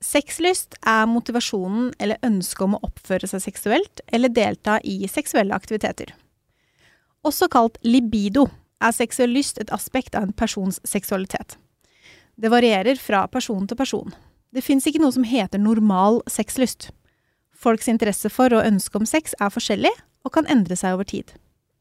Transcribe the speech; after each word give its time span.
Sexlyst 0.00 0.78
er 0.88 1.04
motivasjonen 1.06 1.90
eller 2.00 2.20
ønsket 2.24 2.64
om 2.64 2.76
å 2.78 2.84
oppføre 2.86 3.28
seg 3.28 3.42
seksuelt 3.44 4.00
eller 4.08 4.32
delta 4.32 4.78
i 4.80 5.04
seksuelle 5.12 5.54
aktiviteter. 5.54 6.14
Også 7.26 7.50
kalt 7.52 7.76
libido 7.84 8.46
er 8.80 8.96
seksuell 8.96 9.34
lyst 9.36 9.60
et 9.60 9.72
aspekt 9.76 10.16
av 10.16 10.24
en 10.24 10.32
persons 10.32 10.80
seksualitet. 10.88 11.58
Det 12.40 12.48
varierer 12.48 12.96
fra 12.96 13.26
person 13.28 13.66
til 13.68 13.76
person. 13.76 14.14
Det 14.50 14.64
fins 14.64 14.86
ikke 14.88 15.02
noe 15.02 15.12
som 15.12 15.26
heter 15.28 15.60
normal 15.60 16.22
sexlyst. 16.32 16.88
Folks 17.52 17.90
interesse 17.92 18.32
for 18.32 18.56
og 18.56 18.64
ønske 18.64 18.96
om 18.96 19.04
sex 19.06 19.36
er 19.36 19.52
forskjellig 19.52 19.92
og 20.24 20.32
kan 20.32 20.48
endre 20.48 20.80
seg 20.80 20.96
over 20.96 21.04
tid. 21.04 21.28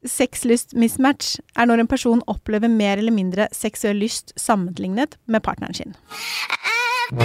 Sexlyst-mismatch 0.03 1.39
er 1.55 1.67
når 1.67 1.85
en 1.85 1.91
person 1.91 2.21
opplever 2.27 2.71
mer 2.71 2.99
eller 2.99 3.15
mindre 3.15 3.47
seksuell 3.55 3.99
lyst 4.03 4.35
sammenlignet 4.39 5.15
med 5.27 5.43
partneren 5.43 5.75
sin. 5.75 5.95
Oi! 7.09 7.17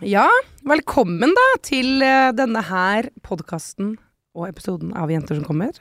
Ja, 0.00 0.24
velkommen 0.64 1.36
da 1.36 1.44
til 1.60 2.00
eh, 2.00 2.32
denne 2.32 2.64
her 2.64 3.10
podkasten 3.20 4.00
og 4.32 4.48
episoden 4.48 4.96
av 4.96 5.12
Jenter 5.12 5.36
som 5.36 5.44
kommer. 5.44 5.76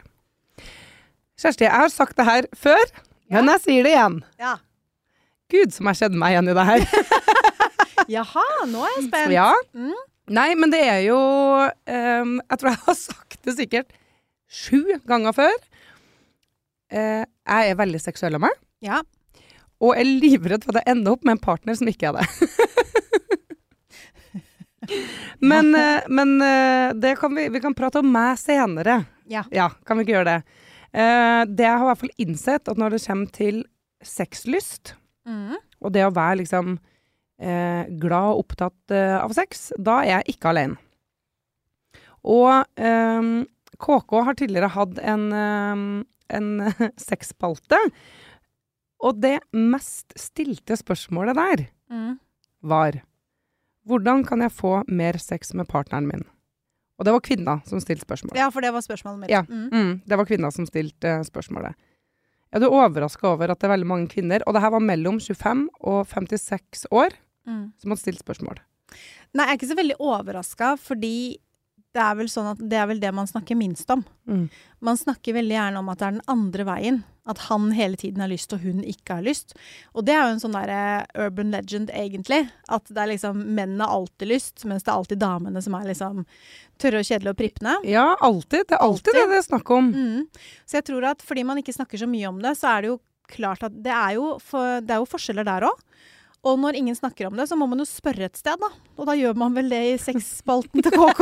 Kjersti, 1.40 1.64
jeg 1.64 1.72
har 1.72 1.96
sagt 1.96 2.20
det 2.20 2.28
her 2.28 2.52
før, 2.52 2.84
men 3.32 3.48
jeg 3.56 3.64
sier 3.70 3.88
det 3.88 3.96
igjen. 3.96 4.20
Ja. 4.36 4.60
Gud, 5.48 5.72
som 5.80 5.88
jeg 5.94 6.04
kjenner 6.04 6.26
meg 6.28 6.36
igjen 6.36 6.52
i 6.52 6.60
det 6.60 6.72
her. 6.74 6.82
Jaha, 8.20 8.50
nå 8.68 8.84
er 8.84 8.98
jeg 8.98 9.08
spent. 9.14 9.32
Ja. 9.40 9.54
Mm. 9.72 9.96
Nei, 10.32 10.52
men 10.56 10.72
det 10.72 10.80
er 10.88 11.02
jo 11.06 11.18
um, 11.18 12.38
Jeg 12.40 12.60
tror 12.62 12.70
jeg 12.72 12.82
har 12.86 12.98
sagt 13.08 13.40
det 13.48 13.56
sikkert 13.58 13.90
sju 14.52 14.82
ganger 15.08 15.32
før. 15.36 15.54
Uh, 16.92 17.24
jeg 17.24 17.72
er 17.72 17.78
veldig 17.80 18.02
seksuell 18.04 18.36
av 18.36 18.42
meg, 18.44 18.56
Ja. 18.84 18.98
og 19.82 19.96
er 19.96 20.04
livredd 20.08 20.64
for 20.66 20.76
at 20.76 20.84
jeg 20.84 20.92
ender 20.98 21.12
opp 21.16 21.24
med 21.28 21.38
en 21.38 21.44
partner 21.44 21.78
som 21.80 21.88
ikke 21.88 22.12
er 22.12 22.20
det. 22.20 22.28
men 25.52 25.72
uh, 25.76 26.02
men 26.12 26.36
uh, 26.42 26.92
det 27.00 27.14
kan 27.22 27.32
vi, 27.36 27.48
vi 27.54 27.62
kan 27.64 27.76
prate 27.78 28.02
om 28.04 28.12
meg 28.12 28.40
senere. 28.42 29.02
Ja. 29.32 29.46
ja 29.56 29.70
kan 29.88 29.98
vi 30.00 30.04
ikke 30.08 30.18
gjøre 30.18 30.32
det? 30.34 30.42
Det 30.92 31.64
jeg 31.64 31.72
har 31.80 31.86
i 31.86 31.88
hvert 31.88 32.02
fall 32.02 32.18
innsett, 32.20 32.68
at 32.68 32.76
når 32.80 32.98
det 32.98 33.06
kommer 33.06 33.30
til 33.36 33.62
sexlyst, 34.04 34.96
Mm. 35.22 35.54
og 35.86 35.92
det 35.94 36.02
å 36.02 36.10
være 36.12 36.40
liksom 36.40 36.80
eh, 37.42 37.90
glad 38.02 38.36
og 38.36 38.44
opptatt 38.46 38.94
eh, 38.96 39.18
av 39.20 39.34
sex, 39.36 39.72
da 39.82 40.00
er 40.06 40.12
jeg 40.22 40.36
ikke 40.38 40.52
alene. 40.54 40.78
Og 42.22 42.64
eh, 42.78 43.30
KK 43.82 44.18
har 44.28 44.38
tidligere 44.38 44.70
hatt 44.76 45.00
en, 45.02 45.28
eh, 45.34 45.86
en 46.38 46.52
sexspalte, 47.10 47.80
og 49.02 49.18
det 49.24 49.40
mest 49.58 50.14
stilte 50.20 50.78
spørsmålet 50.78 51.38
der 51.40 51.68
Mm. 51.92 52.20
var 52.64 53.02
hvordan 53.90 54.22
kan 54.24 54.40
jeg 54.46 54.54
få 54.56 54.84
mer 54.88 55.18
sex 55.20 55.50
med 55.58 55.68
partneren 55.68 56.06
min? 56.08 56.22
Og 57.00 57.04
det 57.04 57.12
var 57.12 57.20
kvinna 57.26 57.56
som 57.68 57.82
stilte 57.82 58.06
spørsmålet. 58.06 58.38
Ja, 58.38 58.46
for 58.54 58.62
det 58.62 58.70
var 58.72 58.80
spørsmålet 58.86 59.20
mitt. 59.26 59.30
Ja. 59.34 59.42
Mm. 59.50 59.66
Mm, 59.74 60.02
det 60.08 60.18
var 60.22 60.26
kvinna 60.30 60.52
som 60.54 60.68
stilte 60.70 61.18
spørsmålet. 61.26 61.74
spørsmålet. 61.74 61.76
Er 62.54 62.60
du 62.64 62.68
overraska 62.70 63.28
over 63.34 63.50
at 63.52 63.60
det 63.60 63.68
er 63.68 63.74
veldig 63.74 63.88
mange 63.90 64.08
kvinner, 64.12 64.44
og 64.48 64.54
det 64.54 64.62
her 64.62 64.72
var 64.72 64.80
mellom 64.86 65.18
25 65.20 65.66
og 65.82 66.06
56 66.08 66.86
år, 66.92 67.10
Mm. 67.48 67.72
som 67.82 67.92
hadde 67.94 68.02
stilt 68.04 68.22
spørsmål? 68.22 68.60
Nei, 69.34 69.46
jeg 69.46 69.50
er 69.54 69.58
ikke 69.60 69.72
så 69.72 69.80
veldig 69.80 70.02
overraska, 70.04 70.74
fordi 70.82 71.16
det 71.92 72.00
er 72.00 72.16
vel 72.16 72.30
sånn 72.32 72.52
at 72.54 72.60
det 72.72 72.78
er 72.80 72.86
vel 72.88 73.02
det 73.04 73.10
man 73.16 73.28
snakker 73.28 73.58
minst 73.60 73.90
om. 73.92 74.04
Mm. 74.30 74.46
Man 74.80 75.00
snakker 75.00 75.36
veldig 75.36 75.56
gjerne 75.58 75.80
om 75.82 75.90
at 75.92 76.00
det 76.00 76.06
er 76.08 76.14
den 76.20 76.30
andre 76.32 76.66
veien. 76.68 77.00
At 77.30 77.38
han 77.52 77.68
hele 77.76 78.00
tiden 78.00 78.24
har 78.24 78.32
lyst, 78.32 78.54
og 78.56 78.64
hun 78.64 78.80
ikke 78.88 79.20
har 79.20 79.26
lyst. 79.26 79.52
Og 79.94 80.06
det 80.08 80.16
er 80.16 80.24
jo 80.24 80.32
en 80.38 80.40
sånn 80.42 80.56
derre 80.56 81.04
urban 81.22 81.52
legend, 81.54 81.92
egentlig. 81.94 82.40
At 82.72 82.88
det 82.90 82.98
er 82.98 83.12
liksom 83.12 83.44
mennene 83.44 83.86
har 83.86 83.94
alltid 84.00 84.32
lyst, 84.32 84.64
mens 84.66 84.88
det 84.88 84.90
er 84.90 84.96
alltid 84.98 85.22
damene 85.22 85.62
som 85.62 85.76
er 85.78 85.86
liksom 85.92 86.24
tørre 86.82 87.04
og 87.04 87.06
kjedelige 87.06 87.36
og 87.36 87.40
prippende. 87.44 87.76
Ja, 87.92 88.08
alltid. 88.26 88.66
Det 88.72 88.80
er 88.80 88.82
alltid, 88.88 89.12
Alltid. 89.12 89.20
det 89.20 89.36
det 89.36 89.38
er 89.44 89.48
snakk 89.52 89.76
om. 89.76 89.92
Mm. 89.94 90.26
Så 90.66 90.80
jeg 90.80 90.88
tror 90.90 91.10
at 91.12 91.22
fordi 91.28 91.44
man 91.52 91.62
ikke 91.62 91.76
snakker 91.78 92.02
så 92.02 92.10
mye 92.10 92.32
om 92.32 92.42
det, 92.42 92.56
så 92.58 92.72
er 92.74 92.82
det 92.88 92.94
jo 92.96 92.98
klart 93.32 93.68
at 93.68 93.78
det 93.84 93.94
er 93.94 94.18
jo, 94.18 94.32
for, 94.42 94.82
det 94.82 94.96
er 94.96 95.04
jo 95.04 95.12
forskjeller 95.12 95.48
der 95.48 95.68
òg. 95.70 95.86
Og 96.42 96.58
når 96.58 96.78
ingen 96.80 96.96
snakker 96.98 97.28
om 97.30 97.36
det, 97.38 97.46
så 97.52 97.56
må 97.60 97.68
man 97.70 97.84
jo 97.84 97.86
spørre 97.86 98.26
et 98.26 98.38
sted, 98.40 98.58
da. 98.58 98.70
Og 98.98 99.06
da 99.06 99.14
gjør 99.18 99.36
man 99.38 99.54
vel 99.54 99.68
det 99.70 99.82
i 99.92 99.98
sexspalten 100.02 100.82
til 100.82 100.96
KK. 100.96 101.20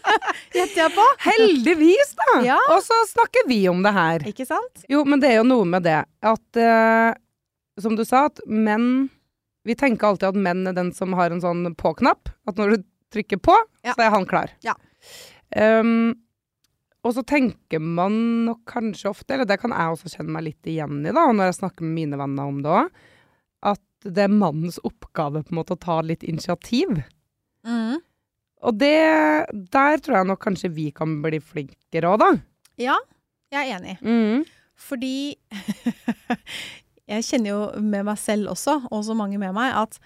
Gjetter 0.54 0.78
jeg 0.84 0.92
på. 0.94 1.06
Heldigvis, 1.24 2.12
da! 2.20 2.28
Ja. 2.46 2.58
Og 2.70 2.84
så 2.86 2.94
snakker 3.10 3.48
vi 3.50 3.64
om 3.70 3.82
det 3.82 3.92
her. 3.96 4.26
Ikke 4.30 4.46
sant? 4.46 4.84
Jo, 4.90 5.02
men 5.08 5.22
det 5.22 5.32
er 5.32 5.40
jo 5.40 5.48
noe 5.48 5.66
med 5.66 5.82
det 5.88 5.96
at 6.06 6.60
uh, 6.62 7.10
Som 7.82 7.98
du 7.98 8.04
sa, 8.06 8.28
at 8.30 8.38
menn 8.46 9.08
Vi 9.66 9.74
tenker 9.78 10.06
alltid 10.12 10.30
at 10.30 10.38
menn 10.46 10.62
er 10.70 10.76
den 10.78 10.94
som 10.94 11.18
har 11.18 11.34
en 11.34 11.42
sånn 11.42 11.66
på-knapp. 11.78 12.30
At 12.46 12.58
når 12.60 12.76
du 12.76 12.86
trykker 13.10 13.42
på, 13.42 13.58
Ja. 13.82 13.96
så 13.98 14.06
er 14.06 14.14
han 14.14 14.26
klar. 14.30 14.54
Ja. 14.62 14.76
Um, 15.58 16.12
og 17.02 17.14
så 17.16 17.24
tenker 17.26 17.80
man 17.82 18.14
nok 18.46 18.62
kanskje 18.70 19.10
ofte, 19.10 19.34
eller 19.34 19.48
det 19.50 19.58
kan 19.62 19.72
jeg 19.74 19.94
også 19.96 20.12
kjenne 20.14 20.34
meg 20.36 20.44
litt 20.46 20.68
igjen 20.68 21.00
i, 21.02 21.10
da, 21.16 21.24
når 21.32 21.48
jeg 21.48 21.56
snakker 21.58 21.82
med 21.86 21.94
mine 21.96 22.18
venner 22.20 22.50
om 22.52 22.58
det 22.62 22.74
òg, 22.76 22.90
at 23.72 23.80
det 24.04 24.24
er 24.24 24.32
mannens 24.32 24.78
oppgave 24.86 25.42
på 25.44 25.52
en 25.52 25.58
måte 25.60 25.76
å 25.76 25.80
ta 25.80 25.98
litt 26.04 26.24
initiativ. 26.26 27.02
Mm. 27.66 27.98
Og 28.60 28.76
det 28.80 28.96
Der 29.72 30.00
tror 30.00 30.18
jeg 30.18 30.28
nok 30.28 30.40
kanskje 30.44 30.72
vi 30.72 30.90
kan 30.92 31.20
bli 31.24 31.40
flinkere 31.40 32.12
òg, 32.12 32.20
da. 32.22 32.30
Ja, 32.80 32.96
jeg 33.52 33.60
er 33.60 33.76
enig. 33.78 33.96
Mm. 34.00 34.44
Fordi 34.80 35.36
jeg 37.12 37.26
kjenner 37.26 37.52
jo 37.52 37.60
med 37.84 38.06
meg 38.08 38.18
selv 38.20 38.54
også, 38.54 38.80
og 38.88 39.04
så 39.04 39.16
mange 39.16 39.40
med 39.40 39.52
meg, 39.56 39.76
at 39.76 39.98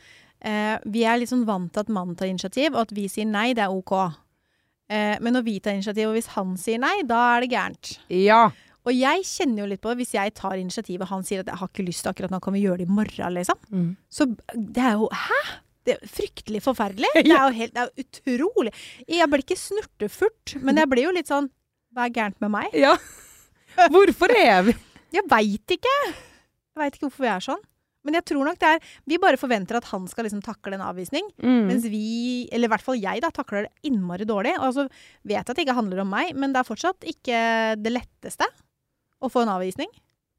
eh, 0.42 0.76
vi 0.90 1.04
er 1.06 1.20
litt 1.20 1.30
sånn 1.30 1.46
vant 1.48 1.72
til 1.74 1.84
at 1.84 1.92
mannen 1.92 2.18
tar 2.18 2.30
initiativ, 2.30 2.72
og 2.72 2.86
at 2.86 2.94
vi 2.96 3.06
sier 3.10 3.28
nei, 3.30 3.52
det 3.54 3.66
er 3.66 3.74
ok. 3.74 3.94
Eh, 4.90 5.14
men 5.22 5.36
når 5.36 5.46
vi 5.46 5.58
tar 5.62 5.78
initiativ, 5.78 6.10
og 6.10 6.18
hvis 6.18 6.32
han 6.34 6.56
sier 6.60 6.82
nei, 6.82 6.96
da 7.06 7.20
er 7.36 7.44
det 7.44 7.52
gærent. 7.54 7.94
Ja. 8.10 8.48
Og 8.84 8.92
jeg 8.92 9.24
kjenner 9.24 9.62
jo 9.64 9.68
litt 9.70 9.80
på 9.84 9.92
hvis 9.96 10.12
jeg 10.16 10.34
tar 10.36 10.58
initiativet, 10.60 11.08
han 11.08 11.24
sier 11.24 11.40
at 11.40 11.48
jeg 11.52 11.60
har 11.60 11.70
ikke 11.72 11.86
lyst 11.86 12.04
til 12.04 12.12
akkurat 12.12 12.32
nå, 12.34 12.40
kan 12.44 12.52
vi 12.56 12.64
gjøre 12.66 12.82
det 12.82 12.88
i 12.88 12.92
morgen, 12.92 13.34
liksom. 13.38 13.60
Mm. 13.72 13.90
Så 14.12 14.26
det 14.52 14.82
er 14.84 14.98
jo 15.00 15.08
Hæ? 15.12 15.40
Det 15.84 15.98
er 15.98 16.08
fryktelig 16.08 16.62
forferdelig. 16.64 17.10
Det 17.28 17.32
er 17.36 17.42
jo 17.44 17.56
helt, 17.58 17.74
det 17.76 17.82
er 17.82 18.04
utrolig. 18.04 18.70
Jeg 19.08 19.28
blir 19.28 19.42
ikke 19.44 19.58
snurtefurt, 19.60 20.54
men 20.64 20.80
jeg 20.80 20.88
blir 20.88 21.04
jo 21.10 21.12
litt 21.16 21.28
sånn 21.28 21.50
Hva 21.92 22.06
er 22.08 22.14
gærent 22.16 22.40
med 22.44 22.52
meg? 22.56 22.72
ja. 22.76 22.94
Hvorfor 23.90 24.32
er 24.38 24.62
vi 24.68 24.74
Jeg 25.16 25.24
veit 25.30 25.74
ikke. 25.76 25.92
Jeg 26.10 26.80
veit 26.80 26.96
ikke 26.96 27.08
hvorfor 27.08 27.24
vi 27.26 27.30
er 27.32 27.44
sånn. 27.44 27.62
Men 28.04 28.18
jeg 28.18 28.24
tror 28.28 28.44
nok 28.48 28.58
det 28.60 28.70
er 28.74 28.82
Vi 29.08 29.16
bare 29.22 29.38
forventer 29.40 29.78
at 29.78 29.86
han 29.92 30.04
skal 30.10 30.26
liksom 30.26 30.42
takle 30.44 30.76
en 30.76 30.84
avvisning. 30.84 31.28
mm. 31.40 31.62
Mens 31.70 31.86
vi, 31.88 32.48
eller 32.52 32.68
i 32.68 32.72
hvert 32.74 32.84
fall 32.84 32.98
jeg, 33.00 33.22
da, 33.24 33.30
takler 33.32 33.66
det 33.68 33.88
innmari 33.90 34.26
dårlig. 34.28 34.56
Og 34.60 34.74
så 34.76 34.84
vet 34.88 35.36
jeg 35.38 35.44
at 35.44 35.52
det 35.56 35.64
ikke 35.66 35.76
handler 35.78 36.02
om 36.04 36.10
meg, 36.12 36.32
men 36.36 36.52
det 36.52 36.60
er 36.60 36.68
fortsatt 36.68 37.06
ikke 37.12 37.40
det 37.80 37.92
letteste 37.94 38.48
å 39.20 39.30
få 39.32 39.44
en 39.44 39.52
avvisning. 39.54 39.90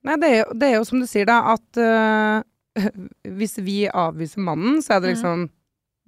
Nei, 0.06 0.18
det 0.22 0.28
er, 0.30 0.36
jo, 0.44 0.58
det 0.59 0.67
er 0.70 0.76
jo 0.79 0.88
som 0.88 1.00
du 1.02 1.08
sier, 1.09 1.26
da, 1.29 1.55
at 1.55 1.79
uh, 1.82 2.41
hvis 3.40 3.58
vi 3.66 3.85
avviser 3.90 4.44
mannen, 4.46 4.82
så 4.85 4.97
er 4.97 5.05
det 5.05 5.16
liksom 5.16 5.46
liksom 5.46 5.52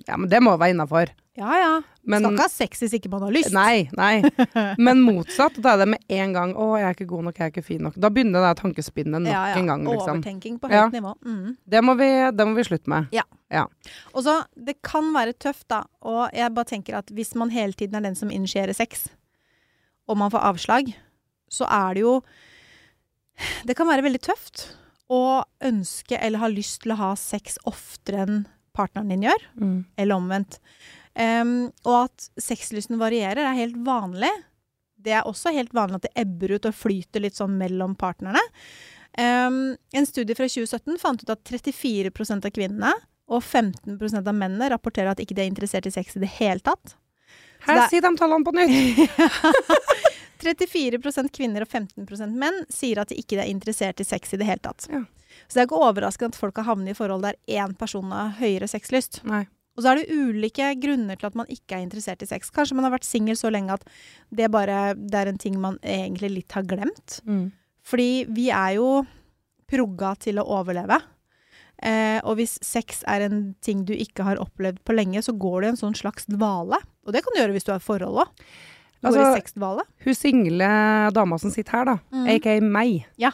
Ja, 0.05 0.13
men 0.17 0.29
det 0.29 0.37
må 0.45 0.51
være 0.61 0.75
innafor. 0.75 1.09
Ja 1.37 1.55
ja. 1.57 1.71
Men 2.05 2.21
Skal 2.21 2.33
ikke 2.35 2.45
ha 2.45 2.51
sex 2.53 2.81
hvis 2.83 2.93
ikke 2.97 3.09
man 3.09 3.23
har 3.25 3.31
lyst. 3.33 3.49
Nei, 3.53 3.87
nei. 3.97 4.21
Men 4.85 5.01
motsatt. 5.05 5.57
Da 5.61 5.73
er 5.73 5.81
det 5.81 5.87
med 5.89 6.13
en 6.19 6.33
gang 6.33 6.53
'Å, 6.53 6.67
jeg 6.77 6.85
er 6.87 6.95
ikke 6.95 7.07
god 7.09 7.23
nok, 7.27 7.37
jeg 7.37 7.45
er 7.45 7.51
ikke 7.51 7.65
fin 7.65 7.81
nok'. 7.81 7.97
Da 7.97 8.09
begynner 8.13 8.45
det 8.45 8.51
tankespinnet 8.61 9.21
nok 9.25 9.33
Ja, 9.33 9.41
ja. 9.51 9.57
en 9.57 9.69
gang, 9.69 9.83
liksom. 9.85 10.21
Overtenking 10.21 10.59
på 10.61 10.69
Ja. 10.71 10.87
nivå. 10.93 11.13
Mm. 11.25 11.57
Det 11.65 11.81
må, 11.83 11.97
vi, 11.97 12.09
det 12.31 12.47
må 12.47 12.53
vi 12.57 12.63
slutte 12.69 12.89
med. 12.89 13.09
Ja. 13.11 13.65
Og 14.13 14.23
så, 14.23 14.45
det 14.55 14.81
kan 14.81 15.09
være 15.13 15.33
tøft, 15.33 15.67
da. 15.69 15.83
Og 16.01 16.29
jeg 16.33 16.53
bare 16.53 16.65
tenker 16.65 16.97
at 16.97 17.09
hvis 17.09 17.35
man 17.35 17.49
hele 17.49 17.73
tiden 17.73 17.95
er 17.95 18.01
den 18.05 18.15
som 18.15 18.29
initierer 18.29 18.73
sex, 18.73 19.07
og 20.07 20.17
man 20.17 20.31
får 20.31 20.45
avslag, 20.53 20.93
så 21.49 21.65
er 21.69 21.93
det 21.93 22.01
jo 22.01 22.21
Det 23.67 23.75
kan 23.77 23.89
være 23.89 24.05
veldig 24.05 24.21
tøft 24.25 24.67
å 25.13 25.43
ønske 25.63 26.17
eller 26.19 26.41
ha 26.41 26.49
lyst 26.51 26.81
til 26.83 26.93
å 26.95 26.99
ha 26.99 27.09
sex 27.19 27.57
oftere 27.69 28.25
enn 28.25 28.45
partneren 28.77 29.09
din 29.09 29.25
gjør, 29.25 29.43
eller 29.97 30.19
omvendt. 30.19 30.59
Um, 31.17 31.71
og 31.87 31.95
at 32.03 32.27
sexlysten 32.37 32.99
varierer, 33.01 33.41
er 33.41 33.57
helt 33.57 33.79
vanlig. 33.85 34.29
det 34.97 35.13
er 35.15 35.25
også 35.29 35.53
helt 35.55 35.73
vanlig 35.73 35.95
at 35.95 36.05
det 36.07 36.19
ebber 36.19 36.51
ut 36.57 36.65
og 36.67 36.75
flyter 36.75 37.23
litt 37.23 37.37
sånn 37.37 37.55
mellom 37.57 37.95
partnerne. 37.95 38.41
Um, 39.17 39.77
en 39.93 40.05
studie 40.05 40.35
fra 40.37 40.45
2017 40.45 40.99
fant 41.01 41.23
ut 41.23 41.31
at 41.33 41.41
34% 41.47 42.45
av 42.45 42.53
kvinnene 42.53 42.91
og 43.27 43.41
15% 43.41 44.27
av 44.27 44.35
mennene 44.35 44.69
rapporterer 44.73 45.11
at 45.11 45.21
ikke 45.23 45.35
de 45.37 45.45
er 45.45 45.49
interessert 45.49 45.87
i 45.89 45.93
sex 45.93 46.17
i 46.17 46.21
det 46.21 46.29
hele 46.37 46.61
tatt. 46.61 46.97
Her, 47.67 47.83
er- 47.83 47.91
si 47.91 47.99
de 48.03 48.11
tallene 48.19 48.47
på 48.47 48.53
nytt! 48.55 49.03
34% 50.37 51.31
kvinner 51.33 51.65
og 51.65 51.69
15% 51.73 52.35
menn 52.37 52.59
sier 52.71 53.01
at 53.01 53.09
de 53.09 53.17
ikke 53.19 53.39
er 53.41 53.49
interessert 53.49 54.01
i 54.03 54.05
sex 54.07 54.35
i 54.35 54.39
det 54.39 54.47
hele 54.47 54.61
tatt. 54.63 54.85
Ja. 54.91 55.01
Så 55.47 55.57
det 55.57 55.63
er 55.63 55.67
ikke 55.69 55.81
overraskende 55.81 56.33
at 56.33 56.39
folk 56.39 56.59
har 56.61 56.67
havnet 56.69 56.93
i 56.93 56.97
forhold 56.97 57.25
der 57.25 57.37
én 57.49 57.73
person 57.77 58.11
har 58.13 58.35
høyere 58.39 58.69
sexlyst. 58.69 59.21
Nei. 59.27 59.45
Og 59.77 59.83
så 59.85 59.91
er 59.91 59.99
det 60.01 60.13
ulike 60.13 60.71
grunner 60.81 61.19
til 61.19 61.29
at 61.29 61.35
man 61.37 61.49
ikke 61.53 61.77
er 61.77 61.83
interessert 61.85 62.23
i 62.25 62.29
sex. 62.29 62.49
Kanskje 62.53 62.77
man 62.77 62.87
har 62.87 62.95
vært 62.95 63.05
singel 63.05 63.37
så 63.37 63.51
lenge 63.53 63.75
at 63.75 63.83
det, 64.33 64.47
bare, 64.53 64.95
det 64.97 65.19
er 65.19 65.29
en 65.29 65.37
ting 65.41 65.59
man 65.61 65.77
egentlig 65.85 66.31
litt 66.33 66.55
har 66.57 66.65
glemt. 66.69 67.19
Mm. 67.29 67.51
Fordi 67.85 68.09
vi 68.33 68.47
er 68.49 68.77
jo 68.79 68.87
progga 69.69 70.15
til 70.17 70.41
å 70.41 70.47
overleve. 70.57 70.97
Eh, 71.83 72.19
og 72.25 72.37
hvis 72.39 72.55
sex 72.65 73.03
er 73.07 73.27
en 73.27 73.55
ting 73.61 73.83
du 73.85 73.93
ikke 73.93 74.23
har 74.25 74.39
opplevd 74.41 74.79
på 74.87 74.95
lenge, 74.97 75.21
så 75.21 75.35
går 75.37 75.61
du 75.61 75.67
i 75.67 75.69
en 75.75 75.79
sånn 75.79 75.97
slags 75.97 76.25
dvale. 76.25 76.79
Og 77.05 77.13
det 77.13 77.21
kan 77.23 77.35
du 77.35 77.41
gjøre 77.43 77.53
hvis 77.53 77.67
du 77.67 77.71
har 77.75 77.81
i 77.83 77.85
forhold 77.85 78.23
òg. 78.23 78.31
Altså-. 79.05 79.35
Hun 80.05 80.15
single 80.17 80.69
dama 81.13 81.37
som 81.37 81.51
sitter 81.53 81.71
her, 81.77 81.85
da, 81.85 81.97
Mm. 82.11 82.27
aka 82.35 82.59
meg. 82.61 83.05
Ja. 83.17 83.31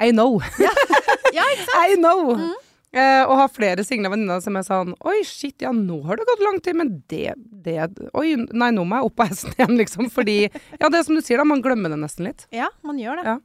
I 0.00 0.12
know. 0.12 0.40
Ja, 0.58 0.70
Ja. 1.34 1.44
I 1.84 1.96
know! 1.96 2.34
Mm. 2.38 2.54
Eh, 2.96 3.22
og 3.28 3.36
har 3.36 3.48
flere 3.52 3.84
single 3.84 4.08
venninner 4.08 4.40
som 4.40 4.56
er 4.56 4.62
sånn 4.64 4.94
Oi, 5.04 5.18
shit, 5.28 5.60
ja, 5.60 5.68
nå 5.76 5.98
har 6.06 6.16
det 6.16 6.24
gått 6.24 6.40
lang 6.40 6.56
tid, 6.64 6.74
men 6.78 7.02
det, 7.12 7.34
det 7.36 7.74
Oi, 8.16 8.30
nei, 8.56 8.70
nå 8.72 8.86
må 8.88 8.96
jeg 8.96 9.04
opp 9.10 9.16
på 9.20 9.26
hesten 9.28 9.52
igjen, 9.58 9.76
liksom. 9.76 10.08
Fordi 10.14 10.38
Ja, 10.80 10.88
det 10.88 11.02
er 11.02 11.04
som 11.04 11.14
du 11.18 11.20
sier, 11.20 11.36
da, 11.36 11.44
man 11.44 11.60
glemmer 11.60 11.92
det 11.92 11.98
nesten 12.00 12.24
litt. 12.30 12.46
Ja, 12.50 12.70
man 12.82 12.96
gjør 12.96 13.20
det. 13.20 13.26
Ja. 13.28 13.36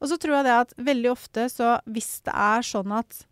Og 0.00 0.08
så 0.12 0.20
tror 0.22 0.36
jeg 0.38 0.46
det 0.46 0.54
at 0.54 0.72
veldig 0.78 1.10
ofte 1.10 1.48
så 1.50 1.80
hvis 1.90 2.20
det 2.22 2.32
er 2.34 2.62
sånn 2.70 2.94
at 2.94 3.24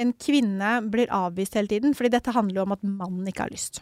en 0.00 0.12
kvinne 0.18 0.70
blir 0.90 1.10
avvist 1.14 1.54
hele 1.58 1.70
tiden, 1.70 1.94
fordi 1.94 2.12
dette 2.16 2.34
handler 2.34 2.60
jo 2.60 2.66
om 2.66 2.74
at 2.74 2.86
mannen 2.86 3.28
ikke 3.30 3.46
har 3.46 3.52
lyst. 3.54 3.80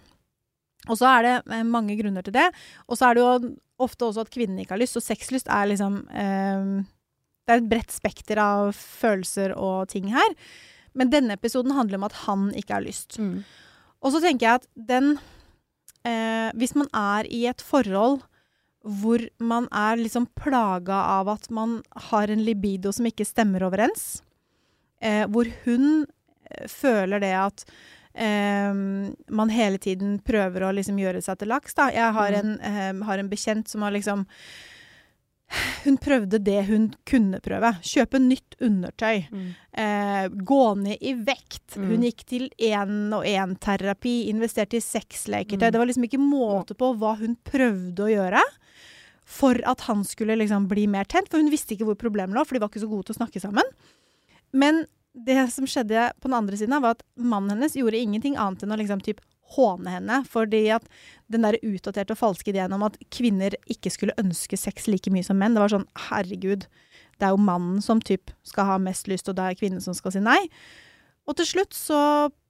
Og 0.91 0.99
så 0.99 1.09
er 1.09 1.27
det 1.27 1.35
eh, 1.55 1.63
mange 1.67 1.97
grunner 1.99 2.25
til 2.27 2.35
det. 2.35 2.49
Og 2.89 2.99
så 2.99 3.09
er 3.09 3.17
det 3.17 3.23
jo 3.23 3.53
ofte 3.83 4.09
også 4.09 4.27
at 4.27 4.33
kvinnen 4.35 4.59
ikke 4.63 4.77
har 4.77 4.83
lyst, 4.83 4.99
og 4.99 5.05
sexlyst 5.05 5.51
er 5.51 5.71
liksom 5.71 6.03
eh, 6.11 6.83
Det 7.43 7.55
er 7.55 7.63
et 7.63 7.71
bredt 7.71 7.95
spekter 7.95 8.39
av 8.43 8.73
følelser 8.77 9.55
og 9.57 9.89
ting 9.95 10.11
her. 10.15 10.35
Men 10.99 11.13
denne 11.13 11.39
episoden 11.39 11.73
handler 11.77 12.01
om 12.01 12.09
at 12.11 12.19
han 12.27 12.51
ikke 12.59 12.77
har 12.77 12.85
lyst. 12.85 13.17
Og 14.03 14.13
så 14.13 14.21
tenker 14.21 14.47
jeg 14.47 14.61
at 14.61 14.69
den 14.77 15.15
eh, 16.05 16.51
Hvis 16.59 16.75
man 16.75 16.91
er 16.93 17.31
i 17.31 17.47
et 17.47 17.63
forhold 17.63 18.21
hvor 18.83 19.23
man 19.39 19.69
er 19.71 20.01
liksom 20.01 20.27
plaga 20.35 20.97
av 21.21 21.29
at 21.31 21.49
man 21.55 21.83
har 22.11 22.29
en 22.29 22.43
libido 22.43 22.91
som 22.91 23.07
ikke 23.07 23.25
stemmer 23.25 23.63
overens, 23.63 24.25
eh, 25.03 25.25
hvor 25.29 25.51
hun 25.67 26.05
eh, 26.05 26.69
føler 26.71 27.23
det 27.23 27.33
at 27.39 27.65
eh, 28.15 28.73
man 28.73 29.55
hele 29.55 29.81
tiden 29.83 30.19
prøver 30.25 30.67
å 30.69 30.75
liksom 30.77 31.01
gjøre 31.01 31.23
seg 31.25 31.41
til 31.41 31.53
laks. 31.53 31.75
Da. 31.79 31.91
Jeg 31.95 32.15
har 32.19 32.37
en, 32.43 32.61
eh, 32.61 32.93
har 33.07 33.19
en 33.19 33.33
bekjent 33.33 33.69
som 33.69 33.83
har 33.87 33.95
liksom 33.95 34.27
Hun 35.85 35.99
prøvde 36.01 36.39
det 36.41 36.63
hun 36.65 36.95
kunne 37.05 37.37
prøve. 37.45 37.75
Kjøpe 37.85 38.17
nytt 38.17 38.55
undertøy. 38.65 39.27
Eh, 39.77 40.29
gå 40.33 40.61
ned 40.81 41.03
i 41.05 41.13
vekt. 41.13 41.77
Mm. 41.77 41.91
Hun 41.91 42.07
gikk 42.07 42.25
til 42.25 42.47
én-og-én-terapi, 42.57 44.31
investerte 44.31 44.79
i 44.79 44.81
sexleketøy. 44.81 45.67
Mm. 45.69 45.73
Det 45.75 45.83
var 45.83 45.91
liksom 45.91 46.07
ikke 46.09 46.23
måte 46.25 46.73
på 46.73 46.95
hva 46.97 47.19
hun 47.21 47.37
prøvde 47.45 48.07
å 48.07 48.09
gjøre 48.09 48.41
for 49.29 49.61
at 49.69 49.85
han 49.91 50.07
skulle 50.09 50.39
liksom 50.41 50.71
bli 50.73 50.87
mer 50.89 51.05
tent. 51.05 51.29
For 51.29 51.43
hun 51.43 51.53
visste 51.53 51.77
ikke 51.77 51.91
hvor 51.91 52.01
problemet 52.01 52.33
lå, 52.33 52.47
for 52.49 52.57
de 52.57 52.65
var 52.65 52.73
ikke 52.73 52.87
så 52.87 52.89
gode 52.89 53.11
til 53.11 53.17
å 53.19 53.21
snakke 53.21 53.43
sammen. 53.45 53.77
Men 54.53 54.85
det 55.13 55.37
som 55.53 55.67
skjedde 55.69 56.11
på 56.21 56.29
den 56.29 56.37
andre 56.39 56.57
siden, 56.57 56.79
var 56.81 56.97
at 56.97 57.05
mannen 57.21 57.57
hennes 57.57 57.77
gjorde 57.77 58.01
ingenting 58.01 58.39
annet 58.41 58.65
enn 58.65 58.73
å 58.73 58.79
liksom 58.81 59.03
typ 59.05 59.21
håne 59.57 59.97
henne. 59.97 60.21
Fordi 60.29 60.65
at 60.77 60.87
den 61.33 61.45
der 61.47 61.59
utdaterte 61.61 62.17
og 62.17 62.21
falske 62.21 62.53
ideen 62.53 62.73
om 62.77 62.85
at 62.87 62.99
kvinner 63.13 63.57
ikke 63.73 63.93
skulle 63.93 64.17
ønske 64.21 64.59
sex 64.61 64.89
like 64.89 65.13
mye 65.13 65.27
som 65.27 65.41
menn, 65.41 65.57
det 65.57 65.65
var 65.65 65.75
sånn 65.75 65.89
herregud, 66.09 66.67
det 67.21 67.29
er 67.29 67.35
jo 67.35 67.45
mannen 67.45 67.83
som 67.85 68.01
typ 68.03 68.33
skal 68.47 68.71
ha 68.71 68.79
mest 68.83 69.11
lyst, 69.11 69.29
og 69.31 69.37
det 69.39 69.45
er 69.47 69.59
kvinnen 69.59 69.83
som 69.85 69.97
skal 69.97 70.15
si 70.15 70.23
nei. 70.23 70.41
Og 71.29 71.37
til 71.39 71.47
slutt 71.47 71.77
så, 71.77 72.01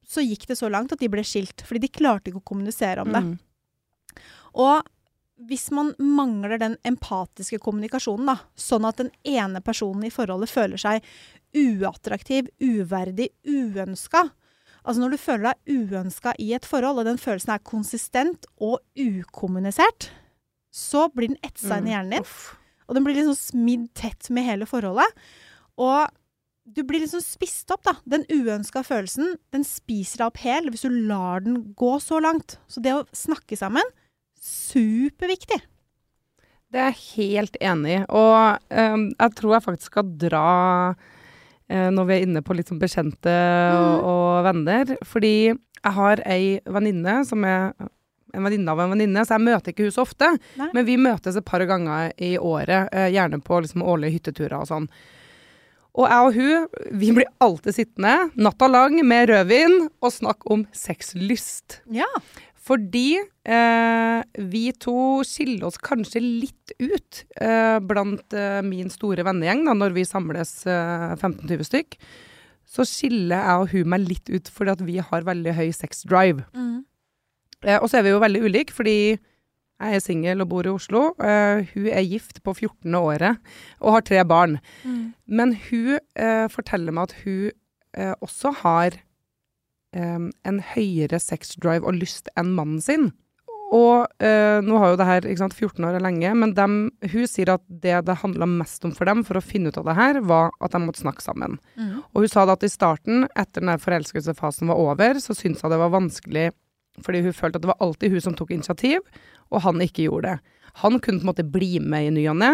så 0.07 0.25
gikk 0.25 0.47
det 0.49 0.57
så 0.61 0.71
langt 0.73 0.95
at 0.95 1.03
de 1.03 1.11
ble 1.13 1.25
skilt, 1.27 1.65
fordi 1.67 1.85
de 1.85 1.93
klarte 1.93 2.31
ikke 2.31 2.41
å 2.41 2.51
kommunisere 2.53 3.05
om 3.05 3.13
det. 3.13 3.25
Mm. 3.27 4.23
Og 4.63 4.87
hvis 5.41 5.71
man 5.75 5.95
mangler 5.99 6.59
den 6.61 6.77
empatiske 6.87 7.59
kommunikasjonen, 7.63 8.29
da, 8.31 8.37
sånn 8.59 8.87
at 8.89 9.01
den 9.01 9.11
ene 9.27 9.63
personen 9.65 10.07
i 10.07 10.13
forholdet 10.13 10.53
føler 10.53 10.81
seg 10.81 11.07
uattraktiv, 11.57 12.49
uverdig, 12.63 13.33
uønska 13.45 14.29
Altså 14.83 15.03
når 15.03 15.15
du 15.15 15.21
føler 15.23 15.53
deg 15.53 15.93
uønska 15.93 16.33
i 16.43 16.49
et 16.57 16.67
forhold, 16.67 16.99
og 16.99 17.07
den 17.07 17.21
følelsen 17.21 17.55
er 17.55 17.63
konsistent 17.67 18.49
og 18.59 18.81
ukommunisert, 18.99 20.09
så 20.75 21.07
blir 21.15 21.31
den 21.31 21.39
etsa 21.47 21.79
inn 21.79 21.87
i 21.87 21.95
hjernen 21.95 22.17
din. 22.17 22.27
Og 22.89 22.99
den 22.99 23.07
blir 23.07 23.17
liksom 23.19 23.39
smidd 23.39 23.87
tett 23.99 24.27
med 24.35 24.49
hele 24.49 24.67
forholdet. 24.67 25.07
Og 25.79 26.11
du 26.67 26.83
blir 26.87 27.05
liksom 27.05 27.23
spist 27.23 27.71
opp, 27.75 27.85
da. 27.87 27.95
Den 28.09 28.27
uønska 28.27 28.83
følelsen, 28.87 29.37
den 29.55 29.67
spiser 29.67 30.25
deg 30.25 30.33
opp 30.33 30.43
hel 30.43 30.71
hvis 30.71 30.85
du 30.87 30.99
lar 31.07 31.47
den 31.47 31.61
gå 31.79 31.95
så 32.03 32.19
langt. 32.23 32.59
Så 32.67 32.83
det 32.83 32.97
å 32.97 33.07
snakke 33.15 33.59
sammen, 33.59 33.87
superviktig. 34.43 35.61
Det 36.73 36.81
er 36.81 36.93
jeg 36.95 37.03
helt 37.17 37.57
enig 37.61 37.99
i. 37.99 38.03
Og 38.09 38.59
um, 38.73 39.09
jeg 39.13 39.35
tror 39.39 39.57
jeg 39.59 39.65
faktisk 39.67 39.91
skal 39.93 40.13
dra 40.19 40.45
uh, 40.97 41.89
når 41.93 42.07
vi 42.09 42.15
er 42.17 42.25
inne 42.27 42.43
på 42.45 42.57
litt 42.57 42.71
sånn 42.73 42.81
bekjente 42.83 43.33
og, 43.33 43.91
Mm. 43.93 44.07
og 44.09 44.45
venner. 44.49 44.95
Fordi 45.07 45.35
jeg 45.53 45.93
har 45.99 46.23
ei 46.27 46.61
venninne 46.65 47.19
som 47.29 47.45
er 47.45 47.73
en 48.33 48.47
venninne 48.47 48.73
av 48.73 48.81
en 48.81 48.95
venninne, 48.95 49.21
så 49.29 49.37
jeg 49.37 49.45
møter 49.45 49.75
ikke 49.75 49.85
hun 49.91 49.93
så 49.93 50.07
ofte. 50.07 50.31
Nei. 50.57 50.71
Men 50.73 50.87
vi 50.89 50.95
møtes 50.97 51.37
et 51.37 51.45
par 51.45 51.61
ganger 51.69 52.15
i 52.17 52.35
året, 52.41 52.89
uh, 52.95 53.09
gjerne 53.13 53.43
på 53.45 53.61
liksom 53.61 53.85
årlige 53.85 54.17
hytteturer 54.17 54.57
og 54.63 54.71
sånn. 54.71 54.87
Og 55.93 56.07
jeg 56.09 56.25
og 56.25 56.37
hun, 56.39 56.63
vi 57.03 57.11
blir 57.13 57.29
alltid 57.45 57.77
sittende 57.77 58.31
natta 58.41 58.65
lang 58.73 58.95
med 59.05 59.29
rødvin 59.29 59.75
og 60.01 60.15
snakke 60.15 60.49
om 60.55 60.63
sexlyst. 60.73 61.83
Ja. 61.93 62.09
Fordi 62.63 63.17
eh, 63.19 64.21
vi 64.53 64.69
to 64.79 65.23
skiller 65.27 65.67
oss 65.67 65.81
kanskje 65.83 66.23
litt 66.23 66.75
ut 66.79 67.25
eh, 67.43 67.79
blant 67.83 68.37
eh, 68.39 68.61
min 68.63 68.93
store 68.93 69.25
vennegjeng, 69.27 69.65
da, 69.67 69.75
når 69.75 69.97
vi 69.97 70.07
samles 70.07 70.61
eh, 70.71 71.09
15-20 71.17 71.67
stykk. 71.67 71.99
Så 72.73 72.87
skiller 72.87 73.43
jeg 73.43 73.65
og 73.65 73.75
hun 73.75 73.91
meg 73.91 74.07
litt 74.07 74.31
ut 74.31 74.49
fordi 74.53 74.77
at 74.77 74.87
vi 74.87 74.97
har 75.03 75.27
veldig 75.27 75.57
høy 75.59 75.69
sex 75.75 76.07
drive. 76.07 76.47
Mm. 76.55 76.85
Eh, 77.67 77.79
og 77.81 77.91
så 77.91 77.99
er 77.99 78.07
vi 78.07 78.15
jo 78.15 78.23
veldig 78.23 78.47
ulike, 78.47 78.75
fordi 78.75 78.97
jeg 79.83 79.99
er 79.99 80.03
singel 80.03 80.45
og 80.45 80.53
bor 80.53 80.67
i 80.67 80.71
Oslo. 80.71 81.09
Eh, 81.19 81.67
hun 81.75 81.89
er 81.91 82.07
gift 82.07 82.45
på 82.47 82.55
14. 82.55 82.95
året 82.95 83.41
og 83.83 83.97
har 83.97 84.07
tre 84.07 84.23
barn. 84.23 84.61
Mm. 84.87 85.07
Men 85.27 85.57
hun 85.67 85.97
eh, 85.99 86.47
forteller 86.53 86.95
meg 86.95 87.11
at 87.11 87.17
hun 87.25 87.51
eh, 87.99 88.15
også 88.23 88.55
har 88.63 88.95
eh, 88.95 89.09
en 89.93 90.61
høyere 90.73 91.19
sexdrive 91.21 91.85
og 91.85 91.99
lyst 92.01 92.31
enn 92.41 92.55
mannen 92.57 92.81
sin. 92.81 93.11
Og 93.73 94.05
eh, 94.21 94.59
nå 94.61 94.77
har 94.77 94.93
jo 94.93 94.99
det 95.01 95.07
her 95.09 95.25
ikke 95.25 95.41
sant, 95.41 95.55
14 95.57 95.85
år 95.89 95.97
er 95.97 96.05
lenge, 96.05 96.33
men 96.37 96.51
dem, 96.57 96.75
hun 97.09 97.29
sier 97.29 97.55
at 97.55 97.63
det 97.67 98.03
det 98.05 98.19
handla 98.21 98.49
mest 98.51 98.85
om 98.85 98.93
for 98.93 99.09
dem 99.09 99.23
for 99.25 99.41
å 99.41 99.45
finne 99.45 99.73
ut 99.73 99.79
av 99.81 99.87
det 99.89 99.95
her, 99.97 100.21
var 100.29 100.53
at 100.61 100.75
de 100.75 100.81
måtte 100.83 101.01
snakke 101.01 101.25
sammen. 101.25 101.57
Mm. 101.81 102.03
Og 102.13 102.27
hun 102.27 102.33
sa 102.33 102.45
det 102.45 102.59
at 102.59 102.67
i 102.69 102.73
starten, 102.73 103.25
etter 103.33 103.65
den 103.65 103.73
her 103.73 103.81
forelskelsefasen 103.81 104.69
var 104.69 104.83
over, 104.83 105.23
så 105.25 105.33
syntes 105.37 105.65
hun 105.65 105.73
det 105.73 105.81
var 105.81 105.95
vanskelig 105.95 106.51
fordi 107.01 107.23
hun 107.25 107.33
følte 107.33 107.57
at 107.57 107.65
det 107.65 107.71
var 107.71 107.81
alltid 107.81 108.13
hun 108.13 108.21
som 108.21 108.35
tok 108.37 108.51
initiativ, 108.53 109.01
og 109.49 109.63
han 109.65 109.81
ikke 109.81 110.05
gjorde 110.05 110.35
det. 110.35 110.59
Han 110.83 110.99
kunne 111.01 111.23
på 111.23 111.25
en 111.25 111.31
måte 111.31 111.47
bli 111.49 111.79
med 111.81 112.11
i 112.11 112.11
ny 112.13 112.27
og 112.29 112.37
ne, 112.43 112.51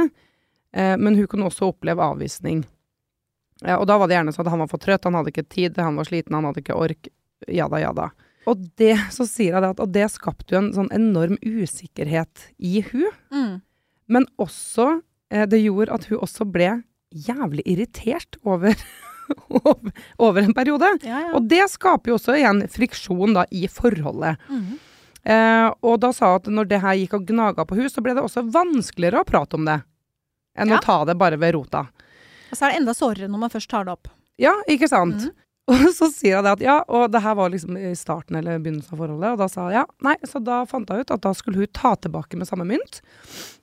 eh, 0.70 0.94
men 0.94 1.18
hun 1.18 1.26
kunne 1.26 1.48
også 1.50 1.72
oppleve 1.72 2.06
avvisning. 2.06 2.62
Eh, 3.64 3.74
og 3.74 3.88
da 3.90 3.98
var 3.98 4.06
det 4.06 4.14
gjerne 4.14 4.36
sånn 4.36 4.46
at 4.46 4.52
han 4.54 4.62
var 4.62 4.70
for 4.70 4.82
trøtt, 4.82 5.10
han 5.10 5.18
hadde 5.18 5.34
ikke 5.34 5.48
tid, 5.50 5.82
han 5.82 5.98
var 5.98 6.06
sliten, 6.06 6.38
han 6.38 6.46
hadde 6.46 6.62
ikke 6.62 6.78
ork, 6.78 7.10
jada, 7.46 7.80
jada. 7.80 8.10
Og 8.48 8.62
det, 8.80 8.94
så 9.12 9.26
sier 9.28 9.52
jeg 9.54 9.62
det 9.62 9.70
at, 9.74 9.80
og 9.84 9.92
det 9.92 10.06
skapte 10.10 10.54
jo 10.54 10.58
en 10.62 10.72
sånn 10.72 10.88
enorm 10.96 11.36
usikkerhet 11.44 12.46
i 12.58 12.80
hun, 12.90 13.10
Mm. 13.30 13.60
men 14.08 14.26
også, 14.40 15.02
eh, 15.30 15.44
det 15.46 15.60
gjorde 15.62 15.92
at 15.92 16.04
hun 16.08 16.18
også 16.24 16.46
ble 16.50 16.82
jævlig 17.14 17.62
irritert 17.66 18.36
over, 18.44 18.74
over, 19.50 19.92
over 20.18 20.42
en 20.42 20.54
periode. 20.54 20.88
Ja, 21.04 21.20
ja. 21.28 21.32
Og 21.36 21.48
det 21.48 21.68
skaper 21.70 22.08
jo 22.12 22.16
også 22.18 22.36
igjen 22.38 22.64
friksjon 22.72 23.34
da 23.36 23.44
i 23.52 23.66
forholdet. 23.68 24.38
Mm. 24.48 24.78
Eh, 25.28 25.68
og 25.84 25.98
da 26.00 26.12
sa 26.16 26.30
hun 26.32 26.40
at 26.40 26.46
når 26.48 26.68
det 26.70 26.80
her 26.80 26.96
gikk 27.02 27.18
og 27.18 27.26
gnaga 27.28 27.66
på 27.68 27.76
hus, 27.76 27.92
så 27.92 28.00
ble 28.04 28.14
det 28.16 28.22
også 28.24 28.46
vanskeligere 28.54 29.20
å 29.20 29.28
prate 29.28 29.54
om 29.60 29.64
det. 29.68 29.82
Enn 30.56 30.68
Ja. 30.72 30.78
å 30.78 30.82
ta 30.82 31.04
det 31.04 31.18
bare 31.18 31.36
ved 31.36 31.52
rota. 31.54 31.88
Og 32.50 32.56
så 32.56 32.64
er 32.66 32.72
det 32.72 32.80
enda 32.80 32.94
sårere 32.96 33.28
når 33.28 33.38
man 33.44 33.50
først 33.52 33.68
tar 33.68 33.84
det 33.84 33.92
opp. 33.92 34.08
Ja, 34.40 34.54
ikke 34.68 34.88
sant? 34.88 35.20
Mhm. 35.28 35.34
Og 35.68 35.84
så 35.92 36.08
sier 36.12 36.40
hun 36.40 36.48
at 36.48 36.62
ja, 36.64 36.78
og 36.88 37.10
det 37.12 37.20
her 37.20 37.36
var 37.36 37.52
liksom 37.52 37.76
i 37.76 37.92
starten 37.98 38.38
eller 38.38 38.60
begynnelsen 38.62 38.94
av 38.94 39.02
forholdet, 39.02 39.34
og 39.34 39.42
da 39.42 39.48
sa 39.52 39.66
hun 39.66 39.76
ja, 39.76 39.84
nei, 40.04 40.16
så 40.24 40.40
da 40.40 40.62
fant 40.68 40.88
hun 40.88 41.02
ut 41.02 41.12
at 41.12 41.24
da 41.26 41.32
skulle 41.36 41.60
hun 41.60 41.72
ta 41.76 41.92
tilbake 42.00 42.40
med 42.40 42.48
samme 42.48 42.64
mynt. 42.68 43.02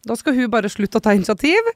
Da 0.05 0.17
skal 0.19 0.37
hun 0.37 0.51
bare 0.53 0.69
slutte 0.69 1.01
å 1.01 1.05
ta 1.05 1.15
initiativ. 1.17 1.71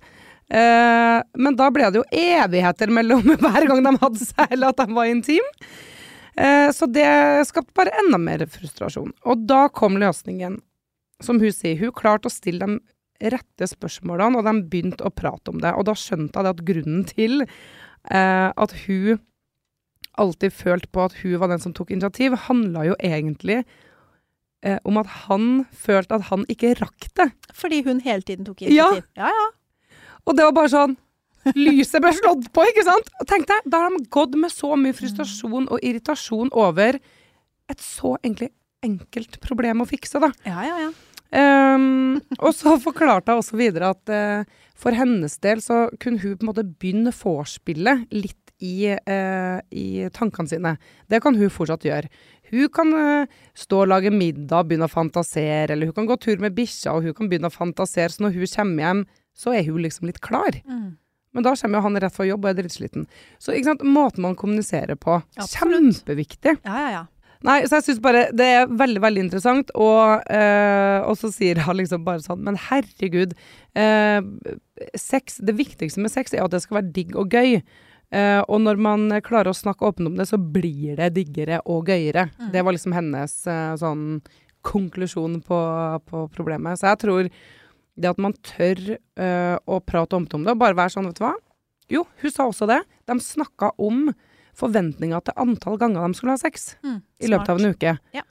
Eh, 0.50 1.18
men 1.38 1.58
da 1.58 1.70
ble 1.74 1.90
det 1.90 2.02
jo 2.02 2.08
evigheter 2.14 2.94
mellom 2.94 3.26
hver 3.42 3.70
gang 3.70 3.82
de 3.86 3.96
hadde 4.02 4.22
seg, 4.22 4.46
eller 4.50 4.74
at 4.74 4.82
de 4.82 4.98
var 4.98 5.10
intime. 5.10 5.70
Eh, 6.40 6.70
så 6.76 6.88
det 6.90 7.10
skapte 7.50 7.76
bare 7.78 7.94
enda 8.04 8.22
mer 8.22 8.46
frustrasjon. 8.50 9.14
Og 9.26 9.46
da 9.50 9.68
kom 9.74 9.98
løsningen. 10.02 10.60
Som 11.26 11.42
hun 11.42 11.52
sier, 11.52 11.76
hun 11.82 11.92
klarte 11.96 12.30
å 12.30 12.34
stille 12.34 12.64
de 12.64 13.34
rette 13.34 13.68
spørsmålene, 13.68 14.40
og 14.40 14.46
de 14.48 14.70
begynte 14.72 15.04
å 15.04 15.12
prate 15.12 15.52
om 15.52 15.60
det. 15.60 15.74
Og 15.76 15.90
da 15.90 15.98
skjønte 15.98 16.40
jeg 16.40 16.54
at 16.54 16.62
grunnen 16.70 17.02
til 17.10 17.42
eh, 17.44 18.48
at 18.50 18.78
hun 18.86 19.20
alltid 20.20 20.54
følt 20.54 20.90
på 20.92 21.06
at 21.06 21.20
hun 21.22 21.38
var 21.42 21.52
den 21.52 21.62
som 21.64 21.76
tok 21.76 21.92
initiativ, 21.94 22.36
handla 22.48 22.86
jo 22.90 22.96
egentlig 23.00 23.62
eh, 24.66 24.80
om 24.84 25.00
at 25.02 25.12
han 25.28 25.66
følte 25.72 26.20
at 26.20 26.28
han 26.32 26.46
ikke 26.52 26.76
rakk 26.82 27.10
det. 27.20 27.30
Fordi 27.56 27.84
hun 27.88 28.02
hele 28.06 28.26
tiden 28.26 28.48
tok 28.48 28.64
initiativ. 28.66 29.06
Ja, 29.20 29.30
ja. 29.30 29.48
Og 30.28 30.36
det 30.38 30.48
var 30.48 30.58
bare 30.58 30.74
sånn 30.74 30.98
Lyset 31.56 32.02
ble 32.04 32.12
slått 32.14 32.50
på, 32.54 32.66
ikke 32.68 32.84
sant? 32.84 33.08
Og 33.22 33.28
tenk 33.30 33.48
deg, 33.48 33.68
da 33.72 33.86
har 33.86 33.94
de 33.96 34.10
gått 34.12 34.34
med 34.38 34.52
så 34.52 34.76
mye 34.78 34.94
frustrasjon 34.94 35.70
og 35.72 35.80
irritasjon 35.88 36.52
over 36.52 37.00
et 37.00 37.80
så 37.84 38.18
egentlig 38.20 38.50
enkelt 38.86 39.40
problem 39.44 39.84
å 39.84 39.88
fikse, 39.88 40.20
da. 40.20 40.34
ja, 40.48 40.66
ja, 40.68 40.82
ja. 40.88 40.90
Um, 41.30 42.18
og 42.40 42.56
så 42.58 42.74
forklarte 42.82 43.36
hun 43.36 43.44
også 43.44 43.58
videre 43.60 43.92
at 43.94 44.10
uh, 44.10 44.62
for 44.80 44.98
hennes 44.98 45.36
del 45.44 45.60
så 45.62 45.84
kunne 46.02 46.18
hun 46.24 46.40
på 46.40 46.42
en 46.42 46.50
måte 46.50 46.66
begynne 46.66 47.14
vorspielet 47.14 48.08
litt 48.16 48.49
i, 48.60 48.90
eh, 48.92 49.60
i 49.72 50.10
tankene 50.16 50.52
sine. 50.52 50.76
Det 51.08 51.22
kan 51.24 51.38
hun 51.40 51.52
fortsatt 51.54 51.86
gjøre. 51.88 52.10
Hun 52.52 52.72
kan 52.74 52.94
eh, 52.98 53.36
stå 53.58 53.84
og 53.84 53.92
lage 53.92 54.12
middag 54.14 54.64
og 54.64 54.72
begynne 54.72 54.90
å 54.90 54.92
fantasere, 54.92 55.74
eller 55.74 55.92
hun 55.92 55.98
kan 56.02 56.10
gå 56.10 56.18
tur 56.22 56.42
med 56.44 56.58
bikkja 56.58 56.96
og 56.96 57.08
hun 57.08 57.16
kan 57.18 57.30
begynne 57.32 57.52
å 57.52 57.56
fantasere, 57.56 58.12
så 58.14 58.26
når 58.26 58.36
hun 58.40 58.56
kommer 58.56 58.86
hjem, 58.86 59.06
så 59.40 59.54
er 59.56 59.64
hun 59.70 59.84
liksom 59.84 60.10
litt 60.10 60.20
klar. 60.26 60.60
Mm. 60.68 60.98
Men 61.38 61.46
da 61.46 61.54
kommer 61.56 61.80
jo 61.80 61.86
han 61.86 62.02
rett 62.02 62.16
fra 62.16 62.26
jobb 62.26 62.46
og 62.46 62.52
er 62.52 62.58
drittsliten. 62.58 63.06
Så 63.40 63.54
ikke 63.54 63.72
sant, 63.72 63.86
måten 63.86 64.26
man 64.26 64.36
kommuniserer 64.40 64.98
på, 65.00 65.22
Absolutt. 65.38 66.04
kjempeviktig. 66.04 66.58
ja, 66.66 66.84
ja, 66.84 66.92
ja. 66.98 67.06
Nei, 67.48 67.62
så 67.64 67.78
jeg 67.78 67.86
syns 67.86 68.00
bare 68.04 68.26
det 68.36 68.46
er 68.52 68.66
veldig, 68.68 69.00
veldig 69.00 69.22
interessant. 69.24 69.70
Og, 69.80 70.26
eh, 70.28 71.00
og 71.08 71.16
så 71.20 71.30
sier 71.32 71.62
han 71.64 71.78
liksom 71.80 72.04
bare 72.04 72.24
sånn 72.24 72.42
Men 72.44 72.60
herregud. 72.60 73.36
Eh, 73.80 74.20
sex, 75.00 75.40
det 75.40 75.56
viktigste 75.56 76.04
med 76.04 76.12
sex 76.12 76.36
er 76.36 76.44
at 76.44 76.52
det 76.52 76.64
skal 76.66 76.82
være 76.82 76.92
digg 76.98 77.16
og 77.16 77.32
gøy. 77.32 77.62
Eh, 78.10 78.42
og 78.50 78.64
når 78.64 78.80
man 78.82 79.06
klarer 79.26 79.52
å 79.52 79.58
snakke 79.58 79.86
åpent 79.86 80.10
om 80.10 80.16
det, 80.18 80.26
så 80.30 80.40
blir 80.42 80.98
det 80.98 81.12
diggere 81.18 81.62
og 81.70 81.92
gøyere. 81.92 82.30
Mm. 82.40 82.48
Det 82.56 82.64
var 82.66 82.76
liksom 82.76 82.96
hennes 82.98 83.36
uh, 83.46 83.76
sånn 83.78 84.06
konklusjon 84.66 85.38
på, 85.46 85.60
på 86.10 86.24
problemet. 86.34 86.80
Så 86.80 86.90
jeg 86.90 87.02
tror 87.06 87.30
det 88.00 88.10
at 88.10 88.22
man 88.22 88.34
tør 88.46 88.82
uh, 88.96 89.56
å 89.62 89.78
prate 89.86 90.18
åpent 90.18 90.34
om 90.40 90.48
det, 90.48 90.56
og 90.56 90.64
bare 90.64 90.78
være 90.80 90.96
sånn, 90.96 91.12
vet 91.12 91.22
du 91.22 91.26
hva. 91.28 91.36
Jo, 91.90 92.04
hun 92.22 92.34
sa 92.34 92.50
også 92.50 92.70
det. 92.70 92.82
De 93.10 93.18
snakka 93.22 93.74
om 93.82 94.10
forventninga 94.58 95.22
til 95.26 95.38
antall 95.40 95.78
ganger 95.82 96.04
de 96.04 96.18
skulle 96.18 96.36
ha 96.36 96.42
sex 96.42 96.74
Mm, 96.84 97.00
i 97.24 97.30
løpet 97.32 97.54
av 97.54 97.62
en 97.62 97.74
uke. 97.74 97.94
Ja. 98.14 98.26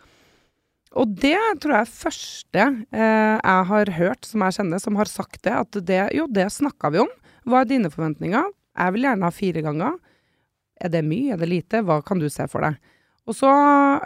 Og 0.98 1.14
det 1.20 1.38
tror 1.62 1.74
jeg 1.76 1.84
er 1.84 1.90
første 1.92 2.66
jeg 2.98 3.64
har 3.70 3.90
hørt, 3.96 4.26
som 4.26 4.42
jeg 4.44 4.56
kjenner, 4.56 4.82
som 4.82 4.98
har 4.98 5.10
sagt 5.10 5.42
det. 5.44 5.54
At 5.54 5.78
det, 5.86 5.98
jo, 6.16 6.26
det 6.32 6.46
snakka 6.52 6.90
vi 6.94 7.02
om. 7.02 7.10
Hva 7.48 7.62
er 7.62 7.70
dine 7.70 7.90
forventninger? 7.92 8.46
Jeg 8.78 8.94
vil 8.94 9.02
gjerne 9.08 9.26
ha 9.26 9.30
fire 9.34 9.62
ganger. 9.66 9.96
Er 10.80 10.88
det 10.94 11.02
mye? 11.04 11.32
Er 11.34 11.40
det 11.42 11.48
lite? 11.50 11.82
Hva 11.82 12.00
kan 12.06 12.18
du 12.22 12.28
se 12.30 12.46
for 12.50 12.62
deg? 12.62 12.76
Og 13.28 13.34
så 13.36 13.48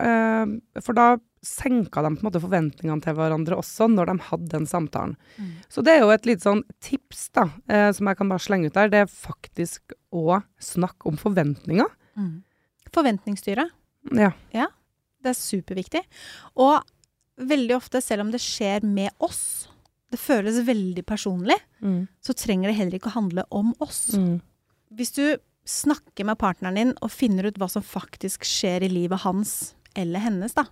eh, 0.03 0.81
For 0.81 0.97
da 0.97 1.11
senka 1.43 2.03
de 2.07 2.13
på 2.15 2.23
en 2.23 2.27
måte 2.29 2.41
forventningene 2.43 3.03
til 3.03 3.17
hverandre 3.19 3.57
også, 3.59 3.89
når 3.91 4.07
de 4.13 4.15
hadde 4.29 4.49
den 4.53 4.67
samtalen. 4.71 5.17
Mm. 5.37 5.49
Så 5.69 5.83
det 5.83 5.97
er 5.97 6.05
jo 6.05 6.13
et 6.15 6.27
lite 6.29 6.47
sånn 6.47 6.63
tips, 6.81 7.25
da, 7.35 7.49
eh, 7.67 7.89
som 7.97 8.07
jeg 8.07 8.19
kan 8.21 8.31
bare 8.31 8.45
slenge 8.45 8.71
ut 8.71 8.77
der. 8.79 8.89
Det 8.93 9.01
er 9.03 9.11
faktisk 9.11 9.95
å 10.15 10.39
snakke 10.63 11.11
om 11.11 11.19
forventninger. 11.19 11.91
Mm. 12.15 12.37
Forventningsstyret. 12.95 13.73
Ja. 14.15 14.31
Det 15.23 15.33
er 15.33 15.39
superviktig. 15.39 16.05
Og 16.63 16.79
veldig 17.43 17.75
ofte, 17.77 18.01
selv 18.03 18.23
om 18.27 18.31
det 18.35 18.41
skjer 18.43 18.87
med 18.87 19.11
oss, 19.23 19.67
det 20.13 20.21
føles 20.23 20.63
veldig 20.67 21.05
personlig, 21.09 21.59
Mm. 21.83 22.07
så 22.23 22.35
trenger 22.39 22.69
det 22.71 22.77
heller 22.79 22.99
ikke 23.01 23.11
å 23.11 23.19
handle 23.19 23.45
om 23.51 23.75
oss. 23.81 24.13
Mm. 24.15 24.41
Hvis 24.97 25.15
du 25.17 25.25
snakker 25.69 26.27
med 26.27 26.41
partneren 26.41 26.79
din 26.79 26.97
og 27.05 27.13
finner 27.15 27.47
ut 27.47 27.59
hva 27.61 27.69
som 27.71 27.85
faktisk 27.87 28.47
skjer 28.49 28.87
i 28.87 28.91
livet 28.91 29.23
hans 29.23 29.75
eller 29.99 30.25
hennes, 30.25 30.57
da, 30.57 30.67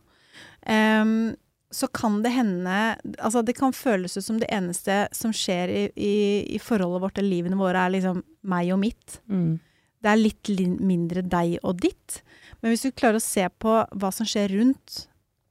um, 0.67 1.33
så 1.71 1.87
kan 1.95 2.17
det 2.25 2.33
hende 2.35 2.77
Altså, 3.23 3.45
det 3.47 3.55
kan 3.59 3.75
føles 3.77 4.17
ut 4.17 4.25
som 4.27 4.41
det 4.43 4.49
eneste 4.51 5.05
som 5.15 5.31
skjer 5.35 5.71
i, 5.71 5.83
i, 5.95 6.15
i 6.57 6.59
forholdet 6.59 7.05
vårt 7.05 7.21
eller 7.21 7.31
livene 7.31 7.61
våre, 7.61 7.85
er 7.85 7.95
liksom 7.95 8.25
meg 8.51 8.73
og 8.75 8.81
mitt. 8.83 9.21
Mm. 9.31 9.61
Det 10.01 10.11
er 10.11 10.19
litt 10.19 10.51
mindre 10.81 11.23
deg 11.23 11.59
og 11.63 11.79
ditt. 11.85 12.21
Men 12.61 12.73
hvis 12.73 12.87
du 12.87 12.91
klarer 12.91 13.21
å 13.21 13.25
se 13.25 13.45
på 13.63 13.77
hva 13.85 14.11
som 14.15 14.27
skjer 14.29 14.51
rundt, 14.57 15.05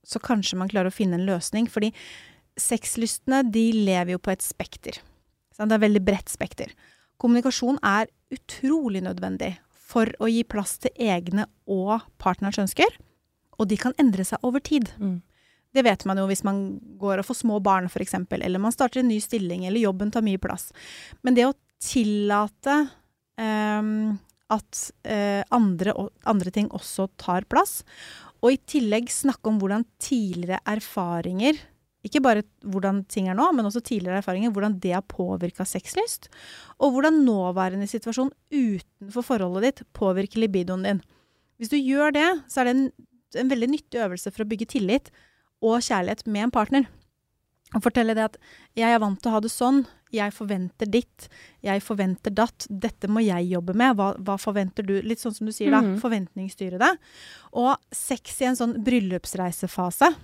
så 0.03 0.19
kanskje 0.19 0.57
man 0.59 0.71
klarer 0.71 0.89
å 0.91 0.95
finne 0.95 1.19
en 1.19 1.27
løsning. 1.27 1.69
Fordi 1.71 1.93
sexlystne, 2.59 3.43
de 3.47 3.69
lever 3.77 4.15
jo 4.15 4.21
på 4.21 4.33
et 4.33 4.43
spekter. 4.43 4.99
Det 5.55 5.65
er 5.65 5.75
et 5.77 5.85
veldig 5.85 6.03
bredt 6.03 6.31
spekter. 6.31 6.73
Kommunikasjon 7.21 7.79
er 7.85 8.09
utrolig 8.33 9.01
nødvendig 9.05 9.55
for 9.89 10.11
å 10.21 10.29
gi 10.29 10.43
plass 10.45 10.77
til 10.83 10.93
egne 11.01 11.47
og 11.69 12.05
partnerens 12.21 12.61
ønsker. 12.61 12.99
Og 13.59 13.67
de 13.71 13.77
kan 13.79 13.95
endre 13.99 14.25
seg 14.27 14.43
over 14.45 14.63
tid. 14.63 14.91
Mm. 15.01 15.19
Det 15.75 15.83
vet 15.85 16.05
man 16.09 16.17
jo 16.17 16.27
hvis 16.29 16.45
man 16.47 16.61
går 17.01 17.21
og 17.21 17.27
får 17.27 17.41
små 17.43 17.59
barn, 17.63 17.89
f.eks., 17.89 18.15
eller 18.15 18.61
man 18.61 18.73
starter 18.73 19.01
en 19.01 19.11
ny 19.11 19.19
stilling, 19.21 19.65
eller 19.65 19.81
jobben 19.81 20.13
tar 20.13 20.25
mye 20.25 20.41
plass. 20.41 20.69
Men 21.21 21.37
det 21.37 21.49
å 21.49 21.57
tillate 21.81 22.77
um, 23.39 24.17
at 24.49 24.79
uh, 25.05 25.43
andre, 25.55 25.93
andre 26.29 26.53
ting 26.53 26.71
også 26.73 27.09
tar 27.21 27.45
plass, 27.49 27.83
og 28.39 28.55
i 28.55 28.61
tillegg 28.71 29.11
snakke 29.11 29.51
om 29.51 29.59
hvordan 29.61 29.85
tidligere 30.01 30.63
erfaringer 30.69 31.59
ikke 32.05 32.21
bare 32.23 32.43
hvordan 32.63 33.01
ting 33.11 33.27
er 33.27 33.35
nå, 33.35 33.49
men 33.55 33.67
også 33.67 33.81
tidligere 33.83 34.21
erfaringer, 34.21 34.53
hvordan 34.55 34.77
det 34.79 34.93
har 34.95 35.03
påvirka 35.03 35.65
sexlyst, 35.67 36.29
og 36.79 36.95
hvordan 36.95 37.23
nåværende 37.25 37.89
situasjon 37.91 38.31
utenfor 38.53 39.25
forholdet 39.25 39.65
ditt 39.65 39.81
påvirker 39.97 40.39
libidoen 40.39 40.85
din. 40.87 41.01
Hvis 41.59 41.73
du 41.73 41.75
gjør 41.75 42.15
det, 42.15 42.29
så 42.47 42.61
er 42.61 42.69
det 42.69 42.75
en, 42.75 42.85
en 43.43 43.51
veldig 43.51 43.69
nyttig 43.73 43.99
øvelse 43.99 44.31
for 44.31 44.45
å 44.45 44.49
bygge 44.49 44.69
tillit 44.77 45.11
og 45.59 45.83
kjærlighet 45.83 46.23
med 46.31 46.47
en 46.47 46.55
partner. 46.55 46.87
Å 47.75 47.83
fortelle 47.83 48.15
det 48.17 48.23
at 48.23 48.37
'jeg 48.73 48.89
er 48.89 48.99
vant 48.99 49.19
til 49.21 49.29
å 49.29 49.33
ha 49.35 49.39
det 49.39 49.51
sånn', 49.51 49.85
'jeg 50.09 50.33
forventer 50.33 50.89
ditt', 50.89 51.27
'jeg 51.61 51.83
forventer 51.83 52.31
datt', 52.33 52.65
'dette 52.65 53.07
må 53.07 53.21
jeg 53.21 53.51
jobbe 53.51 53.75
med', 53.75 53.93
hva, 53.93 54.15
hva 54.17 54.39
forventer 54.39 54.81
du? 54.81 55.01
Litt 55.03 55.19
sånn 55.19 55.35
som 55.35 55.45
du 55.45 55.51
sier, 55.51 55.69
da. 55.69 55.81
Mhm. 55.81 55.99
Forventningsstyre 55.99 56.79
det. 56.79 56.97
Og 57.53 57.77
sex 57.91 58.41
i 58.41 58.45
en 58.45 58.55
sånn 58.55 58.83
bryllupsreisefase 58.83 60.15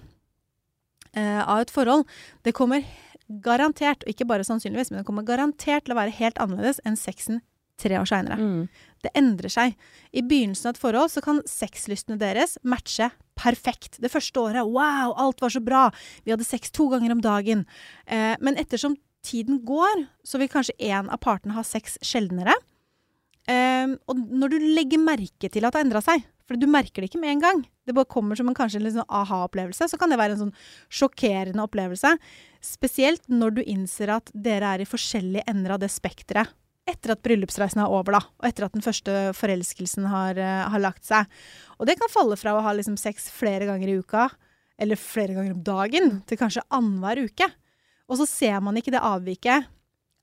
eh, 1.16 1.42
av 1.42 1.64
et 1.64 1.74
forhold, 1.74 2.06
det 2.46 2.56
kommer 2.58 2.86
garantert, 3.26 4.04
og 4.06 4.14
ikke 4.14 4.28
bare 4.30 4.46
sannsynligvis, 4.46 4.92
men 4.92 5.02
det 5.02 5.08
kommer 5.08 5.26
garantert 5.26 5.88
til 5.88 5.96
å 5.96 6.00
være 6.00 6.14
helt 6.20 6.40
annerledes 6.42 6.82
enn 6.86 6.98
sexen 7.00 7.42
tre 7.82 7.98
år 8.00 8.08
seinere. 8.08 8.38
Mm. 8.40 8.68
Det 9.04 9.12
endrer 9.18 9.52
seg. 9.52 9.74
I 10.16 10.24
begynnelsen 10.26 10.70
av 10.70 10.76
et 10.76 10.82
forhold 10.82 11.12
så 11.14 11.24
kan 11.26 11.42
sexlystene 11.50 12.18
deres 12.22 12.56
matche 12.64 13.10
perfekt. 13.38 14.00
Det 14.02 14.12
første 14.14 14.42
året, 14.42 14.64
wow, 14.64 15.14
alt 15.20 15.44
var 15.44 15.54
så 15.54 15.62
bra. 15.64 15.90
Vi 16.24 16.34
hadde 16.34 16.48
sex 16.48 16.72
to 16.74 16.88
ganger 16.94 17.14
om 17.16 17.24
dagen. 17.24 17.66
Eh, 18.08 18.34
men 18.40 18.62
ettersom 18.62 18.96
tiden 19.26 19.60
går, 19.68 20.06
så 20.24 20.40
vil 20.40 20.52
kanskje 20.52 20.78
en 20.92 21.12
av 21.12 21.20
partene 21.24 21.58
ha 21.58 21.66
sex 21.68 22.00
sjeldnere. 22.06 22.56
Eh, 23.50 23.92
og 24.08 24.24
når 24.32 24.56
du 24.56 24.70
legger 24.78 25.02
merke 25.02 25.50
til 25.52 25.68
at 25.68 25.76
det 25.76 25.82
har 25.82 25.88
endra 25.90 26.04
seg, 26.06 26.24
for 26.46 26.60
du 26.62 26.68
merker 26.70 27.02
det 27.02 27.10
ikke 27.10 27.22
med 27.22 27.36
en 27.36 27.44
gang, 27.44 27.64
det 27.86 27.96
bare 27.98 28.10
kommer 28.10 28.38
som 28.38 28.50
en 28.50 28.58
kanskje 28.58 28.82
en 28.82 28.92
sånn 29.00 29.16
aha-opplevelse, 29.22 29.88
så 29.90 29.98
kan 30.02 30.12
det 30.12 30.20
være 30.22 30.36
en 30.36 30.44
sånn 30.46 30.54
sjokkerende 30.94 31.66
opplevelse. 31.66 32.16
Spesielt 32.66 33.26
når 33.30 33.58
du 33.58 33.64
innser 33.66 34.14
at 34.14 34.30
dere 34.34 34.76
er 34.76 34.84
i 34.84 34.90
forskjellige 34.90 35.46
ender 35.50 35.76
av 35.76 35.82
det 35.82 35.92
spekteret 35.94 36.54
etter 36.86 37.16
at 37.16 37.22
bryllupsreisen 37.26 37.82
er 37.82 37.90
over, 37.90 38.14
da, 38.14 38.22
og 38.38 38.46
etter 38.46 38.68
at 38.68 38.76
den 38.76 38.86
første 38.86 39.14
forelskelsen 39.34 40.06
har, 40.12 40.38
eh, 40.38 40.66
har 40.70 40.82
lagt 40.84 41.06
seg. 41.08 41.26
Og 41.80 41.90
det 41.90 41.98
kan 41.98 42.12
falle 42.14 42.38
fra 42.38 42.54
å 42.54 42.62
ha 42.62 42.74
liksom 42.78 42.98
sex 42.98 43.30
flere 43.34 43.66
ganger 43.66 43.90
i 43.90 43.98
uka, 43.98 44.30
eller 44.78 45.00
flere 45.00 45.34
ganger 45.34 45.56
om 45.56 45.64
dagen, 45.66 46.22
til 46.28 46.38
kanskje 46.38 46.66
annenhver 46.70 47.26
uke. 47.26 47.50
Og 48.06 48.20
så 48.20 48.28
ser 48.30 48.62
man 48.62 48.78
ikke 48.78 48.94
det 48.94 49.02
avviket, 49.02 49.66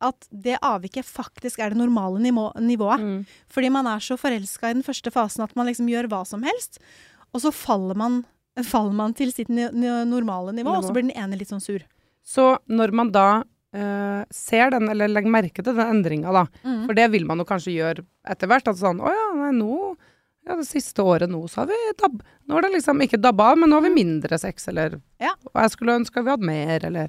at 0.03 0.27
det 0.31 0.59
avviket 0.63 1.07
faktisk 1.09 1.63
er 1.63 1.73
det 1.73 1.79
normale 1.81 2.21
nivå, 2.23 2.49
nivået. 2.61 3.01
Mm. 3.01 3.23
Fordi 3.53 3.71
man 3.73 3.89
er 3.91 4.03
så 4.05 4.19
forelska 4.21 4.71
i 4.71 4.77
den 4.77 4.85
første 4.87 5.13
fasen 5.15 5.45
at 5.47 5.55
man 5.59 5.71
liksom 5.71 5.89
gjør 5.91 6.11
hva 6.13 6.23
som 6.29 6.45
helst, 6.47 6.81
og 7.33 7.41
så 7.45 7.53
faller 7.55 7.97
man, 7.99 8.21
faller 8.67 8.93
man 8.99 9.15
til 9.17 9.33
sitt 9.33 9.49
normale 9.49 10.53
nivå, 10.53 10.75
og 10.77 10.85
så 10.85 10.93
blir 10.93 11.07
den 11.09 11.17
ene 11.17 11.39
litt 11.41 11.53
sånn 11.55 11.63
sur. 11.65 11.83
Så 12.23 12.55
når 12.69 12.93
man 12.93 13.15
da 13.15 13.31
Uh, 13.73 14.21
ser 14.29 14.69
den, 14.69 14.85
eller 14.93 15.09
legger 15.09 15.33
merke 15.33 15.63
til 15.65 15.73
den 15.73 15.89
endringa, 15.95 16.29
da, 16.29 16.43
Mm. 16.61 16.83
for 16.85 16.93
det 16.93 17.07
vil 17.11 17.25
man 17.25 17.39
jo 17.41 17.47
kanskje 17.49 17.73
gjøre 17.73 18.03
etter 18.29 18.47
hvert, 18.51 18.69
at 18.69 18.77
sånn 18.77 19.01
Å 19.01 19.09
ja, 19.09 19.23
nei, 19.39 19.49
nå 19.57 19.97
ja, 20.45 20.57
det 20.59 20.67
siste 20.69 21.01
året 21.01 21.31
nå, 21.31 21.41
så 21.49 21.63
har 21.63 21.71
vi 21.71 21.79
dab... 21.97 22.19
Nå 22.51 22.59
er 22.59 22.67
det 22.67 22.73
liksom 22.75 23.01
ikke 23.01 23.17
dabba 23.17 23.53
av, 23.55 23.63
men 23.63 23.71
nå 23.73 23.79
har 23.79 23.87
vi 23.87 23.95
mindre 23.95 24.37
sex, 24.37 24.69
eller 24.69 25.01
Ja. 25.19 25.33
Og 25.55 25.57
jeg 25.63 25.71
skulle 25.73 25.97
ønske 26.03 26.21
vi 26.21 26.35
hadde 26.35 26.51
mer, 26.51 26.85
eller 26.85 27.09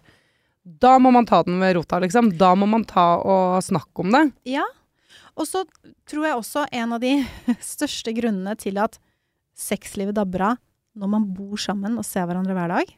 Da 0.63 0.95
må 1.01 1.11
man 1.11 1.27
ta 1.27 1.41
den 1.43 1.59
ved 1.59 1.75
rota, 1.77 1.99
liksom. 1.99 2.31
Da 2.39 2.53
må 2.55 2.67
man 2.69 2.85
ta 2.87 3.17
og 3.19 3.59
snakke 3.65 4.05
om 4.05 4.13
det. 4.15 4.23
Ja. 4.55 4.63
Og 5.35 5.47
så 5.49 5.63
tror 6.09 6.27
jeg 6.27 6.37
også 6.37 6.65
en 6.71 6.95
av 6.95 7.01
de 7.03 7.17
største 7.73 8.13
grunnene 8.15 8.55
til 8.59 8.79
at 8.81 8.99
sexlivet 9.57 10.15
dabber 10.17 10.53
av 10.53 10.61
når 10.97 11.09
man 11.09 11.25
bor 11.33 11.57
sammen 11.57 11.97
og 11.97 12.05
ser 12.05 12.27
hverandre 12.29 12.53
hver 12.53 12.69
dag, 12.69 12.91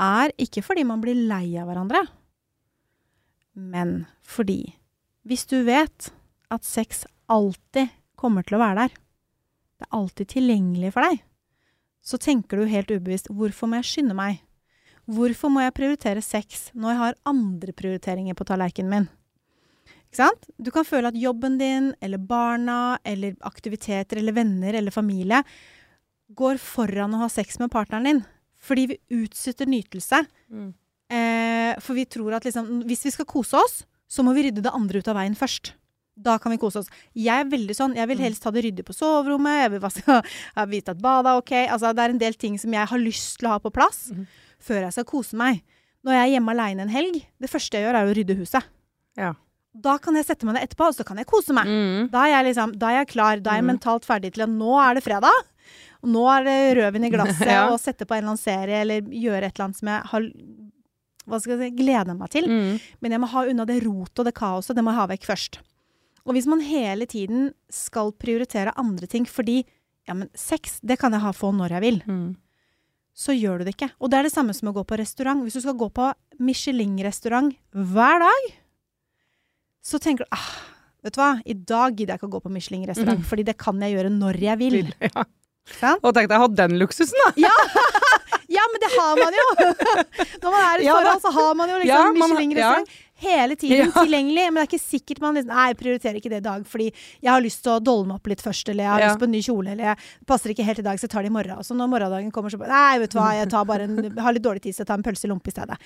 er 0.00 0.32
ikke 0.40 0.62
fordi 0.64 0.84
man 0.88 1.02
blir 1.02 1.18
lei 1.28 1.44
av 1.60 1.68
hverandre, 1.68 2.00
men 3.52 4.06
fordi 4.24 4.62
hvis 5.28 5.44
du 5.50 5.58
vet 5.66 6.08
at 6.48 6.64
sex 6.64 7.04
alltid 7.28 7.92
kommer 8.16 8.46
til 8.46 8.56
å 8.56 8.62
være 8.62 8.86
der, 8.86 8.94
det 9.80 9.88
er 9.88 9.98
alltid 9.98 10.30
tilgjengelig 10.32 10.94
for 10.94 11.04
deg, 11.04 11.20
så 12.00 12.20
tenker 12.20 12.60
du 12.60 12.70
helt 12.70 12.92
ubevisst 12.92 13.28
hvorfor 13.28 13.68
må 13.68 13.80
jeg 13.80 13.90
skynde 13.90 14.16
meg? 14.16 14.40
Hvorfor 15.10 15.50
må 15.50 15.62
jeg 15.64 15.74
prioritere 15.74 16.22
sex 16.22 16.68
når 16.78 16.92
jeg 16.92 17.00
har 17.00 17.18
andre 17.30 17.74
prioriteringer 17.74 18.36
på 18.38 18.46
tallerkenen 18.46 18.92
min? 18.92 19.08
Ikke 20.10 20.22
sant? 20.24 20.48
Du 20.58 20.72
kan 20.74 20.86
føle 20.86 21.10
at 21.10 21.18
jobben 21.18 21.56
din, 21.58 21.92
eller 22.02 22.18
barna, 22.18 22.98
eller 23.06 23.36
aktiviteter, 23.46 24.18
eller 24.18 24.34
venner, 24.34 24.74
eller 24.74 24.94
familie 24.94 25.42
går 26.38 26.58
foran 26.62 27.14
å 27.14 27.24
ha 27.24 27.28
sex 27.30 27.58
med 27.62 27.70
partneren 27.72 28.06
din. 28.06 28.22
Fordi 28.60 28.86
vi 28.90 28.98
utsetter 29.22 29.70
nytelse. 29.70 30.24
Eh, 31.10 31.78
for 31.82 31.98
vi 31.98 32.06
tror 32.06 32.36
at 32.36 32.46
liksom, 32.46 32.82
hvis 32.86 33.06
vi 33.08 33.14
skal 33.14 33.26
kose 33.30 33.58
oss, 33.58 33.80
så 34.10 34.22
må 34.26 34.34
vi 34.36 34.46
rydde 34.46 34.62
det 34.66 34.74
andre 34.74 35.00
ut 35.00 35.10
av 35.10 35.18
veien 35.18 35.38
først. 35.38 35.72
Da 36.20 36.36
kan 36.42 36.52
vi 36.52 36.60
kose 36.60 36.82
oss. 36.82 36.90
Jeg 37.16 37.46
er 37.46 37.50
veldig 37.50 37.74
sånn, 37.74 37.96
jeg 37.98 38.10
vil 38.10 38.22
helst 38.22 38.44
ha 38.46 38.52
det 38.54 38.62
ryddig 38.66 38.84
på 38.86 38.94
soverommet, 38.94 39.62
jeg 39.64 39.74
vil 39.74 39.82
vaske, 39.82 40.20
vite 40.74 40.94
at 40.94 41.02
badet 41.02 41.32
er 41.32 41.42
ok. 41.42 41.56
Altså, 41.64 41.94
det 41.96 42.04
er 42.04 42.14
en 42.14 42.22
del 42.22 42.38
ting 42.38 42.58
som 42.60 42.78
jeg 42.78 42.90
har 42.92 43.02
lyst 43.02 43.40
til 43.40 43.50
å 43.50 43.56
ha 43.56 43.62
på 43.62 43.74
plass 43.74 44.08
før 44.64 44.84
jeg 44.86 44.96
skal 44.96 45.06
kose 45.08 45.38
meg. 45.40 45.62
Når 46.06 46.16
jeg 46.16 46.22
er 46.26 46.32
hjemme 46.34 46.52
aleine 46.54 46.84
en 46.86 46.92
helg, 46.92 47.18
det 47.40 47.50
første 47.52 47.76
jeg 47.76 47.84
gjør, 47.86 47.98
er 48.00 48.08
å 48.10 48.14
rydde 48.16 48.36
huset. 48.38 48.68
Ja. 49.20 49.34
Da 49.70 49.98
kan 50.02 50.16
jeg 50.18 50.26
sette 50.26 50.46
meg 50.48 50.56
ned 50.56 50.64
etterpå, 50.66 50.88
og 50.90 50.96
så 50.96 51.04
kan 51.06 51.20
jeg 51.20 51.28
kose 51.30 51.54
meg. 51.54 51.68
Mm. 51.68 52.08
Da 52.12 52.24
er 52.26 52.32
jeg, 52.34 52.46
liksom, 52.50 52.72
da 52.80 52.88
er 52.90 52.98
jeg 53.02 53.10
klar. 53.12 53.42
Da 53.44 53.52
er 53.52 53.60
jeg 53.60 53.66
mm. 53.68 53.72
mentalt 53.74 54.08
ferdig 54.08 54.32
til 54.34 54.46
at 54.46 54.50
nå 54.54 54.72
er 54.82 54.96
det 54.98 55.04
fredag. 55.04 55.44
Og 56.00 56.08
nå 56.14 56.24
er 56.32 56.46
det 56.48 56.56
rødvin 56.80 57.06
i 57.06 57.12
glasset, 57.16 57.46
Ja. 57.52 57.66
og 57.70 57.78
sette 57.82 58.08
på 58.08 58.16
en 58.16 58.22
eller 58.24 58.32
annen 58.34 58.42
serie, 58.42 58.80
eller 58.82 59.04
gjøre 59.04 59.44
et 59.46 59.52
eller 59.54 59.68
annet 59.68 59.80
som 59.82 59.92
jeg 59.92 60.10
har 60.14 60.28
hva 61.30 61.38
skal 61.38 61.52
jeg 61.60 61.70
si, 61.70 61.76
gleder 61.78 62.16
meg 62.18 62.30
til. 62.32 62.48
Mm. 62.50 62.78
Men 63.04 63.14
jeg 63.14 63.22
må 63.22 63.28
ha 63.30 63.42
unna 63.52 63.66
det 63.68 63.76
rotet 63.84 64.22
og 64.22 64.26
det 64.26 64.34
kaoset. 64.34 64.74
Det 64.74 64.82
må 64.82 64.90
jeg 64.94 64.98
ha 65.02 65.08
vekk 65.12 65.28
først. 65.28 65.60
Og 66.26 66.34
hvis 66.34 66.48
man 66.50 66.62
hele 66.64 67.06
tiden 67.08 67.50
skal 67.72 68.10
prioritere 68.18 68.74
andre 68.80 69.06
ting 69.10 69.28
fordi 69.28 69.60
ja, 70.08 70.16
men 70.16 70.28
sex, 70.34 70.80
det 70.82 70.96
kan 70.98 71.14
jeg 71.14 71.22
ha 71.22 71.30
få 71.36 71.52
når 71.54 71.76
jeg 71.76 71.84
vil, 71.84 72.00
Mm. 72.08 72.30
Så 73.16 73.34
gjør 73.36 73.60
du 73.60 73.66
det 73.68 73.74
ikke. 73.74 73.90
Og 74.00 74.10
det 74.12 74.18
er 74.20 74.28
det 74.28 74.32
samme 74.32 74.54
som 74.56 74.70
å 74.70 74.74
gå 74.76 74.84
på 74.86 74.96
restaurant. 75.00 75.42
Hvis 75.44 75.58
du 75.58 75.64
skal 75.64 75.76
gå 75.78 75.88
på 75.92 76.08
Michelin-restaurant 76.40 77.52
hver 77.74 78.22
dag, 78.22 78.50
så 79.84 80.00
tenker 80.02 80.24
du 80.26 80.36
ah, 80.36 80.50
Vet 81.00 81.14
du 81.16 81.20
hva, 81.22 81.30
i 81.48 81.54
dag 81.56 81.94
gidder 81.96 82.12
jeg 82.12 82.20
ikke 82.20 82.28
å 82.28 82.32
gå 82.34 82.40
på 82.44 82.50
Michelin-restaurant, 82.52 83.22
fordi 83.24 83.44
det 83.48 83.54
kan 83.60 83.78
jeg 83.80 83.94
gjøre 83.94 84.10
når 84.12 84.36
jeg 84.44 84.60
vil. 84.60 84.82
Ja. 85.00 85.94
Og 86.02 86.12
tenk 86.16 86.28
deg 86.28 86.34
å 86.36 86.42
ha 86.44 86.48
den 86.60 86.74
luksusen, 86.80 87.16
da! 87.24 87.52
Ja, 88.50 88.64
men 88.72 88.82
det 88.82 88.88
har 88.90 89.14
man 89.14 89.34
jo! 89.36 89.44
Når 90.42 90.50
man 90.50 90.64
er 90.64 90.80
i 90.82 90.86
Ja, 90.88 90.96
forhold, 90.96 91.20
så 91.22 91.30
har 91.36 91.52
man 91.54 91.70
jo 91.70 91.76
liksom 91.78 91.92
Ja, 91.92 92.00
Michelin-restaurant 92.16 92.88
hele 93.20 93.56
tiden 93.60 93.86
Ja. 93.86 94.02
tilgjengelig. 94.02 94.44
Men 94.48 94.58
det 94.58 94.62
er 94.64 94.70
ikke 94.70 94.82
sikkert 94.84 95.20
man 95.20 95.34
liksom 95.36 95.52
Nei, 95.54 95.66
jeg 95.70 95.78
prioriterer 95.80 96.16
ikke 96.20 96.30
det 96.32 96.40
i 96.40 96.46
dag, 96.48 96.64
fordi 96.66 96.86
jeg 97.22 97.30
har 97.30 97.40
lyst 97.44 97.62
til 97.64 97.72
å 97.76 97.82
dolle 97.84 98.06
meg 98.08 98.16
opp 98.20 98.26
litt 98.32 98.42
først, 98.44 98.68
eller 98.72 98.84
jeg 98.84 98.92
har 98.92 99.00
Ja. 99.00 99.08
lyst 99.10 99.20
på 99.20 99.28
en 99.28 99.34
ny 99.36 99.42
kjole, 99.42 99.68
eller 99.74 99.84
jeg 99.84 99.98
passer 100.26 100.50
ikke 100.54 100.64
helt 100.64 100.78
i 100.78 100.86
dag, 100.88 100.96
så 100.98 101.06
jeg 101.08 101.10
tar 101.10 101.22
det 101.22 101.30
i 101.30 101.36
morgen. 101.36 101.58
Og 101.58 101.64
så 101.64 101.76
når 101.76 101.88
morgendagen 101.92 102.32
kommer, 102.32 102.50
så 102.50 102.58
bare 102.58 102.72
Nei, 102.74 102.98
vet 103.04 103.10
du 103.10 103.18
hva, 103.18 103.30
jeg 103.36 103.48
tar 103.50 103.64
bare 103.64 103.82
en, 103.88 104.16
har 104.18 104.32
litt 104.32 104.42
dårlig 104.42 104.62
tid, 104.62 104.74
så 104.74 104.78
jeg 104.84 104.86
tar 104.92 104.98
en 104.98 105.02
pølse 105.06 105.24
i 105.24 105.28
lompe 105.32 105.48
i 105.48 105.56
stedet. 105.56 105.78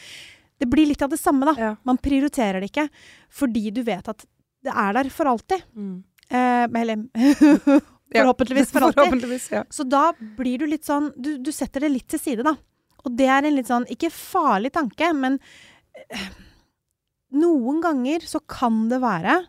Det 0.61 0.69
blir 0.71 0.87
litt 0.87 1.03
av 1.03 1.11
det 1.11 1.19
samme, 1.19 1.45
da. 1.45 1.55
Ja. 1.61 1.77
Man 1.85 1.99
prioriterer 1.99 2.61
det 2.63 2.71
ikke 2.71 2.89
fordi 3.31 3.73
du 3.75 3.83
vet 3.83 4.07
at 4.09 4.25
det 4.63 4.73
er 4.73 4.93
der 4.93 5.11
for 5.11 5.27
alltid. 5.27 5.63
Mm. 5.77 6.05
Eh, 6.31 6.81
eller 6.81 6.97
forhåpentligvis 8.15 8.71
for 8.73 8.81
alltid. 8.87 9.03
Forhåpentligvis, 9.03 9.51
ja. 9.53 9.65
Så 9.71 9.85
da 9.89 10.13
blir 10.39 10.59
du 10.59 10.67
litt 10.71 10.85
sånn 10.87 11.11
du, 11.17 11.39
du 11.39 11.51
setter 11.53 11.81
det 11.85 11.91
litt 11.91 12.09
til 12.09 12.19
side, 12.23 12.45
da. 12.47 12.55
Og 13.05 13.13
det 13.19 13.27
er 13.29 13.45
en 13.45 13.57
litt 13.59 13.69
sånn, 13.69 13.85
ikke 13.93 14.09
farlig 14.15 14.71
tanke, 14.73 15.11
men 15.13 15.39
eh, 16.11 16.29
noen 17.35 17.81
ganger 17.85 18.25
så 18.29 18.41
kan 18.51 18.87
det 18.91 19.01
være 19.03 19.41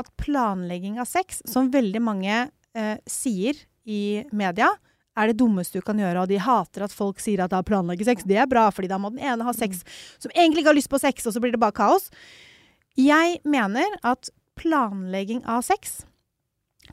at 0.00 0.12
planlegging 0.20 0.98
av 1.00 1.08
sex, 1.08 1.42
som 1.48 1.72
veldig 1.72 2.00
mange 2.02 2.36
eh, 2.48 2.96
sier 3.08 3.58
i 3.84 4.22
media, 4.32 4.70
er 5.18 5.30
det 5.30 5.40
dummeste 5.40 5.80
du 5.80 5.84
kan 5.84 5.98
gjøre, 6.00 6.22
og 6.22 6.30
de 6.30 6.38
hater 6.40 6.84
at 6.86 6.94
folk 6.94 7.20
sier 7.20 7.42
at 7.44 7.52
da 7.52 7.60
planlegger 7.66 8.08
sex. 8.08 8.24
Det 8.24 8.38
er 8.40 8.48
bra, 8.48 8.68
fordi 8.72 8.88
da 8.90 9.00
må 9.00 9.10
den 9.12 9.24
ene 9.26 9.44
ha 9.44 9.54
sex 9.56 9.82
som 10.22 10.32
egentlig 10.32 10.62
ikke 10.62 10.72
har 10.72 10.78
lyst 10.78 10.92
på 10.92 11.02
sex, 11.02 11.26
og 11.26 11.34
så 11.34 11.42
blir 11.42 11.52
det 11.54 11.60
bare 11.60 11.76
kaos. 11.76 12.08
Jeg 12.98 13.40
mener 13.44 13.98
at 14.06 14.30
planlegging 14.60 15.42
av 15.48 15.64
sex 15.66 16.02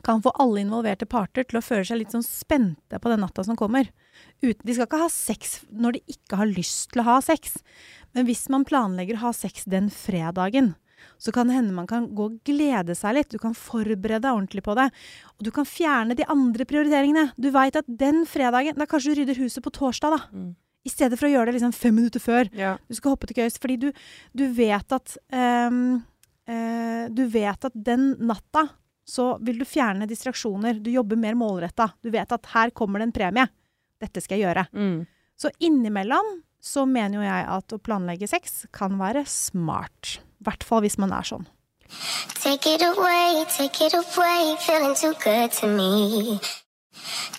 kan 0.05 0.21
få 0.21 0.33
alle 0.41 0.61
involverte 0.61 1.07
parter 1.09 1.47
til 1.47 1.59
å 1.59 1.63
føle 1.63 1.85
seg 1.87 2.01
litt 2.01 2.13
sånn 2.13 2.25
spente 2.25 2.99
på 3.01 3.11
den 3.11 3.23
natta 3.23 3.43
som 3.45 3.57
kommer. 3.59 3.89
De 4.41 4.53
skal 4.75 4.85
ikke 4.85 5.01
ha 5.01 5.09
sex 5.11 5.61
når 5.71 5.97
de 5.97 6.17
ikke 6.17 6.39
har 6.39 6.51
lyst 6.51 6.91
til 6.93 7.01
å 7.01 7.07
ha 7.07 7.17
sex. 7.23 7.57
Men 8.17 8.25
hvis 8.25 8.47
man 8.49 8.65
planlegger 8.65 9.19
å 9.19 9.27
ha 9.27 9.33
sex 9.35 9.67
den 9.69 9.91
fredagen, 9.93 10.73
så 11.21 11.29
kan 11.33 11.49
det 11.49 11.57
hende 11.57 11.75
man 11.75 11.87
kan 11.89 12.07
gå 12.17 12.29
og 12.31 12.37
glede 12.47 12.95
seg 12.97 13.13
litt. 13.17 13.29
Du 13.29 13.37
kan 13.41 13.53
forberede 13.57 14.23
deg 14.25 14.31
ordentlig 14.31 14.63
på 14.65 14.73
det. 14.77 14.87
Og 15.37 15.45
du 15.45 15.51
kan 15.53 15.67
fjerne 15.69 16.17
de 16.17 16.25
andre 16.29 16.65
prioriteringene. 16.65 17.27
Du 17.37 17.51
veit 17.53 17.77
at 17.77 17.85
den 17.85 18.23
fredagen 18.29 18.77
Da 18.77 18.87
kanskje 18.89 19.13
du 19.13 19.21
rydder 19.21 19.41
huset 19.43 19.61
på 19.65 19.73
torsdag, 19.73 20.17
da. 20.17 20.23
Mm. 20.33 20.55
I 20.87 20.93
stedet 20.93 21.19
for 21.19 21.27
å 21.27 21.31
gjøre 21.31 21.51
det 21.51 21.57
liksom 21.57 21.75
fem 21.75 21.93
minutter 21.97 22.23
før. 22.23 22.49
Ja. 22.57 22.73
Du 22.89 22.97
skal 22.97 23.13
hoppe 23.13 23.29
til 23.29 23.37
køys. 23.37 23.59
Fordi 23.61 23.77
du, 23.85 23.87
du 24.33 24.45
vet 24.55 24.97
at 24.97 25.17
um, 25.69 25.99
uh, 26.49 27.05
Du 27.13 27.23
vet 27.33 27.69
at 27.69 27.77
den 27.77 28.15
natta 28.17 28.65
så 29.07 29.29
vil 29.45 29.61
du 29.61 29.67
fjerne 29.67 30.09
distraksjoner. 30.09 30.81
Du 30.83 30.89
jobber 30.91 31.19
mer 31.21 31.37
målretta. 31.37 31.91
Du 32.03 32.09
vet 32.11 32.33
at 32.33 32.49
her 32.55 32.73
kommer 32.75 32.99
det 32.99 33.07
en 33.07 33.15
premie. 33.15 33.45
Dette 34.01 34.25
skal 34.25 34.39
jeg 34.39 34.49
gjøre. 34.49 34.65
Mm. 34.73 35.05
Så 35.37 35.53
innimellom 35.63 36.41
så 36.63 36.85
mener 36.89 37.19
jo 37.19 37.25
jeg 37.25 37.47
at 37.57 37.73
å 37.73 37.81
planlegge 37.81 38.29
sex 38.29 38.65
kan 38.75 38.97
være 38.99 39.25
smart. 39.29 40.17
I 40.41 40.47
hvert 40.47 40.65
fall 40.67 40.83
hvis 40.85 40.99
man 41.01 41.13
er 41.15 41.27
sånn. 41.27 41.47
Take 42.41 42.75
it 42.75 42.83
away, 42.83 43.45
take 43.47 43.85
it 43.85 43.93
away, 43.95 44.55
feeling 44.59 44.95
too 44.95 45.13
good 45.23 45.51
to 45.61 45.67
me. 45.71 46.39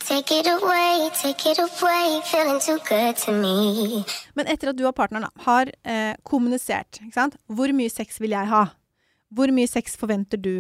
Take 0.09 0.33
it 0.33 0.47
away, 0.47 1.11
take 1.21 1.51
it 1.51 1.59
away, 1.59 2.21
feeling 2.25 2.61
too 2.61 2.79
good 2.89 3.17
to 3.25 3.33
me. 3.33 4.05
Men 4.35 4.49
etter 4.49 4.73
at 4.73 4.79
du 4.79 4.87
og 4.89 4.97
partneren 4.97 5.29
har 5.45 5.71
eh, 5.85 6.15
kommunisert, 6.25 7.01
ikke 7.03 7.17
sant? 7.19 7.37
hvor 7.47 7.73
mye 7.77 7.93
sex 7.93 8.21
vil 8.23 8.33
jeg 8.37 8.49
ha? 8.49 8.65
Hvor 9.35 9.53
mye 9.53 9.69
sex 9.69 9.99
forventer 10.01 10.41
du? 10.41 10.55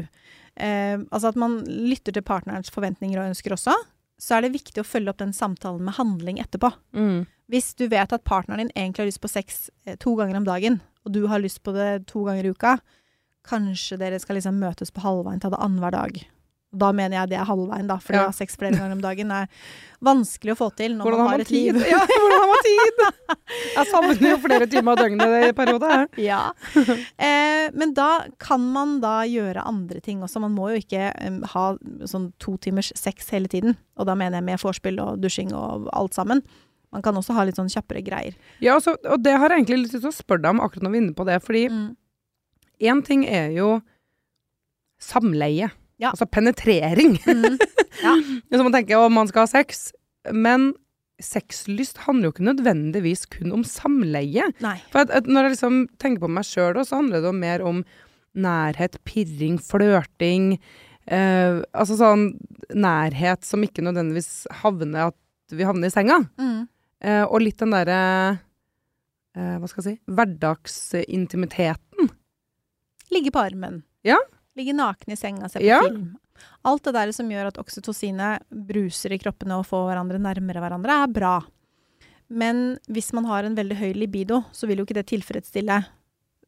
Eh, 0.59 0.99
altså 1.09 1.31
at 1.31 1.39
man 1.41 1.63
lytter 1.65 2.13
til 2.13 2.27
partnerens 2.27 2.73
forventninger 2.75 3.21
og 3.21 3.33
ønsker 3.33 3.57
også. 3.57 3.77
Så 4.19 4.37
er 4.37 4.45
det 4.45 4.57
viktig 4.57 4.83
å 4.83 4.87
følge 4.87 5.13
opp 5.13 5.21
den 5.23 5.35
samtalen 5.37 5.85
med 5.87 5.97
handling 5.99 6.41
etterpå. 6.43 6.73
Mm. 6.97 7.27
Hvis 7.49 7.73
du 7.79 7.87
vet 7.89 8.13
at 8.13 8.27
partneren 8.29 8.65
din 8.65 8.75
egentlig 8.75 9.05
har 9.05 9.11
lyst 9.13 9.23
på 9.23 9.31
sex 9.31 9.69
eh, 9.87 9.97
to 10.01 10.17
ganger 10.19 10.41
om 10.41 10.49
dagen, 10.49 10.81
og 11.07 11.15
du 11.15 11.23
har 11.31 11.41
lyst 11.41 11.63
på 11.65 11.73
det 11.77 12.09
to 12.11 12.25
ganger 12.27 12.49
i 12.49 12.53
uka, 12.53 12.79
kanskje 13.49 14.01
dere 14.01 14.19
skal 14.21 14.37
liksom 14.37 14.59
møtes 14.61 14.93
på 14.93 15.05
halvveien, 15.05 15.41
ta 15.41 15.51
det 15.53 15.61
annenhver 15.63 15.95
dag. 15.95 16.19
Da 16.71 16.91
mener 16.93 17.17
jeg 17.23 17.31
det 17.31 17.39
er 17.41 17.47
halvveien, 17.49 17.87
da, 17.89 17.97
for 17.97 18.13
Ja. 18.13 18.23
å 18.23 18.25
ha 18.27 18.31
sex 18.37 18.55
flere 18.61 18.77
ganger 18.77 18.93
om 18.93 19.01
dagen 19.01 19.31
er 19.33 19.47
vanskelig 20.05 20.53
å 20.53 20.57
få 20.59 20.67
til 20.77 20.93
når 20.99 21.05
Hvordan 21.07 21.19
man 21.19 21.29
har 21.29 21.39
man 21.39 21.41
et 21.41 21.51
liv. 21.51 21.75
Ja, 21.89 21.99
hvordan 22.05 22.41
har 22.43 22.49
man 22.51 22.63
tid? 22.67 23.01
Jeg 23.75 23.87
savner 23.89 24.29
jo 24.29 24.37
flere 24.43 24.67
timer 24.69 24.93
av 24.93 24.99
døgnet 24.99 25.49
i 25.49 25.53
perioder. 25.57 25.89
her. 25.89 26.07
Ja. 26.29 26.53
Eh, 27.19 27.71
men 27.73 27.95
da 27.95 28.27
kan 28.39 28.61
man 28.61 29.01
da 29.01 29.23
gjøre 29.25 29.65
andre 29.65 30.01
ting 30.05 30.21
også. 30.21 30.41
Man 30.45 30.55
må 30.55 30.69
jo 30.75 30.83
ikke 30.83 31.09
um, 31.27 31.41
ha 31.55 31.65
sånn 32.05 32.33
to 32.39 32.59
timers 32.59 32.93
sex 32.95 33.31
hele 33.31 33.49
tiden. 33.49 33.77
Og 33.97 34.05
da 34.07 34.15
mener 34.15 34.37
jeg 34.37 34.45
med 34.45 34.61
vorspiel 34.61 35.01
og 35.01 35.23
dusjing 35.25 35.55
og 35.57 35.89
alt 35.97 36.13
sammen. 36.13 36.43
Man 36.93 37.01
kan 37.03 37.15
også 37.17 37.33
ha 37.33 37.45
litt 37.45 37.57
sånn 37.57 37.73
kjappere 37.73 38.05
greier. 38.05 38.37
Ja, 38.61 38.77
og 38.77 38.83
så- 38.83 38.97
og 39.09 39.23
det 39.23 39.39
har 39.39 39.49
jeg 39.49 39.65
egentlig 39.65 39.87
lyst 39.87 40.01
til 40.01 40.11
å 40.11 40.13
spørre 40.13 40.43
deg 40.43 40.51
om 40.51 40.61
akkurat 40.61 40.83
når 40.85 40.91
vi 40.93 40.99
er 40.99 41.03
inne 41.07 41.15
på 41.17 41.25
det. 41.25 41.43
Fordi 41.43 41.69
Mm. 41.71 43.03
ting 43.05 43.25
er 43.27 43.51
jo 43.57 43.81
samleie. 45.01 45.71
Ja. 45.99 46.13
Altså 46.13 46.29
penetrering. 46.31 47.17
Mm. 47.27 47.59
Så 48.55 48.63
man 48.63 48.75
tenker 48.75 49.03
at 49.03 49.15
man 49.15 49.31
skal 49.31 49.47
ha 49.47 49.51
sex. 49.51 49.89
Men 50.31 50.73
sexlyst 51.23 52.05
handler 52.07 52.29
jo 52.29 52.35
ikke 52.37 52.47
nødvendigvis 52.47 53.27
kun 53.33 53.55
om 53.57 53.65
samleie. 53.67 54.47
Nei. 54.63 54.77
For 54.93 55.03
at, 55.03 55.11
at 55.15 55.31
når 55.31 55.49
jeg 55.49 55.57
liksom 55.57 55.81
tenker 55.99 56.23
på 56.23 56.31
meg 56.31 56.47
sjøl, 56.47 56.79
så 56.87 57.01
handler 57.01 57.25
det 57.25 57.35
mer 57.35 57.65
om 57.67 57.83
nærhet, 58.39 58.99
pirring, 59.09 59.59
flørting. 59.63 60.53
Eh, 61.09 61.63
altså 61.73 61.97
sånn 61.99 62.29
nærhet 62.77 63.47
som 63.47 63.65
ikke 63.65 63.83
nødvendigvis 63.87 64.47
havner 64.63 65.09
at 65.11 65.57
vi 65.57 65.67
havner 65.67 65.91
i 65.91 65.95
senga. 65.95 66.21
Mm. 66.39 66.69
Eh, 67.03 67.25
og 67.25 67.43
litt 67.43 67.61
den 67.63 67.73
derre 67.73 67.99
eh, 69.39 69.55
Hva 69.59 69.69
skal 69.71 69.85
jeg 69.85 69.87
si 69.89 70.15
hverdagsintimiteten. 70.19 72.11
Ligge 73.15 73.33
på 73.33 73.43
armen. 73.43 73.83
Ja. 74.07 74.19
Ligge 74.59 74.75
naken 74.75 75.15
i 75.15 75.17
senga, 75.19 75.45
og 75.47 75.53
se 75.55 75.61
på 75.63 75.69
Ja. 75.69 75.81
film. 75.87 76.17
Alt 76.67 76.83
det 76.87 76.95
der 76.95 77.13
som 77.15 77.29
gjør 77.31 77.49
at 77.53 77.59
oksytocinet 77.59 78.43
bruser 78.51 79.13
i 79.15 79.19
kroppene 79.23 79.57
og 79.59 79.67
får 79.67 79.87
hverandre 79.91 80.19
nærmere 80.23 80.63
hverandre, 80.63 81.03
er 81.05 81.13
bra. 81.15 81.37
Men 82.29 82.79
hvis 82.91 83.13
man 83.17 83.25
har 83.25 83.45
en 83.49 83.55
veldig 83.57 83.77
høy 83.79 83.93
libido, 83.97 84.43
så 84.53 84.67
vil 84.69 84.79
jo 84.83 84.85
ikke 84.85 84.99
det 85.01 85.07
tilfredsstille 85.11 85.79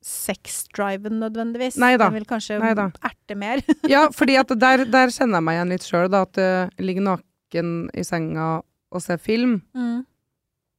sexdriven 0.05 1.19
nødvendigvis. 1.21 1.77
Neida. 1.81 2.07
Den 2.09 2.15
vil 2.21 2.27
kanskje 2.29 2.59
Neida. 2.61 2.89
erte 3.05 3.37
mer. 3.37 3.63
Ja, 3.89 4.07
fordi 4.15 4.37
der, 4.59 4.85
der 4.97 5.13
kjenner 5.13 5.39
jeg 5.41 5.47
meg 5.49 5.59
igjen 5.59 5.73
litt 5.75 5.87
sjøl, 5.87 6.09
da. 6.13 6.23
At 6.27 6.41
jeg 6.41 6.71
ligger 6.87 7.07
naken 7.09 7.75
i 7.95 8.05
senga 8.07 8.63
og 8.91 9.03
ser 9.05 9.19
film 9.19 9.61
Mm. 9.75 10.05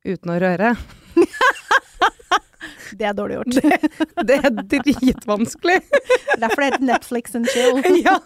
uten 0.06 0.32
å 0.34 0.40
røre. 0.42 0.76
Det 2.98 3.08
er 3.10 3.14
dårlig 3.18 3.38
gjort. 3.40 3.58
Det 4.30 4.38
er 4.38 4.52
dritvanskelig. 4.76 5.78
Derfor 6.42 6.62
det 6.64 6.70
heter 6.72 6.86
Netflix 6.90 7.36
and 7.40 7.48
chill. 7.52 7.82
ja, 8.06 8.18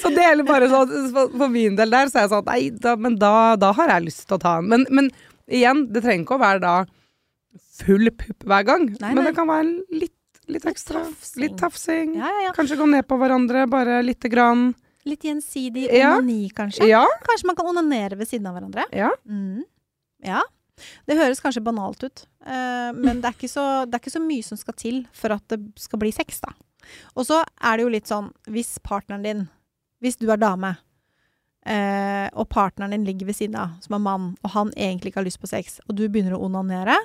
så 0.00 0.10
det 0.14 0.24
er 0.24 0.42
bare 0.46 0.68
sånn 0.72 0.94
for- 1.14 1.48
min 1.54 1.76
del 1.78 1.90
der 1.92 2.10
så 2.12 2.20
er 2.22 2.26
jeg 2.26 2.32
sånn 2.34 2.48
Nei, 2.50 2.60
da, 2.84 2.94
men 2.96 3.16
da, 3.20 3.32
da 3.60 3.72
har 3.76 3.92
jeg 3.96 4.06
lyst 4.08 4.26
til 4.28 4.38
å 4.38 4.42
ta 4.42 4.56
en. 4.60 4.68
Men, 4.72 4.86
men 4.90 5.10
igjen, 5.50 5.86
det 5.92 6.04
trenger 6.04 6.24
ikke 6.26 6.38
å 6.38 6.44
være 6.44 6.62
da 6.64 6.74
full 7.84 8.10
pupp 8.14 8.46
hver 8.48 8.64
gang. 8.66 8.88
Nei, 9.02 9.12
Men 9.14 9.24
det 9.28 9.34
kan 9.36 9.48
være 9.50 9.98
litt, 10.04 10.14
litt 10.50 10.64
ekstra. 10.70 11.04
Litt 11.42 11.56
tafsing. 11.60 12.16
Ja, 12.20 12.30
ja, 12.30 12.48
ja. 12.48 12.54
Kanskje 12.56 12.78
gå 12.80 12.86
ned 12.90 13.06
på 13.10 13.18
hverandre, 13.20 13.66
bare 13.70 14.00
lite 14.06 14.30
grann. 14.32 14.72
Litt 15.04 15.24
gjensidig 15.26 15.88
onani, 15.92 16.48
kanskje. 16.56 16.86
Ja. 16.88 17.02
Kanskje 17.26 17.50
man 17.50 17.56
kan 17.58 17.66
onanere 17.74 18.16
ved 18.16 18.30
siden 18.30 18.46
av 18.48 18.56
hverandre. 18.56 18.86
ja. 18.94 19.10
Mm. 19.28 19.62
Ja. 20.24 20.40
Det 21.06 21.16
høres 21.18 21.42
kanskje 21.42 21.62
banalt 21.64 22.02
ut, 22.02 22.24
eh, 22.46 22.90
men 22.96 23.20
det 23.22 23.30
er, 23.30 23.50
så, 23.50 23.84
det 23.86 23.96
er 23.96 24.02
ikke 24.02 24.16
så 24.16 24.22
mye 24.22 24.46
som 24.46 24.58
skal 24.58 24.76
til 24.80 25.02
for 25.14 25.34
at 25.36 25.44
det 25.52 25.60
skal 25.80 26.00
bli 26.02 26.10
sex, 26.14 26.40
da. 26.42 26.54
Og 27.14 27.28
så 27.28 27.40
er 27.62 27.76
det 27.76 27.86
jo 27.86 27.92
litt 27.94 28.10
sånn, 28.10 28.32
hvis 28.50 28.76
partneren 28.84 29.24
din, 29.24 29.46
hvis 30.04 30.18
du 30.20 30.26
er 30.32 30.40
dame, 30.40 30.74
eh, 31.66 32.26
og 32.34 32.48
partneren 32.52 32.96
din 32.96 33.06
ligger 33.06 33.30
ved 33.30 33.38
siden 33.38 33.58
av, 33.60 33.76
som 33.84 33.96
er 33.96 34.04
mann, 34.04 34.32
og 34.42 34.54
han 34.56 34.72
egentlig 34.76 35.12
ikke 35.12 35.22
har 35.22 35.28
lyst 35.30 35.42
på 35.42 35.50
sex, 35.50 35.78
og 35.88 35.96
du 35.98 36.06
begynner 36.08 36.36
å 36.36 36.42
onanere, 36.48 36.98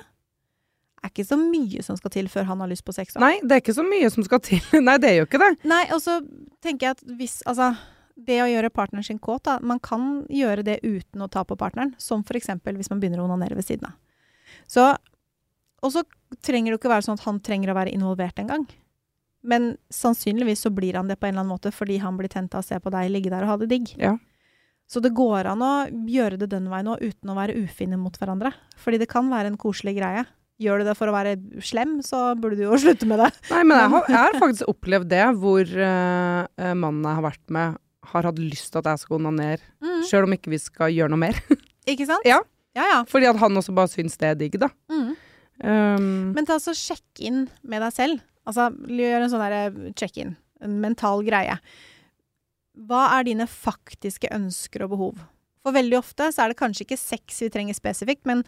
er 1.00 1.08
ikke 1.08 1.24
så 1.24 1.38
mye 1.40 1.80
som 1.84 1.96
skal 1.96 2.12
til 2.12 2.28
før 2.28 2.44
han 2.50 2.60
har 2.60 2.68
lyst 2.68 2.84
på 2.84 2.92
sex. 2.92 3.14
da. 3.14 3.22
Nei, 3.22 3.38
det 3.40 3.56
er 3.56 3.62
ikke 3.62 3.76
så 3.78 3.86
mye 3.86 4.10
som 4.12 4.26
skal 4.26 4.42
til. 4.44 4.60
Nei, 4.86 4.98
det 5.00 5.08
er 5.08 5.16
jo 5.22 5.28
ikke 5.28 5.40
det. 5.40 5.54
Nei, 5.70 5.84
og 5.96 6.02
så 6.04 6.18
tenker 6.60 6.90
jeg 6.90 6.98
at 6.98 7.06
hvis 7.16 7.38
Altså, 7.48 7.70
det 8.26 8.40
å 8.42 8.48
gjøre 8.50 8.72
partneren 8.74 9.06
sin 9.06 9.20
kåt, 9.22 9.44
da, 9.48 9.58
man 9.62 9.80
kan 9.82 10.24
gjøre 10.30 10.64
det 10.66 10.80
uten 10.82 11.22
å 11.24 11.28
ta 11.32 11.44
på 11.46 11.56
partneren. 11.60 11.94
Som 11.98 12.24
eksempel 12.24 12.76
hvis 12.78 12.90
man 12.92 13.00
begynner 13.00 13.22
å 13.22 13.28
onanere 13.28 13.58
ved 13.58 13.66
siden 13.68 13.90
av. 13.90 13.96
Så 14.66 14.92
Og 15.80 15.92
så 15.94 16.02
trenger 16.44 16.72
det 16.74 16.76
ikke 16.76 16.90
være 16.92 17.06
sånn 17.06 17.16
at 17.16 17.24
han 17.24 17.38
trenger 17.40 17.70
å 17.72 17.74
være 17.78 17.92
involvert 17.96 18.38
en 18.38 18.50
gang. 18.50 18.64
Men 19.40 19.76
sannsynligvis 19.88 20.60
så 20.66 20.70
blir 20.70 20.98
han 20.98 21.08
det 21.08 21.16
på 21.16 21.24
en 21.24 21.32
eller 21.32 21.46
annen 21.46 21.54
måte 21.54 21.72
fordi 21.72 21.96
han 22.02 22.18
blir 22.18 22.28
tent 22.28 22.52
av 22.52 22.60
å 22.60 22.66
se 22.66 22.76
på 22.76 22.92
deg 22.92 23.08
ligge 23.08 23.32
der 23.32 23.46
og 23.46 23.54
ha 23.54 23.56
det 23.62 23.70
digg. 23.70 23.94
Ja. 23.96 24.18
Så 24.90 25.00
det 25.00 25.14
går 25.16 25.46
an 25.46 25.62
å 25.62 25.72
gjøre 26.10 26.36
det 26.40 26.50
den 26.50 26.66
veien 26.68 26.90
òg, 26.90 27.00
uten 27.00 27.30
å 27.30 27.38
være 27.38 27.56
ufine 27.62 27.96
mot 28.00 28.16
hverandre. 28.18 28.50
Fordi 28.76 28.98
det 29.00 29.08
kan 29.08 29.28
være 29.30 29.52
en 29.52 29.58
koselig 29.60 29.94
greie. 30.00 30.26
Gjør 30.60 30.82
du 30.82 30.90
det 30.90 30.96
for 30.98 31.08
å 31.08 31.14
være 31.14 31.36
slem, 31.64 32.00
så 32.04 32.34
burde 32.36 32.58
du 32.58 32.66
jo 32.66 32.78
slutte 32.82 33.08
med 33.08 33.22
det. 33.22 33.30
Nei, 33.52 33.62
men 33.64 33.78
jeg 33.78 33.92
har, 33.94 34.10
jeg 34.10 34.18
har 34.18 34.40
faktisk 34.42 34.72
opplevd 34.74 35.12
det, 35.14 35.22
hvor 35.40 35.62
eh, 35.64 36.74
mannen 36.74 37.06
jeg 37.06 37.20
har 37.20 37.26
vært 37.30 37.44
med, 37.54 37.80
har 38.02 38.22
hatt 38.24 38.38
lyst 38.40 38.70
til 38.72 38.78
at 38.80 38.88
jeg 38.92 38.98
skal 39.02 39.18
onanere, 39.20 39.60
Mm. 39.82 40.02
sjøl 40.08 40.24
om 40.24 40.32
ikke 40.32 40.50
vi 40.50 40.58
skal 40.58 40.92
gjøre 40.92 41.10
noe 41.12 41.18
mer. 41.20 41.36
Ikke 41.90 42.06
sant? 42.06 42.24
Ja. 42.24 42.40
Ja, 42.76 42.84
ja. 42.86 42.98
Fordi 43.04 43.26
at 43.26 43.36
han 43.40 43.56
også 43.58 43.74
bare 43.74 43.88
syns 43.90 44.16
det 44.20 44.28
er 44.30 44.34
digg, 44.38 44.58
da. 44.60 44.68
Mm. 44.92 45.16
Um, 45.64 46.32
Men 46.36 46.46
ta 46.46 46.54
altså 46.56 46.72
sjekk 46.76 47.20
inn 47.20 47.48
med 47.62 47.82
deg 47.82 47.92
selv. 47.92 48.20
Altså, 48.48 48.70
gjør 48.88 49.24
en 49.26 49.30
sånn 49.32 49.42
der 49.50 49.92
check-in. 49.98 50.36
En 50.62 50.78
mental 50.80 51.20
greie. 51.26 51.58
Hva 52.86 53.02
er 53.18 53.26
dine 53.26 53.46
faktiske 53.50 54.30
ønsker 54.32 54.84
og 54.86 54.92
behov? 54.94 55.20
For 55.60 55.74
veldig 55.76 55.98
ofte 55.98 56.30
så 56.32 56.44
er 56.46 56.52
det 56.54 56.60
kanskje 56.60 56.86
ikke 56.86 56.96
sex 57.00 57.42
vi 57.44 57.50
trenger 57.52 57.76
spesifikt, 57.76 58.24
men 58.24 58.44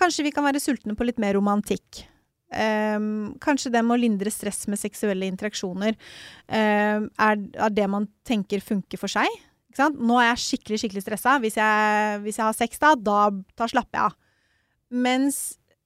kanskje 0.00 0.24
vi 0.24 0.32
kan 0.32 0.46
være 0.46 0.62
sultne 0.62 0.94
på 0.96 1.04
litt 1.04 1.18
mer 1.20 1.36
romantikk. 1.36 2.06
Ehm, 2.54 3.34
kanskje 3.42 3.72
det 3.74 3.82
med 3.84 3.96
å 3.96 4.00
lindre 4.00 4.32
stress 4.32 4.64
med 4.70 4.80
seksuelle 4.80 5.26
interaksjoner 5.30 5.96
um, 5.96 7.08
er, 7.08 7.42
er 7.66 7.74
det 7.74 7.88
man 7.90 8.08
tenker 8.26 8.62
funker 8.64 9.00
for 9.00 9.10
seg. 9.10 9.28
Nå 9.74 10.18
er 10.20 10.30
jeg 10.30 10.42
skikkelig 10.44 10.80
skikkelig 10.84 11.02
stressa. 11.02 11.36
Hvis 11.42 11.58
jeg, 11.58 12.20
hvis 12.22 12.38
jeg 12.38 12.46
har 12.46 12.56
sex 12.56 12.82
da, 12.82 12.94
da, 12.94 13.20
da 13.58 13.68
slapper 13.70 13.98
jeg 13.98 14.12
av. 14.12 14.18
Mens 14.94 15.40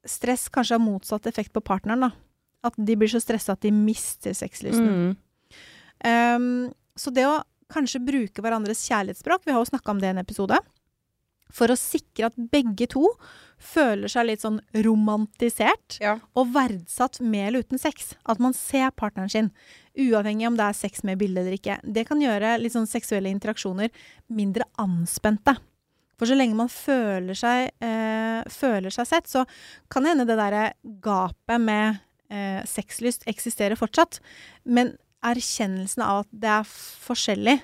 stress 0.08 0.48
kanskje 0.52 0.76
har 0.76 0.84
motsatt 0.84 1.28
effekt 1.30 1.54
på 1.56 1.64
partneren. 1.64 2.08
da. 2.08 2.10
At 2.68 2.76
de 2.76 2.96
blir 2.98 3.10
så 3.10 3.20
stressa 3.22 3.56
at 3.56 3.64
de 3.64 3.72
mister 3.74 4.36
sexlysten. 4.36 4.92
mm, 5.08 5.16
Um, 5.98 6.68
så 6.94 7.10
det 7.10 7.24
å 7.26 7.40
kanskje 7.74 7.98
bruke 7.98 8.42
hverandres 8.44 8.84
kjærlighetsspråk, 8.86 9.42
vi 9.42 9.50
har 9.50 9.58
jo 9.58 9.66
snakka 9.66 9.90
om 9.90 9.98
det 9.98 10.06
i 10.06 10.12
en 10.12 10.20
episode, 10.22 10.60
for 11.52 11.72
å 11.72 11.78
sikre 11.78 12.28
at 12.28 12.40
begge 12.52 12.88
to 12.92 13.12
føler 13.58 14.10
seg 14.10 14.28
litt 14.28 14.42
sånn 14.44 14.60
romantisert 14.84 15.98
ja. 16.02 16.16
og 16.38 16.52
verdsatt 16.54 17.18
med 17.20 17.48
eller 17.48 17.66
uten 17.66 17.80
sex. 17.80 18.12
At 18.28 18.42
man 18.42 18.54
ser 18.56 18.92
partneren 18.94 19.32
sin, 19.32 19.50
uavhengig 19.98 20.46
om 20.48 20.58
det 20.58 20.68
er 20.68 20.78
sex 20.78 21.02
med 21.06 21.18
bilde 21.20 21.42
eller 21.42 21.56
ikke. 21.58 21.80
Det 21.82 22.06
kan 22.08 22.22
gjøre 22.22 22.56
litt 22.62 22.76
sånn 22.76 22.88
seksuelle 22.90 23.32
interaksjoner 23.34 23.90
mindre 24.30 24.68
anspente. 24.78 25.56
For 26.18 26.30
så 26.30 26.34
lenge 26.34 26.58
man 26.58 26.70
føler 26.70 27.36
seg, 27.38 27.72
eh, 27.82 28.42
føler 28.50 28.94
seg 28.94 29.06
sett, 29.06 29.30
så 29.30 29.44
kan 29.90 30.04
det 30.04 30.14
hende 30.14 30.26
det 30.26 30.38
derre 30.38 30.64
gapet 31.02 31.62
med 31.62 32.00
eh, 32.30 32.62
sexlyst 32.66 33.26
eksisterer 33.30 33.78
fortsatt. 33.78 34.18
Men 34.66 34.96
erkjennelsen 35.26 36.02
av 36.02 36.24
at 36.24 36.30
det 36.30 36.50
er 36.60 36.70
forskjellig 37.06 37.58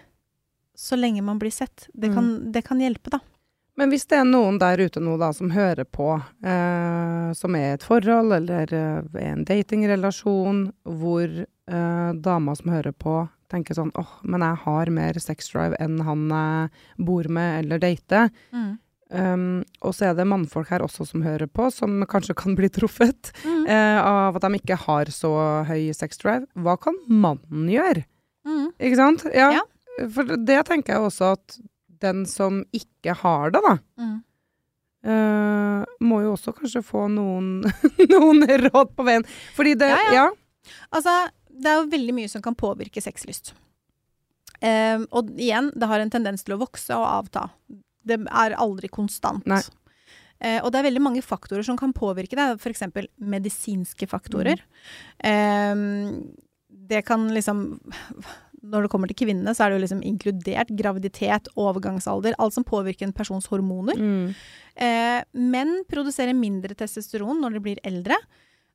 så 0.75 0.99
lenge 0.99 1.23
man 1.23 1.39
blir 1.39 1.55
sett, 1.55 1.87
det 1.95 2.11
kan, 2.11 2.51
det 2.51 2.65
kan 2.67 2.81
hjelpe, 2.83 3.13
da. 3.15 3.21
Men 3.77 3.91
hvis 3.91 4.05
det 4.07 4.21
er 4.21 4.29
noen 4.29 4.59
der 4.63 4.79
ute 4.79 5.01
nå 5.03 5.17
da 5.19 5.33
som 5.35 5.51
hører 5.51 5.85
på, 5.85 6.13
eh, 6.47 7.33
som 7.35 7.57
er 7.59 7.73
i 7.73 7.75
et 7.75 7.83
forhold 7.87 8.31
eller 8.37 8.71
eh, 8.71 9.25
en 9.27 9.43
datingrelasjon, 9.49 10.69
hvor 11.01 11.27
eh, 11.43 12.13
dama 12.23 12.55
som 12.55 12.71
hører 12.71 12.95
på 12.95 13.17
tenker 13.51 13.77
sånn 13.77 13.91
åh, 13.99 14.15
men 14.27 14.43
jeg 14.47 14.61
har 14.65 14.91
mer 14.95 15.19
sex 15.23 15.51
drive 15.53 15.77
enn 15.83 15.99
han 16.07 16.25
jeg 16.33 17.05
bor 17.07 17.27
med 17.31 17.65
eller 17.65 17.83
dater. 17.83 18.31
Um, 19.15 19.61
og 19.85 19.93
så 19.95 20.09
er 20.09 20.15
det 20.19 20.25
mannfolk 20.27 20.71
her 20.73 20.83
også 20.83 21.05
som 21.07 21.23
hører 21.23 21.47
på, 21.47 21.69
som 21.71 22.01
kanskje 22.11 22.35
kan 22.41 22.57
bli 22.59 22.71
truffet 22.73 23.31
Mm. 23.45 23.67
eh, 23.69 23.99
av 24.01 24.35
at 24.39 24.43
de 24.43 24.59
ikke 24.59 24.79
har 24.87 25.11
så 25.13 25.31
høy 25.69 25.93
sex 25.95 26.19
drive. 26.19 26.47
Hva 26.57 26.75
kan 26.81 26.97
mannen 27.07 27.69
gjøre? 27.71 28.07
Mm. 28.49 28.73
Ikke 28.81 28.97
sant? 28.99 29.23
Ja. 29.35 29.53
Ja. 29.61 29.63
For 30.11 30.25
det 30.25 30.59
tenker 30.67 30.97
jeg 30.97 31.05
også 31.05 31.33
at 31.37 31.59
den 32.01 32.25
som 32.27 32.63
ikke 32.75 33.15
har 33.23 33.51
det, 33.55 33.61
da, 33.65 33.75
Mm. 34.01 34.17
uh, 35.07 35.85
må 36.01 36.23
jo 36.25 36.33
også 36.37 36.55
kanskje 36.57 36.83
få 36.85 37.07
noen, 37.13 37.63
noen 38.15 38.47
råd 38.67 38.95
på 38.97 39.05
veien. 39.07 39.25
Fordi 39.57 39.75
det 39.79 39.89
Ja, 39.93 40.01
Ja. 40.09 40.13
ja. 40.13 40.31
Altså, 40.93 41.29
det 41.51 41.67
er 41.71 41.83
jo 41.83 41.91
veldig 41.93 42.15
mye 42.17 42.29
som 42.33 42.43
kan 42.43 42.55
påvirke 42.57 43.03
sexlyst. 43.05 43.53
Uh, 44.65 45.05
og 45.13 45.31
igjen, 45.37 45.71
det 45.77 45.89
har 45.91 46.01
en 46.01 46.11
tendens 46.11 46.43
til 46.45 46.55
å 46.57 46.61
vokse 46.63 46.95
og 46.97 47.05
avta. 47.05 47.51
Det 48.05 48.21
er 48.27 48.57
aldri 48.57 48.89
konstant. 48.89 49.45
Nei. 49.47 49.61
Eh, 50.45 50.59
og 50.65 50.73
det 50.73 50.81
er 50.81 50.87
veldig 50.91 51.01
mange 51.01 51.23
faktorer 51.25 51.65
som 51.65 51.77
kan 51.79 51.93
påvirke 51.95 52.37
det, 52.37 52.59
f.eks. 52.61 52.83
medisinske 53.23 54.05
faktorer. 54.11 54.61
Ehm, 55.25 56.35
det 56.69 57.05
kan 57.07 57.29
liksom 57.33 57.79
Når 58.65 58.87
det 58.87 58.91
kommer 58.93 59.11
til 59.11 59.19
kvinnene, 59.25 59.53
så 59.55 59.65
er 59.65 59.73
det 59.73 59.79
jo 59.79 59.85
liksom 59.85 60.03
inkludert 60.07 60.73
graviditet, 60.73 61.51
overgangsalder, 61.61 62.37
alt 62.41 62.57
som 62.57 62.67
påvirker 62.67 63.09
en 63.09 63.15
persons 63.17 63.47
hormoner. 63.53 64.01
Mm. 64.01 64.35
Eh, 64.75 65.21
menn 65.37 65.77
produserer 65.91 66.37
mindre 66.37 66.77
testosteron 66.79 67.43
når 67.43 67.59
de 67.59 67.65
blir 67.67 67.83
eldre, 67.87 68.19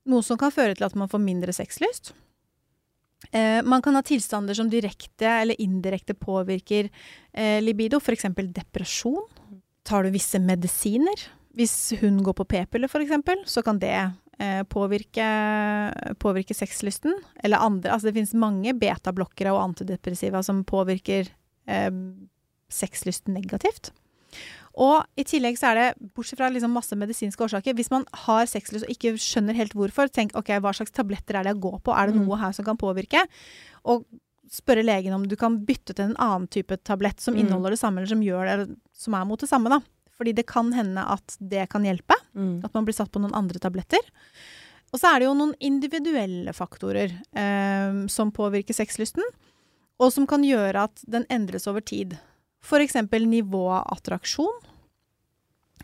noe 0.09 0.25
som 0.25 0.39
kan 0.39 0.53
føre 0.53 0.77
til 0.77 0.87
at 0.87 0.97
man 0.97 1.09
får 1.11 1.23
mindre 1.23 1.55
sexlyst. 1.55 2.13
Eh, 3.31 3.59
man 3.67 3.81
kan 3.83 3.97
ha 3.97 4.03
tilstander 4.05 4.55
som 4.55 4.69
direkte 4.71 5.27
eller 5.27 5.59
indirekte 5.59 6.15
påvirker 6.15 6.87
eh, 7.33 7.59
libido, 7.61 7.99
f.eks. 7.99 8.29
depresjon. 8.55 9.25
Tar 9.83 10.05
du 10.05 10.13
visse 10.13 10.39
medisiner, 10.39 11.27
hvis 11.57 11.99
hun 11.99 12.21
går 12.23 12.37
på 12.37 12.47
p-piller 12.53 12.87
f.eks., 12.87 13.49
så 13.51 13.65
kan 13.65 13.81
det 13.81 13.93
påvirke, 14.71 15.25
påvirke 16.19 16.55
sexlysten. 16.55 17.13
Eller 17.43 17.57
andre. 17.63 17.91
Altså 17.91 18.09
det 18.09 18.15
finnes 18.17 18.33
mange 18.39 18.73
betablokkere 18.79 19.51
og 19.55 19.63
antidepressiva 19.69 20.41
som 20.45 20.63
påvirker 20.67 21.27
eh, 21.67 21.91
sexlysten 22.69 23.33
negativt. 23.35 23.91
Og 24.79 25.03
i 25.19 25.25
tillegg 25.27 25.57
så 25.59 25.71
er 25.71 25.79
det, 25.79 26.13
bortsett 26.15 26.39
fra 26.39 26.47
liksom 26.53 26.71
masse 26.71 26.95
medisinske 26.95 27.41
årsaker, 27.43 27.73
hvis 27.75 27.89
man 27.91 28.05
har 28.27 28.45
sexlyst 28.47 28.85
og 28.87 28.93
ikke 28.93 29.15
skjønner 29.19 29.57
helt 29.57 29.73
hvorfor, 29.75 30.07
tenk 30.13 30.31
ok, 30.37 30.53
hva 30.63 30.71
slags 30.77 30.93
tabletter 30.95 31.35
er 31.35 31.43
det 31.47 31.55
jeg 31.55 31.63
går 31.65 31.79
på, 31.83 31.91
er 31.91 32.07
det 32.07 32.15
Mm. 32.15 32.27
noe 32.27 32.37
her 32.37 32.53
som 32.55 32.63
kan 32.65 32.77
påvirke? 32.77 33.25
Og 33.83 34.05
spørre 34.49 34.85
legen 34.85 35.13
om 35.13 35.27
du 35.27 35.35
kan 35.35 35.57
bytte 35.65 35.93
til 35.93 36.05
en 36.05 36.15
annen 36.17 36.47
type 36.47 36.77
tablett 36.83 37.19
som 37.19 37.33
Mm. 37.33 37.39
inneholder 37.41 37.71
det 37.71 37.79
samme, 37.79 37.97
eller 37.97 38.07
som 38.07 38.21
gjør 38.21 38.45
det, 38.67 38.77
som 38.93 39.13
er 39.13 39.25
mot 39.25 39.39
det 39.39 39.49
samme, 39.49 39.69
da. 39.69 39.79
Fordi 40.19 40.33
det 40.35 40.45
kan 40.51 40.73
hende 40.75 40.99
at 41.15 41.37
det 41.39 41.69
kan 41.71 41.85
hjelpe, 41.87 42.15
Mm. 42.35 42.59
at 42.63 42.73
man 42.75 42.85
blir 42.85 42.93
satt 42.93 43.09
på 43.11 43.19
noen 43.23 43.33
andre 43.33 43.57
tabletter. 43.59 44.03
Og 44.93 44.99
så 44.99 45.09
er 45.15 45.19
det 45.19 45.25
jo 45.29 45.33
noen 45.37 45.55
individuelle 45.59 46.51
faktorer 46.53 47.11
eh, 47.33 48.07
som 48.11 48.31
påvirker 48.35 48.75
sexlysten. 48.75 49.23
og 49.99 50.13
som 50.13 50.25
kan 50.27 50.43
gjøre 50.43 50.83
at 50.87 51.01
den 51.07 51.25
endres 51.29 51.67
over 51.67 51.81
tid. 51.81 52.17
Eksempel 52.71 53.25
nivå 53.27 53.65
av 53.69 53.87
attraksjon. 53.97 54.53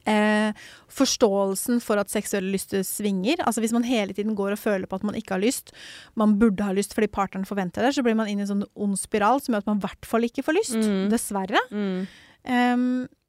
Eh, 0.05 0.53
forståelsen 0.91 1.79
for 1.81 1.97
at 1.97 2.11
seksuelle 2.13 2.51
lyster 2.53 2.83
svinger. 2.85 3.39
Altså 3.41 3.59
hvis 3.63 3.73
man 3.73 3.83
hele 3.87 4.13
tiden 4.13 4.35
går 4.37 4.53
og 4.53 4.59
føler 4.61 4.85
på 4.87 4.95
at 4.99 5.03
man 5.07 5.15
ikke 5.17 5.33
har 5.33 5.41
lyst, 5.41 5.71
man 6.15 6.35
burde 6.37 6.63
ha 6.63 6.71
lyst 6.77 6.93
fordi 6.93 7.07
partneren 7.09 7.47
forventer 7.49 7.81
det, 7.81 7.95
så 7.97 8.03
blir 8.05 8.15
man 8.15 8.27
inn 8.29 8.39
i 8.39 8.45
en 8.45 8.51
sånn 8.51 8.65
ond 8.75 8.99
spiral 9.01 9.41
som 9.41 9.55
gjør 9.55 9.63
at 9.65 9.69
man 9.71 9.81
i 9.81 9.85
hvert 9.87 10.05
fall 10.05 10.27
ikke 10.27 10.45
får 10.45 10.57
lyst. 10.59 10.77
Mm. 10.77 11.09
Dessverre. 11.09 11.63
Mm. 11.73 12.07
Em, 12.45 12.85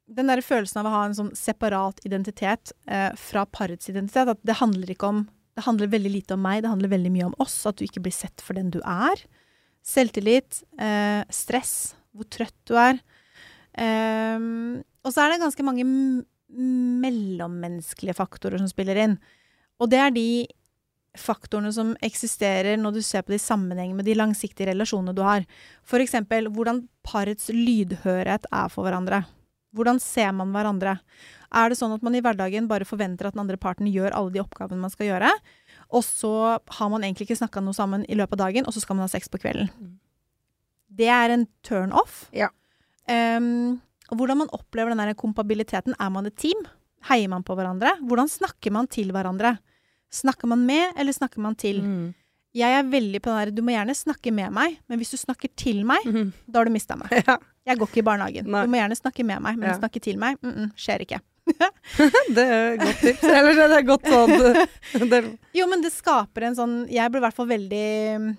den 0.07 0.29
der 0.31 0.41
følelsen 0.45 0.79
av 0.81 0.87
å 0.87 0.93
ha 0.93 1.01
en 1.07 1.15
sånn 1.17 1.33
separat 1.35 1.99
identitet 2.07 2.71
eh, 2.87 3.09
fra 3.19 3.43
parets 3.45 3.89
identitet, 3.91 4.31
at 4.31 4.39
det 4.47 4.59
handler 4.61 4.93
ikke 4.93 5.11
om 5.13 5.25
Det 5.57 5.65
handler 5.65 5.89
veldig 5.89 6.09
lite 6.13 6.35
om 6.35 6.43
meg, 6.45 6.59
det 6.61 6.69
handler 6.69 6.91
veldig 6.91 7.09
mye 7.09 7.27
om 7.31 7.37
oss. 7.41 7.55
At 7.65 7.79
du 7.79 7.83
ikke 7.87 8.03
blir 8.05 8.13
sett 8.13 8.43
for 8.45 8.53
den 8.53 8.67
du 8.69 8.77
er. 8.85 9.23
Selvtillit, 9.81 10.59
eh, 10.77 11.23
stress, 11.33 11.95
hvor 12.13 12.27
trøtt 12.29 12.53
du 12.69 12.75
er. 12.77 12.99
Eh, 13.73 14.37
og 15.01 15.09
så 15.09 15.23
er 15.23 15.33
det 15.33 15.41
ganske 15.41 15.65
mange 15.65 15.87
mellommenneskelige 17.01 18.13
faktorer 18.19 18.61
som 18.61 18.69
spiller 18.69 19.01
inn. 19.01 19.17
Og 19.81 19.89
det 19.89 19.97
er 19.97 20.13
de 20.13 20.45
faktorene 21.17 21.73
som 21.73 21.95
eksisterer 22.05 22.77
når 22.77 22.99
du 22.99 23.01
ser 23.01 23.25
på 23.25 23.33
det 23.33 23.41
i 23.41 23.47
sammenheng 23.47 23.95
med 23.97 24.05
de 24.05 24.13
langsiktige 24.13 24.69
relasjonene 24.69 25.15
du 25.17 25.23
har. 25.25 25.41
For 25.81 26.03
eksempel 26.03 26.51
hvordan 26.53 26.85
parets 27.01 27.49
lydhørhet 27.49 28.45
er 28.51 28.69
for 28.69 28.85
hverandre. 28.85 29.23
Hvordan 29.77 30.01
ser 30.03 30.33
man 30.35 30.51
hverandre? 30.55 30.97
Er 31.55 31.71
det 31.71 31.77
sånn 31.79 31.93
at 31.95 32.03
man 32.03 32.17
i 32.17 32.21
hverdagen 32.23 32.67
bare 32.67 32.87
forventer 32.87 33.29
at 33.29 33.37
den 33.37 33.45
andre 33.45 33.59
parten 33.61 33.87
gjør 33.87 34.15
alle 34.17 34.33
de 34.33 34.41
oppgavene 34.43 34.81
man 34.81 34.91
skal 34.91 35.11
gjøre, 35.11 35.31
og 35.87 36.03
så 36.03 36.33
har 36.57 36.89
man 36.91 37.05
egentlig 37.05 37.29
ikke 37.29 37.39
snakka 37.39 37.63
noe 37.63 37.77
sammen 37.77 38.03
i 38.11 38.17
løpet 38.19 38.35
av 38.35 38.49
dagen, 38.49 38.67
og 38.67 38.75
så 38.75 38.83
skal 38.83 38.97
man 38.97 39.07
ha 39.07 39.13
sex 39.13 39.31
på 39.31 39.39
kvelden? 39.39 39.69
Det 40.97 41.07
er 41.11 41.31
en 41.31 41.45
turn 41.63 41.93
off. 41.95 42.25
Ja. 42.35 42.49
Um, 43.07 43.79
hvordan 44.11 44.41
man 44.43 44.51
opplever 44.55 44.91
den 44.91 45.03
der 45.03 45.15
kompabiliteten. 45.19 45.95
Er 45.99 46.11
man 46.11 46.27
et 46.27 46.37
team? 46.39 46.65
Heier 47.07 47.31
man 47.31 47.45
på 47.47 47.55
hverandre? 47.55 47.93
Hvordan 48.07 48.29
snakker 48.31 48.73
man 48.75 48.87
til 48.91 49.11
hverandre? 49.15 49.57
Snakker 50.11 50.47
man 50.47 50.63
med, 50.67 50.95
eller 50.99 51.15
snakker 51.15 51.43
man 51.43 51.55
til? 51.59 51.81
Mm. 51.83 52.07
Jeg 52.57 52.73
er 52.79 52.87
veldig 52.89 53.21
på 53.21 53.29
den 53.31 53.37
der, 53.39 53.51
du 53.53 53.61
må 53.65 53.73
gjerne 53.75 53.95
snakke 53.97 54.33
med 54.33 54.53
meg, 54.55 54.77
men 54.89 54.99
hvis 55.01 55.13
du 55.13 55.17
snakker 55.21 55.51
til 55.59 55.83
meg, 55.85 56.05
Mhm. 56.07 56.31
da 56.47 56.59
har 56.59 56.65
du 56.69 56.73
mista 56.73 56.97
meg. 56.99 57.11
Ja, 57.27 57.37
Jeg 57.67 57.77
går 57.79 57.89
ikke 57.89 57.99
i 57.99 58.07
barnehagen. 58.07 58.47
Nei. 58.47 58.61
Du 58.65 58.71
må 58.71 58.79
gjerne 58.79 58.95
snakke 58.97 59.25
med 59.27 59.41
meg, 59.43 59.57
men 59.57 59.69
Ja. 59.69 59.77
snakke 59.77 60.01
til 60.01 60.17
meg, 60.17 60.37
mm 60.41 60.51
-mm, 60.53 60.69
skjer 60.75 61.01
ikke. 61.05 61.19
det 62.35 62.43
er 62.43 62.73
et 62.73 62.79
godt 62.79 62.99
tips. 63.01 63.23
Eller 63.23 63.53
det 63.71 63.77
er 63.77 63.85
godt 63.87 64.07
sånn 64.07 65.09
det, 65.09 65.39
Jo, 65.55 65.67
men 65.67 65.81
det 65.81 65.91
skaper 65.93 66.43
en 66.43 66.55
sånn 66.55 66.89
Jeg 66.91 67.11
blir 67.11 67.21
i 67.21 67.25
hvert 67.25 67.35
fall 67.37 67.47
veldig 67.47 68.35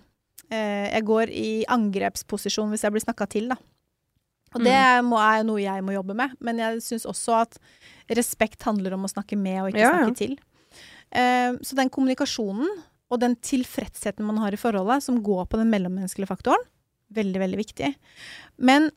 eh, 0.50 0.86
Jeg 0.92 1.04
går 1.04 1.30
i 1.32 1.64
angrepsposisjon 1.68 2.68
hvis 2.70 2.82
jeg 2.84 2.92
blir 2.92 3.00
snakka 3.04 3.26
til, 3.28 3.48
da. 3.48 3.56
Og 4.54 4.64
det 4.64 5.04
må, 5.04 5.18
er 5.20 5.44
noe 5.44 5.60
jeg 5.60 5.82
må 5.84 5.92
jobbe 5.92 6.14
med. 6.16 6.30
Men 6.40 6.58
jeg 6.58 6.80
syns 6.80 7.04
også 7.04 7.34
at 7.42 7.58
respekt 8.16 8.62
handler 8.64 8.94
om 8.96 9.04
å 9.04 9.10
snakke 9.12 9.36
med 9.36 9.60
og 9.62 9.68
ikke 9.72 9.84
ja. 9.84 9.90
snakke 9.92 10.16
til. 10.16 10.38
Eh, 11.12 11.52
så 11.62 11.76
den 11.76 11.90
kommunikasjonen 11.92 12.68
og 13.10 13.20
den 13.22 13.36
tilfredsheten 13.40 14.24
man 14.26 14.36
har 14.42 14.52
i 14.52 14.60
forholdet, 14.60 15.02
som 15.06 15.22
går 15.24 15.46
på 15.48 15.56
den 15.60 15.70
mellommenneskelige 15.72 16.28
faktoren, 16.28 16.64
veldig, 17.14 17.40
veldig 17.40 17.58
viktig. 17.60 17.94
Men 18.60 18.90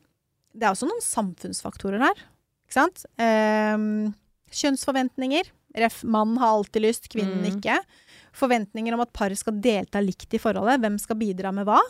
det 0.52 0.66
er 0.66 0.74
også 0.74 0.88
noen 0.90 1.00
samfunnsfaktorer 1.04 2.02
her. 2.04 2.18
Ikke 2.66 2.76
sant? 2.76 3.06
Eh, 3.16 4.12
kjønnsforventninger. 4.52 5.48
Ref. 5.80 6.02
Mannen 6.04 6.36
har 6.42 6.52
alltid 6.58 6.82
lyst, 6.84 7.08
kvinnen 7.08 7.40
Mm. 7.40 7.56
ikke. 7.56 7.78
Forventninger 8.36 8.92
om 8.92 9.00
at 9.00 9.12
paret 9.12 9.38
skal 9.38 9.54
delta 9.60 10.00
likt 10.04 10.32
i 10.34 10.38
forholdet. 10.38 10.80
Hvem 10.80 10.98
skal 11.00 11.16
bidra 11.16 11.52
med 11.52 11.66
hva? 11.66 11.80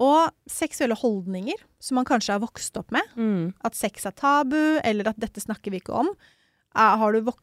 Og 0.00 0.30
seksuelle 0.48 0.94
holdninger 0.96 1.58
som 1.80 1.96
man 1.96 2.04
kanskje 2.04 2.32
har 2.32 2.40
vokst 2.40 2.76
opp 2.78 2.90
med. 2.92 3.02
mm. 3.16 3.54
At 3.64 3.74
sex 3.74 4.06
er 4.06 4.12
tabu, 4.12 4.80
eller 4.84 5.08
at 5.08 5.18
dette 5.18 5.40
snakker 5.40 5.70
vi 5.70 5.80
ikke 5.80 5.92
om. 5.94 6.08
Er, 6.74 6.96
har 6.96 7.12
du 7.12 7.20
vok 7.22 7.42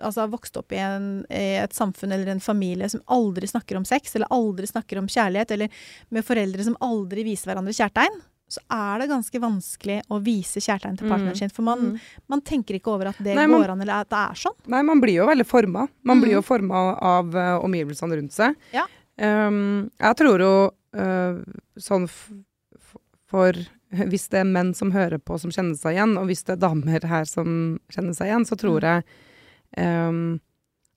altså, 0.00 0.28
vokst 0.30 0.56
opp 0.56 0.72
i, 0.72 0.78
en, 0.78 1.24
i 1.30 1.56
et 1.62 1.72
samfunn 1.76 2.12
eller 2.12 2.28
en 2.32 2.40
familie 2.40 2.88
som 2.88 3.00
aldri 3.06 3.46
snakker 3.50 3.76
om 3.76 3.84
sex, 3.84 4.14
eller 4.16 4.26
aldri 4.30 4.66
snakker 4.66 4.98
om 4.98 5.06
kjærlighet, 5.08 5.50
eller 5.56 5.68
med 6.10 6.24
foreldre 6.24 6.64
som 6.64 6.76
aldri 6.80 7.24
viser 7.24 7.50
hverandre 7.52 7.72
kjærtegn, 7.76 8.20
så 8.48 8.62
er 8.72 8.98
det 9.02 9.10
ganske 9.10 9.40
vanskelig 9.42 9.98
å 10.08 10.22
vise 10.24 10.56
kjærtegn 10.64 10.96
til 10.96 11.08
partneren 11.10 11.34
Mm. 11.34 11.36
sin. 11.36 11.50
For 11.50 11.62
man, 11.62 11.78
Mm. 11.92 11.98
man 12.28 12.40
tenker 12.40 12.74
ikke 12.78 12.94
over 12.94 13.08
at 13.08 13.18
det 13.22 13.34
Nei, 13.36 13.46
man- 13.46 13.60
går 13.60 13.70
an, 13.74 13.80
eller 13.82 14.00
at 14.00 14.08
det 14.08 14.16
er 14.16 14.34
sånn. 14.34 14.56
Nei, 14.66 14.80
man 14.82 15.00
blir 15.02 15.14
jo 15.20 15.26
veldig 15.26 15.44
forma. 15.46 15.86
Man 16.02 16.16
mm. 16.16 16.22
blir 16.24 16.32
jo 16.32 16.40
forma 16.42 16.96
av 16.96 17.34
uh, 17.34 17.58
omgivelsene 17.62 18.16
rundt 18.16 18.32
seg. 18.32 18.56
Ja. 18.72 18.86
Um, 19.18 19.90
jeg 20.00 20.16
tror 20.16 20.38
jo 20.40 20.70
uh, 20.96 21.42
sånn 21.78 22.08
for 23.28 23.52
Hvis 23.90 24.28
det 24.28 24.40
er 24.42 24.44
menn 24.44 24.74
som 24.76 24.90
hører 24.92 25.18
på 25.18 25.38
som 25.40 25.50
kjenner 25.50 25.76
seg 25.78 25.94
igjen, 25.96 26.18
og 26.20 26.26
hvis 26.28 26.42
det 26.44 26.56
er 26.58 26.68
damer 26.68 27.06
her 27.08 27.24
som 27.24 27.78
kjenner 27.90 28.12
seg 28.16 28.28
igjen, 28.28 28.44
så 28.44 28.56
tror 28.60 28.80
Mm. 28.80 28.84
jeg 28.84 29.04
um, 29.76 30.40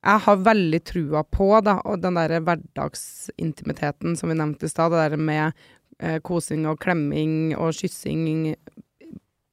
Jeg 0.04 0.20
har 0.26 0.38
veldig 0.38 0.80
trua 0.88 1.22
på 1.24 1.50
da, 1.64 1.76
og 1.86 2.00
den 2.02 2.16
der 2.18 2.40
hverdagsintimiteten 2.42 4.16
som 4.18 4.30
vi 4.32 4.38
nevnte 4.40 4.66
i 4.66 4.72
stad. 4.72 4.92
Det 4.92 5.12
der 5.12 5.18
med 5.22 5.54
eh, 6.02 6.20
kosing 6.26 6.66
og 6.70 6.80
klemming 6.82 7.56
og 7.58 7.74
kyssing 7.78 8.56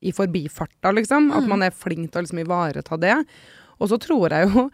i 0.00 0.12
forbifarta, 0.14 0.92
liksom. 0.94 1.30
At 1.32 1.42
Mm. 1.44 1.48
man 1.48 1.62
er 1.62 1.70
flink 1.70 2.10
til 2.12 2.20
å 2.20 2.24
liksom 2.24 2.38
ivareta 2.40 2.96
det. 2.96 3.16
Og 3.80 3.88
så 3.90 3.98
tror 4.00 4.30
jeg 4.30 4.48
jo 4.48 4.70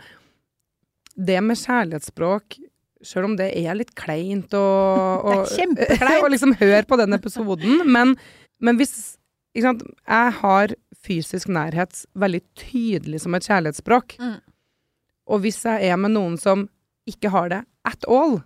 det 1.17 1.41
med 1.43 1.57
kjærlighetsspråk 1.57 2.57
Selv 3.05 3.25
om 3.27 3.37
det 3.37 3.51
er 3.55 3.75
litt 3.77 3.95
kleint 3.95 4.55
og, 4.55 5.25
og, 5.29 5.47
Det 5.77 6.01
er 6.01 6.23
og 6.25 6.31
liksom 6.35 6.55
hør 6.57 6.83
på 6.89 6.97
den 6.97 7.13
episoden, 7.13 7.83
men, 7.87 8.17
men 8.61 8.77
hvis 8.79 9.19
sant, 9.61 9.83
Jeg 10.09 10.33
har 10.41 10.75
fysisk 11.05 11.51
nærhet 11.53 12.05
veldig 12.19 12.41
tydelig 12.59 13.23
som 13.25 13.37
et 13.37 13.47
kjærlighetsspråk. 13.47 14.17
Mm. 14.21 14.39
Og 15.33 15.45
hvis 15.45 15.63
jeg 15.65 15.89
er 15.89 16.01
med 16.01 16.15
noen 16.17 16.37
som 16.41 16.67
ikke 17.09 17.33
har 17.33 17.51
det 17.53 17.63
at 17.89 18.07
all, 18.09 18.39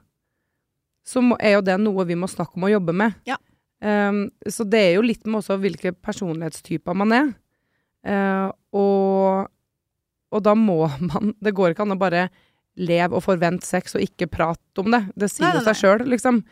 så 1.07 1.23
må, 1.25 1.39
er 1.41 1.57
jo 1.57 1.65
det 1.65 1.79
noe 1.81 2.07
vi 2.09 2.19
må 2.19 2.29
snakke 2.31 2.59
om 2.59 2.67
og 2.69 2.75
jobbe 2.75 2.95
med. 2.97 3.15
Ja. 3.29 3.39
Um, 3.79 4.27
så 4.51 4.67
det 4.67 4.81
er 4.83 4.97
jo 4.97 5.07
litt 5.07 5.23
med 5.27 5.41
også 5.41 5.59
hvilke 5.63 5.95
personlighetstyper 5.95 6.99
man 6.99 7.15
er. 7.15 7.31
Uh, 8.09 8.51
og, 8.77 9.49
og 10.35 10.43
da 10.47 10.53
må 10.55 10.85
man 11.03 11.33
Det 11.43 11.51
går 11.57 11.73
ikke 11.73 11.83
an 11.83 11.97
å 11.97 11.99
bare 11.99 12.29
leve 12.79 13.19
og 13.19 13.25
forvente 13.25 13.67
sex 13.67 13.97
og 13.99 14.05
ikke 14.05 14.31
prate 14.31 14.83
om 14.83 14.93
det. 14.95 15.03
Det 15.19 15.31
sier 15.33 15.57
jo 15.57 15.65
seg 15.67 15.81
sjøl, 15.81 16.05
liksom. 16.13 16.45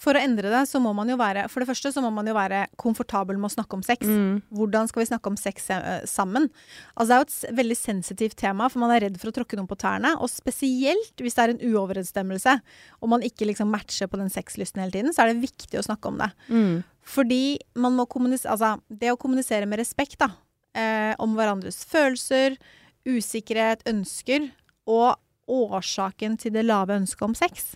For 0.00 0.16
å 0.16 0.20
endre 0.20 0.50
det, 0.52 0.62
så 0.68 0.80
må 0.82 0.92
man 0.96 1.08
jo 1.08 1.16
være 1.16 1.46
For 1.48 1.62
det 1.62 1.68
første 1.70 1.90
så 1.94 2.02
må 2.04 2.10
man 2.12 2.26
jo 2.28 2.34
være 2.36 2.66
komfortabel 2.80 3.38
med 3.40 3.48
å 3.48 3.54
snakke 3.54 3.78
om 3.78 3.84
sex. 3.86 4.04
Mm. 4.04 4.42
Hvordan 4.58 4.90
skal 4.90 5.02
vi 5.02 5.08
snakke 5.08 5.32
om 5.32 5.38
sex 5.40 5.70
eh, 5.72 6.02
sammen? 6.08 6.50
Altså 6.94 7.08
Det 7.08 7.16
er 7.16 7.22
jo 7.22 7.28
et 7.28 7.58
veldig 7.62 7.78
sensitivt 7.80 8.36
tema, 8.40 8.68
for 8.72 8.84
man 8.84 8.92
er 8.94 9.06
redd 9.06 9.16
for 9.20 9.32
å 9.32 9.36
tråkke 9.38 9.58
noen 9.58 9.70
på 9.70 9.78
tærne. 9.80 10.12
Og 10.20 10.30
spesielt 10.32 11.24
hvis 11.24 11.38
det 11.38 11.46
er 11.46 11.54
en 11.54 11.64
uoverensstemmelse, 11.64 12.58
og 13.00 13.12
man 13.14 13.24
ikke 13.24 13.48
liksom 13.48 13.72
matcher 13.72 14.10
på 14.12 14.20
den 14.20 14.32
sexlysten 14.32 14.84
hele 14.84 14.94
tiden, 14.94 15.16
så 15.16 15.24
er 15.24 15.32
det 15.32 15.46
viktig 15.46 15.80
å 15.80 15.86
snakke 15.86 16.12
om 16.12 16.20
det. 16.20 16.30
Mm. 16.52 16.74
Fordi 17.06 17.44
man 17.78 17.96
må 17.96 18.08
kommunisere 18.10 18.52
Altså, 18.52 18.76
det 18.88 19.12
å 19.12 19.20
kommunisere 19.20 19.68
med 19.68 19.80
respekt, 19.80 20.18
da, 20.20 20.30
eh, 20.76 21.14
om 21.22 21.34
hverandres 21.38 21.80
følelser, 21.88 22.58
usikkerhet, 23.06 23.86
ønsker, 23.88 24.50
og 24.86 25.16
årsaken 25.50 26.36
til 26.38 26.54
det 26.54 26.64
lave 26.66 26.96
ønsket 26.98 27.26
om 27.26 27.34
sex, 27.38 27.74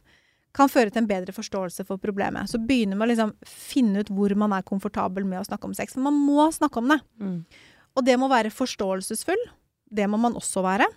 kan 0.56 0.70
føre 0.70 0.90
til 0.90 1.04
en 1.04 1.10
bedre 1.10 1.34
forståelse 1.34 1.84
for 1.86 2.00
problemet. 2.02 2.50
Så 2.50 2.58
begynner 2.62 2.98
man 2.98 3.08
å 3.08 3.12
liksom 3.12 3.34
finne 3.46 4.02
ut 4.02 4.10
hvor 4.14 4.34
man 4.38 4.54
er 4.56 4.66
komfortabel 4.66 5.26
med 5.28 5.42
å 5.42 5.46
snakke 5.46 5.68
om 5.68 5.76
sex. 5.76 5.94
For 5.94 6.04
man 6.04 6.16
må 6.18 6.48
snakke 6.54 6.82
om 6.82 6.90
det. 6.90 6.98
Mm. 7.22 7.36
Og 7.94 8.06
det 8.06 8.16
må 8.18 8.30
være 8.30 8.52
forståelsesfull. 8.54 9.44
Det 9.90 10.06
må 10.10 10.18
man 10.22 10.38
også 10.38 10.64
være. 10.66 10.88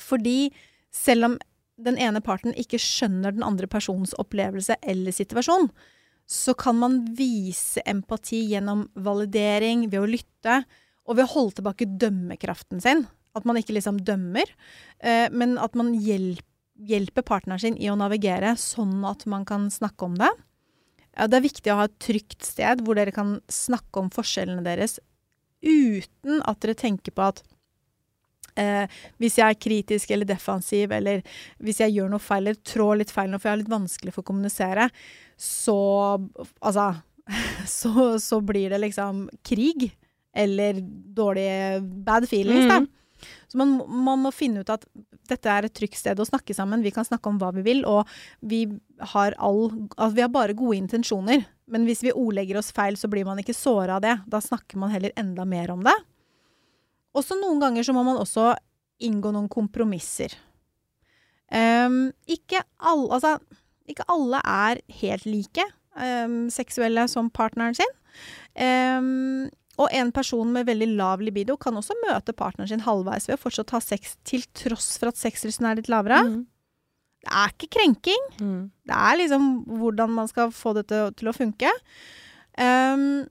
Fordi 0.00 0.52
selv 0.94 1.30
om 1.30 1.34
den 1.82 1.98
ene 1.98 2.22
parten 2.22 2.54
ikke 2.58 2.80
skjønner 2.80 3.34
den 3.34 3.44
andre 3.46 3.66
persons 3.70 4.14
opplevelse 4.20 4.76
eller 4.86 5.14
situasjon, 5.14 5.70
så 6.28 6.54
kan 6.54 6.78
man 6.78 7.00
vise 7.18 7.82
empati 7.88 8.44
gjennom 8.52 8.86
validering, 8.94 9.88
ved 9.90 10.00
å 10.00 10.08
lytte, 10.08 10.62
og 11.02 11.18
ved 11.18 11.26
å 11.26 11.32
holde 11.34 11.58
tilbake 11.58 11.90
dømmekraften 12.00 12.82
sin. 12.82 13.04
At 13.34 13.46
man 13.48 13.58
ikke 13.58 13.74
liksom 13.74 13.98
dømmer, 14.06 14.46
eh, 15.00 15.26
men 15.32 15.56
at 15.58 15.74
man 15.78 15.92
hjelper 15.96 16.46
hjelper 16.88 17.22
partneren 17.26 17.60
sin 17.62 17.76
i 17.78 17.88
å 17.92 17.96
navigere, 17.98 18.54
sånn 18.58 19.04
at 19.08 19.24
man 19.30 19.44
kan 19.48 19.68
snakke 19.70 20.06
om 20.08 20.16
det. 20.20 20.30
Det 21.12 21.36
er 21.38 21.44
viktig 21.44 21.72
å 21.72 21.78
ha 21.82 21.86
et 21.88 21.98
trygt 22.00 22.42
sted 22.48 22.80
hvor 22.84 22.96
dere 22.96 23.12
kan 23.12 23.36
snakke 23.52 24.00
om 24.00 24.08
forskjellene 24.14 24.64
deres 24.64 24.98
uten 25.62 26.40
at 26.48 26.58
dere 26.64 26.74
tenker 26.74 27.12
på 27.14 27.22
at 27.28 27.42
eh, 28.58 28.88
hvis 29.22 29.36
jeg 29.38 29.46
er 29.54 29.60
kritisk 29.62 30.10
eller 30.10 30.26
defensiv, 30.26 30.90
eller 30.96 31.20
hvis 31.62 31.82
jeg 31.84 31.94
gjør 31.94 32.10
noe 32.14 32.22
feil 32.22 32.48
eller 32.48 32.58
trår 32.66 32.98
litt 33.02 33.12
feil 33.14 33.30
nå, 33.30 33.38
for 33.38 33.50
jeg 33.50 33.54
har 33.56 33.62
litt 33.62 33.74
vanskelig 33.74 34.14
for 34.16 34.24
å 34.24 34.28
kommunisere, 34.32 34.88
så 35.38 35.76
Altså 36.60 36.88
så, 37.70 38.18
så 38.18 38.40
blir 38.42 38.72
det 38.74 38.80
liksom 38.82 39.28
krig. 39.46 39.92
Eller 40.34 40.80
dårlige 40.82 41.78
bad 42.02 42.24
feelings, 42.28 42.64
Mm. 42.66 42.68
da. 42.88 43.28
Så 43.46 43.58
man, 43.60 43.76
man 43.86 44.18
må 44.24 44.32
finne 44.34 44.64
ut 44.64 44.70
at 44.72 44.82
dette 45.32 45.50
er 45.50 45.66
et 45.66 45.74
trygt 45.74 45.98
sted 45.98 46.20
å 46.20 46.28
snakke 46.28 46.54
sammen, 46.56 46.84
vi 46.84 46.92
kan 46.94 47.06
snakke 47.08 47.30
om 47.30 47.40
hva 47.40 47.50
vi 47.56 47.64
vil, 47.66 47.82
og 47.88 48.08
vi 48.40 48.64
har 49.12 49.36
all 49.38 49.64
Altså, 49.96 50.14
vi 50.16 50.24
har 50.24 50.30
bare 50.32 50.56
gode 50.56 50.78
intensjoner. 50.78 51.44
Men 51.72 51.86
hvis 51.88 52.02
vi 52.04 52.12
ordlegger 52.12 52.58
oss 52.60 52.72
feil, 52.74 52.96
så 53.00 53.08
blir 53.10 53.26
man 53.26 53.40
ikke 53.40 53.56
såra 53.56 53.96
av 53.96 54.04
det. 54.04 54.14
Da 54.28 54.40
snakker 54.42 54.80
man 54.80 54.92
heller 54.92 55.14
enda 55.18 55.46
mer 55.48 55.72
om 55.72 55.82
det. 55.86 55.94
Og 57.16 57.24
så 57.24 57.36
noen 57.38 57.60
ganger 57.62 57.86
så 57.86 57.94
må 57.96 58.04
man 58.06 58.20
også 58.20 58.52
inngå 59.02 59.32
noen 59.34 59.50
kompromisser. 59.52 60.34
Um, 61.52 62.12
ikke, 62.30 62.62
alle, 62.80 63.08
altså, 63.12 63.36
ikke 63.90 64.06
alle 64.12 64.40
er 64.48 64.80
helt 65.02 65.26
like 65.28 65.66
um, 65.96 66.46
seksuelle 66.52 67.04
som 67.12 67.28
partneren 67.32 67.76
sin. 67.76 67.98
Ehm, 68.60 69.48
og 69.80 69.88
en 69.96 70.10
person 70.12 70.50
med 70.52 70.66
veldig 70.68 70.90
lav 70.98 71.22
libido 71.24 71.56
kan 71.60 71.76
også 71.78 71.96
møte 72.02 72.34
partneren 72.36 72.68
sin 72.68 72.84
halvveis 72.84 73.28
ved 73.28 73.38
å 73.38 73.42
fortsatt 73.42 73.72
ha 73.72 73.80
sex 73.80 74.16
til 74.28 74.44
tross 74.56 74.98
for 75.00 75.12
at 75.12 75.20
sexlysten 75.20 75.68
er 75.68 75.78
litt 75.78 75.88
lavere. 75.92 76.20
Mm. 76.28 76.40
Det 77.22 77.32
er 77.38 77.54
ikke 77.54 77.70
krenking. 77.78 78.26
Mm. 78.42 78.62
Det 78.88 78.98
er 78.98 79.18
liksom 79.22 79.48
hvordan 79.80 80.12
man 80.18 80.28
skal 80.28 80.52
få 80.54 80.74
dette 80.76 81.04
til 81.16 81.30
å 81.30 81.36
funke. 81.36 81.70
Um, 82.58 83.24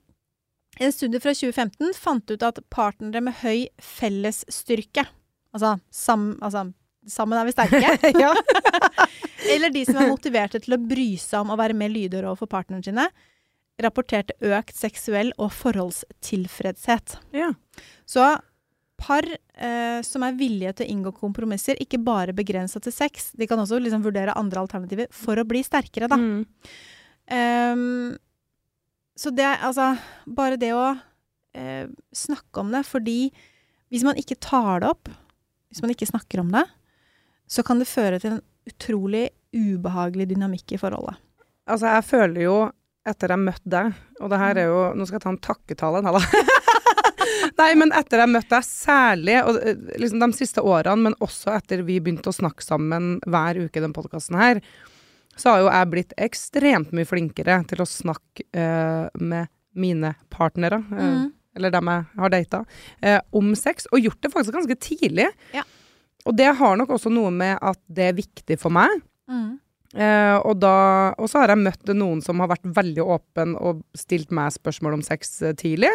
en 0.82 0.94
studie 0.94 1.20
fra 1.22 1.34
2015 1.36 1.92
fant 1.94 2.32
ut 2.32 2.46
at 2.46 2.62
partnere 2.72 3.22
med 3.22 3.36
høy 3.42 3.68
fellesstyrke, 3.78 5.04
altså, 5.52 5.76
sam, 5.92 6.32
altså 6.40 6.70
sammen 7.10 7.38
er 7.38 7.46
vi 7.46 7.54
sterke, 7.54 7.92
eller 9.52 9.74
de 9.74 9.84
som 9.86 10.00
er 10.00 10.10
motiverte 10.10 10.62
til 10.62 10.76
å 10.76 10.80
bry 10.80 11.12
seg 11.20 11.44
om 11.44 11.52
å 11.52 11.58
være 11.60 11.76
mer 11.76 11.92
lydhøre 11.92 12.30
overfor 12.30 12.50
partnerne 12.50 12.86
sine, 12.86 13.06
rapporterte 13.84 14.36
økt 14.52 14.76
seksuell 14.78 15.34
og 15.38 15.52
forholdstilfredshet. 15.56 17.18
ja. 17.36 17.52
Så 18.06 18.24
par 19.02 19.26
eh, 19.26 20.00
som 20.06 20.24
er 20.26 20.36
villige 20.38 20.74
til 20.78 20.86
å 20.86 20.94
inngå 20.94 21.12
kompromisser, 21.16 21.80
ikke 21.82 22.00
bare 22.02 22.34
begrensa 22.36 22.80
til 22.82 22.94
sex, 22.94 23.32
de 23.38 23.48
kan 23.50 23.60
også 23.60 23.80
liksom 23.82 24.04
vurdere 24.04 24.36
andre 24.38 24.62
alternativer 24.62 25.10
for 25.14 25.40
å 25.40 25.46
bli 25.48 25.62
sterkere, 25.66 26.10
da. 26.10 26.18
Mm. 26.18 26.44
Um, 27.32 28.12
så 29.16 29.30
det 29.30 29.46
altså 29.62 29.92
Bare 30.26 30.56
det 30.58 30.72
å 30.74 30.88
eh, 31.54 31.86
snakke 32.16 32.62
om 32.62 32.72
det, 32.74 32.82
fordi 32.88 33.30
hvis 33.92 34.04
man 34.06 34.18
ikke 34.18 34.40
tar 34.42 34.82
det 34.82 34.90
opp, 34.90 35.10
hvis 35.70 35.82
man 35.84 35.92
ikke 35.92 36.08
snakker 36.08 36.42
om 36.42 36.52
det, 36.52 36.64
så 37.48 37.64
kan 37.66 37.80
det 37.80 37.90
føre 37.90 38.20
til 38.20 38.36
en 38.36 38.44
utrolig 38.68 39.26
ubehagelig 39.52 40.30
dynamikk 40.30 40.74
i 40.74 40.80
forholdet. 40.80 41.18
Altså, 41.68 41.90
jeg 41.92 42.06
føler 42.08 42.46
jo 42.46 42.56
etter 43.08 43.32
jeg 43.34 43.42
møtte 43.42 43.70
deg, 43.72 43.94
og 44.22 44.30
det 44.30 44.38
her 44.38 44.58
er 44.62 44.68
jo 44.70 44.82
Nå 44.94 45.06
skal 45.08 45.18
jeg 45.18 45.24
ta 45.24 45.32
en 45.32 45.42
takketale. 45.42 46.02
Nei, 47.58 47.72
men 47.78 47.92
etter 47.96 48.22
jeg 48.22 48.30
møtte 48.30 48.54
deg 48.54 48.66
særlig, 48.66 49.36
og 49.46 49.58
eh, 49.62 49.82
liksom 50.00 50.22
de 50.22 50.38
siste 50.38 50.62
årene, 50.64 51.08
men 51.08 51.16
også 51.24 51.52
etter 51.56 51.82
vi 51.86 51.98
begynte 52.02 52.30
å 52.30 52.36
snakke 52.36 52.64
sammen 52.64 53.16
hver 53.26 53.58
uke 53.64 53.80
i 53.80 53.84
den 53.84 53.94
podkasten 53.96 54.38
her, 54.38 54.62
så 55.36 55.54
har 55.54 55.62
jo 55.62 55.68
jeg 55.70 55.90
blitt 55.92 56.14
ekstremt 56.20 56.90
mye 56.94 57.08
flinkere 57.08 57.62
til 57.70 57.80
å 57.80 57.88
snakke 57.88 58.44
uh, 58.52 59.08
med 59.16 59.48
mine 59.72 60.14
partnere, 60.32 60.82
uh, 60.92 61.06
Mm. 61.06 61.30
eller 61.56 61.72
dem 61.72 61.88
jeg 61.88 62.04
har 62.20 62.32
data, 62.34 62.60
uh, 63.00 63.20
om 63.40 63.54
sex, 63.56 63.88
og 63.92 64.04
gjort 64.04 64.20
det 64.20 64.32
faktisk 64.34 64.58
ganske 64.58 64.76
tidlig. 64.76 65.30
Ja. 65.56 65.64
Og 66.28 66.36
det 66.36 66.50
har 66.60 66.76
nok 66.76 66.92
også 66.98 67.10
noe 67.10 67.32
med 67.34 67.56
at 67.64 67.80
det 67.88 68.10
er 68.10 68.18
viktig 68.20 68.58
for 68.60 68.74
meg. 68.76 68.92
Mm. 69.30 69.56
Eh, 69.92 70.36
og, 70.40 70.56
da, 70.62 71.12
og 71.20 71.28
så 71.28 71.42
har 71.42 71.52
jeg 71.52 71.64
møtt 71.66 71.92
noen 71.92 72.22
som 72.24 72.40
har 72.40 72.50
vært 72.54 72.64
veldig 72.78 73.04
åpen 73.04 73.56
og 73.60 73.82
stilt 73.98 74.32
meg 74.32 74.54
spørsmål 74.54 74.96
om 74.98 75.04
sex 75.04 75.36
eh, 75.44 75.56
tidlig. 75.58 75.92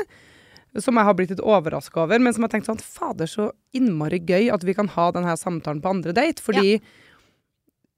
Som 0.78 1.00
jeg 1.00 1.08
har 1.08 1.16
blitt 1.18 1.32
litt 1.34 1.42
overraska 1.42 2.04
over, 2.04 2.22
men 2.22 2.36
som 2.36 2.46
har 2.46 2.52
tenkt 2.54 2.70
sånn 2.70 2.82
Fader, 2.84 3.30
så 3.30 3.50
innmari 3.74 4.20
gøy 4.22 4.52
at 4.54 4.66
vi 4.68 4.76
kan 4.78 4.90
ha 4.94 5.10
denne 5.16 5.34
samtalen 5.40 5.82
på 5.82 5.94
andre 5.96 6.14
date. 6.14 6.44
Fordi 6.44 6.78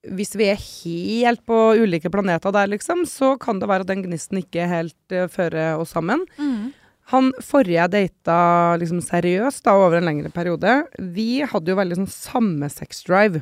hvis 0.08 0.32
vi 0.40 0.48
er 0.48 0.62
helt 0.62 1.42
på 1.50 1.58
ulike 1.76 2.12
planeter 2.14 2.54
der, 2.56 2.70
liksom, 2.72 3.04
så 3.10 3.34
kan 3.42 3.60
det 3.60 3.68
være 3.68 3.84
at 3.84 3.92
den 3.92 4.06
gnisten 4.06 4.40
ikke 4.40 4.70
helt 4.70 5.16
uh, 5.16 5.26
fører 5.32 5.82
oss 5.82 5.92
sammen. 5.98 6.24
Mm. 6.40 6.70
Han 7.12 7.32
forrige 7.44 7.82
jeg 7.82 7.92
data 7.98 8.40
liksom 8.80 9.02
seriøst 9.04 9.66
da, 9.66 9.76
over 9.76 9.98
en 9.98 10.08
lengre 10.08 10.32
periode, 10.32 10.84
vi 11.02 11.42
hadde 11.42 11.74
jo 11.74 11.80
veldig 11.82 12.00
sånn 12.04 12.12
samme 12.14 12.70
sex 12.72 13.02
drive. 13.08 13.42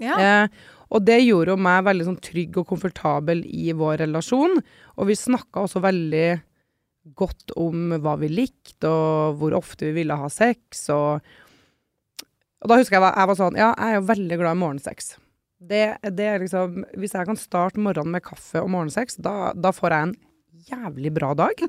Ja. 0.00 0.16
Eh, 0.16 0.62
og 0.90 1.04
det 1.06 1.20
gjorde 1.22 1.54
jo 1.54 1.62
meg 1.62 1.84
veldig 1.86 2.06
sånn 2.08 2.22
trygg 2.22 2.56
og 2.58 2.66
komfortabel 2.72 3.44
i 3.46 3.70
vår 3.78 4.00
relasjon. 4.02 4.56
Og 4.98 5.10
vi 5.10 5.18
snakka 5.18 5.62
også 5.64 5.82
veldig 5.84 6.28
godt 7.16 7.54
om 7.60 7.94
hva 8.02 8.16
vi 8.20 8.30
likte, 8.32 8.90
og 8.90 9.38
hvor 9.40 9.54
ofte 9.56 9.88
vi 9.88 10.00
ville 10.00 10.18
ha 10.18 10.30
sex. 10.32 10.82
Og, 10.94 11.22
og 12.60 12.72
da 12.72 12.80
husker 12.80 12.98
jeg 12.98 13.06
at 13.06 13.20
jeg 13.22 13.30
var 13.30 13.38
sånn 13.38 13.60
Ja, 13.60 13.70
jeg 13.70 13.86
er 13.86 14.00
jo 14.00 14.08
veldig 14.10 14.40
glad 14.42 14.58
i 14.58 14.62
morgensex. 14.64 15.14
Det, 15.60 15.84
det 16.16 16.24
er 16.24 16.40
liksom 16.40 16.86
Hvis 16.96 17.12
jeg 17.12 17.28
kan 17.28 17.36
starte 17.36 17.82
morgenen 17.82 18.16
med 18.16 18.24
kaffe 18.24 18.62
og 18.64 18.72
morgensex, 18.72 19.18
da, 19.22 19.52
da 19.54 19.74
får 19.76 19.94
jeg 19.94 20.08
en 20.08 20.16
jævlig 20.70 21.14
bra 21.14 21.30
dag. 21.38 21.62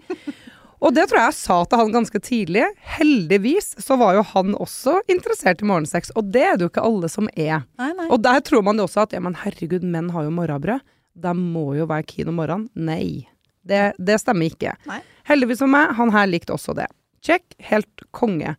Og 0.82 0.94
det 0.96 1.04
tror 1.10 1.20
jeg 1.20 1.30
jeg 1.30 1.38
sa 1.38 1.58
til 1.70 1.82
han 1.82 1.92
ganske 1.94 2.20
tidlig. 2.26 2.64
Heldigvis 2.98 3.76
så 3.84 3.98
var 4.02 4.16
jo 4.18 4.24
han 4.32 4.56
også 4.58 4.96
interessert 5.14 5.62
i 5.62 5.68
morgensex, 5.70 6.10
og 6.18 6.32
det 6.34 6.42
er 6.48 6.56
det 6.58 6.66
jo 6.66 6.72
ikke 6.72 6.86
alle 6.88 7.10
som 7.12 7.30
er. 7.36 7.68
Nei, 7.78 7.92
nei. 8.00 8.08
Og 8.10 8.24
der 8.26 8.42
tror 8.46 8.66
man 8.66 8.82
jo 8.82 8.88
også 8.88 9.04
at 9.06 9.14
ja, 9.14 9.22
men 9.22 9.38
herregud, 9.44 9.86
menn 9.86 10.10
har 10.16 10.26
jo 10.26 10.34
morgenbrød. 10.34 10.82
De 11.22 11.34
må 11.38 11.76
jo 11.78 11.86
være 11.92 12.08
keen 12.10 12.32
om 12.32 12.40
morgenen. 12.42 12.70
Nei. 12.74 13.28
Det, 13.62 13.92
det 14.02 14.18
stemmer 14.24 14.50
ikke. 14.50 14.74
Nei. 14.90 15.02
Heldigvis 15.30 15.62
for 15.62 15.70
meg, 15.70 15.94
han 16.00 16.14
her 16.16 16.30
likte 16.32 16.56
også 16.56 16.74
det. 16.78 16.88
Check. 17.22 17.46
Helt 17.70 18.08
konge. 18.16 18.56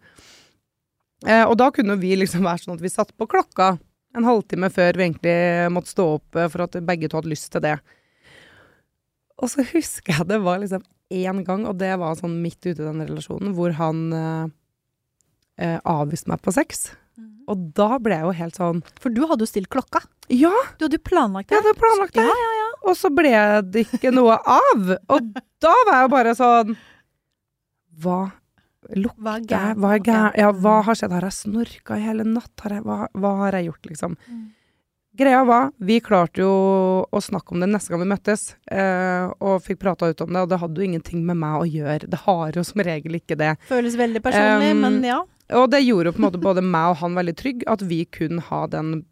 Eh, 1.26 1.42
og 1.42 1.56
da 1.58 1.72
kunne 1.74 1.96
vi 1.98 2.14
liksom 2.18 2.46
være 2.46 2.64
sånn 2.64 2.76
at 2.76 2.84
vi 2.84 2.92
satt 2.92 3.10
på 3.18 3.26
klokka 3.30 3.74
en 4.16 4.28
halvtime 4.28 4.68
før 4.72 4.98
vi 4.98 5.08
egentlig 5.08 5.36
måtte 5.74 5.90
stå 5.90 6.06
opp 6.18 6.38
eh, 6.38 6.48
for 6.52 6.66
at 6.66 6.78
begge 6.86 7.10
to 7.10 7.18
hadde 7.18 7.32
lyst 7.32 7.50
til 7.54 7.64
det. 7.64 7.76
Og 9.42 9.50
så 9.50 9.64
husker 9.72 10.14
jeg 10.20 10.28
det 10.30 10.38
var 10.44 10.62
liksom 10.62 10.84
én 11.12 11.44
gang, 11.46 11.66
og 11.68 11.76
det 11.80 11.92
var 12.00 12.16
sånn 12.18 12.38
midt 12.42 12.60
ute 12.64 12.80
i 12.80 12.86
den 12.88 13.04
relasjonen, 13.06 13.52
hvor 13.56 13.74
han 13.78 14.02
eh, 14.16 14.46
eh, 15.62 15.78
avviste 15.84 16.32
meg 16.32 16.40
på 16.44 16.52
sex. 16.56 16.88
Og 17.50 17.62
da 17.76 17.98
ble 17.98 18.14
jeg 18.14 18.22
jo 18.24 18.34
helt 18.38 18.54
sånn 18.56 18.78
For 19.02 19.10
du 19.10 19.24
hadde 19.26 19.42
jo 19.42 19.50
stilt 19.50 19.68
klokka. 19.68 19.98
Ja, 20.30 20.52
Du 20.78 20.84
hadde 20.86 20.96
jo 20.96 21.02
planlagt 21.04 21.50
jeg 21.50 21.58
det. 21.58 21.64
hadde 21.66 21.80
planlagt 21.80 22.14
det. 22.14 22.24
Ja, 22.24 22.68
Og 22.86 22.94
så 22.96 23.10
ble 23.12 23.32
det 23.66 23.82
ikke 23.92 24.12
noe 24.14 24.36
av. 24.38 24.92
Og 25.10 25.32
da 25.60 25.72
var 25.88 25.98
jeg 26.04 26.12
bare 26.14 26.34
sånn 26.38 26.76
Hva 28.02 28.20
lukter 28.94 29.22
Hva 29.26 29.34
er 29.34 29.42
jeg? 29.42 29.48
gærent? 29.50 29.78
Hva 29.82 29.90
er 29.96 30.02
gærent? 30.06 30.38
Ja, 30.38 30.52
hva 30.52 30.76
Mm. 30.80 30.84
har 30.86 30.94
skjedd? 30.94 31.12
Har 31.18 31.20
jeg 31.28 31.36
snorka 31.40 31.96
i 31.98 32.06
hele 32.06 32.24
natt? 32.24 32.54
Har 32.62 32.70
jeg, 32.78 32.82
hva, 32.86 33.08
hva 33.14 33.36
har 33.42 33.52
jeg 33.58 33.66
gjort, 33.68 33.86
liksom? 33.90 34.16
Mm. 34.30 34.46
Greia 35.12 35.42
var, 35.44 35.70
vi 35.76 35.98
klarte 36.00 36.40
jo 36.40 36.52
å 37.04 37.20
snakke 37.20 37.52
om 37.52 37.60
det 37.60 37.68
neste 37.68 37.92
gang 37.92 38.00
vi 38.00 38.08
møttes, 38.08 38.54
eh, 38.72 39.28
og 39.44 39.60
fikk 39.60 39.82
prata 39.82 40.08
ut 40.08 40.22
om 40.24 40.30
det, 40.32 40.40
og 40.40 40.48
det 40.48 40.58
hadde 40.62 40.80
jo 40.80 40.86
ingenting 40.86 41.20
med 41.28 41.36
meg 41.42 41.60
å 41.60 41.68
gjøre. 41.68 42.08
Det 42.08 42.20
har 42.24 42.56
jo 42.56 42.64
som 42.64 42.80
regel 42.86 43.18
ikke 43.18 43.36
det. 43.36 43.50
Føles 43.68 43.98
veldig 44.00 44.22
personlig, 44.24 44.70
Um, 44.72 44.80
men 44.80 44.96
ja. 45.04 45.18
Og 45.58 45.66
det 45.68 45.82
gjorde 45.84 46.08
jo 46.08 46.14
på 46.16 46.22
en 46.22 46.26
måte 46.30 46.40
både 46.40 46.64
meg 46.64 46.94
og 46.94 47.00
han 47.02 47.18
veldig 47.18 47.34
trygg, 47.36 47.64
at 47.68 47.84
vi 47.84 48.06
kunne 48.08 48.40
ha 48.46 48.62
den 48.72 49.02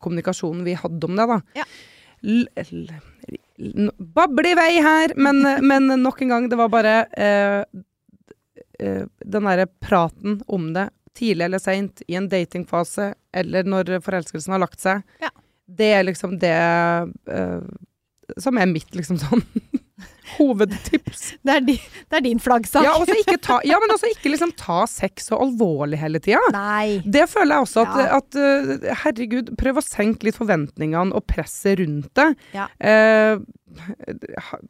kommunikasjonen 0.00 0.64
vi 0.64 0.78
hadde 0.80 1.10
om 1.10 1.20
det, 1.20 1.28
da. 1.28 1.40
Ja. 1.60 1.68
Bable 4.16 4.48
i 4.48 4.56
vei 4.58 4.70
her, 4.80 5.12
men, 5.20 5.44
men 5.70 5.92
nok 6.00 6.24
en 6.24 6.32
gang, 6.32 6.48
det 6.48 6.56
var 6.60 6.72
bare 6.72 6.96
eh, 7.20 7.60
eh, 8.80 9.04
den 9.04 9.50
derre 9.50 9.68
praten 9.68 10.40
om 10.48 10.72
det, 10.72 10.88
tidlig 11.18 11.44
eller 11.48 11.62
seint, 11.62 12.02
i 12.08 12.16
en 12.18 12.28
datingfase, 12.32 13.12
eller 13.34 13.66
når 13.68 13.96
forelskelsen 14.04 14.54
har 14.56 14.62
lagt 14.64 14.80
seg. 14.82 15.02
Ja. 15.22 15.30
Det 15.64 15.92
er 15.96 16.04
liksom 16.04 16.38
det 16.42 16.54
uh, 17.30 17.62
som 18.40 18.58
er 18.60 18.66
mitt 18.70 18.90
liksom 18.96 19.18
sånn 19.22 19.42
hovedtips. 20.36 21.34
Det 21.44 21.52
er, 21.54 21.64
di, 21.64 21.74
det 22.10 22.18
er 22.18 22.24
din 22.24 22.40
flaggsak. 22.42 22.84
Ja, 22.86 22.94
ta, 23.44 23.58
ja, 23.68 23.78
men 23.82 23.92
også 23.94 24.10
ikke 24.12 24.32
liksom 24.32 24.52
ta 24.58 24.82
sex 24.90 25.28
så 25.30 25.38
alvorlig 25.44 25.98
hele 26.00 26.20
tida. 26.24 26.40
Det 27.04 27.26
føler 27.30 27.56
jeg 27.58 27.66
også 27.68 27.84
at, 27.84 27.98
Ja. 28.00 28.20
at 28.20 28.38
uh, 28.40 28.88
herregud, 29.04 29.52
prøv 29.60 29.80
å 29.80 29.84
senke 29.84 30.28
litt 30.28 30.38
forventningene 30.40 31.14
og 31.14 31.26
presset 31.30 31.78
rundt 31.82 32.10
det. 32.18 32.30
Ja. 32.56 32.66
Eh, 32.80 33.38
ha- 34.50 34.64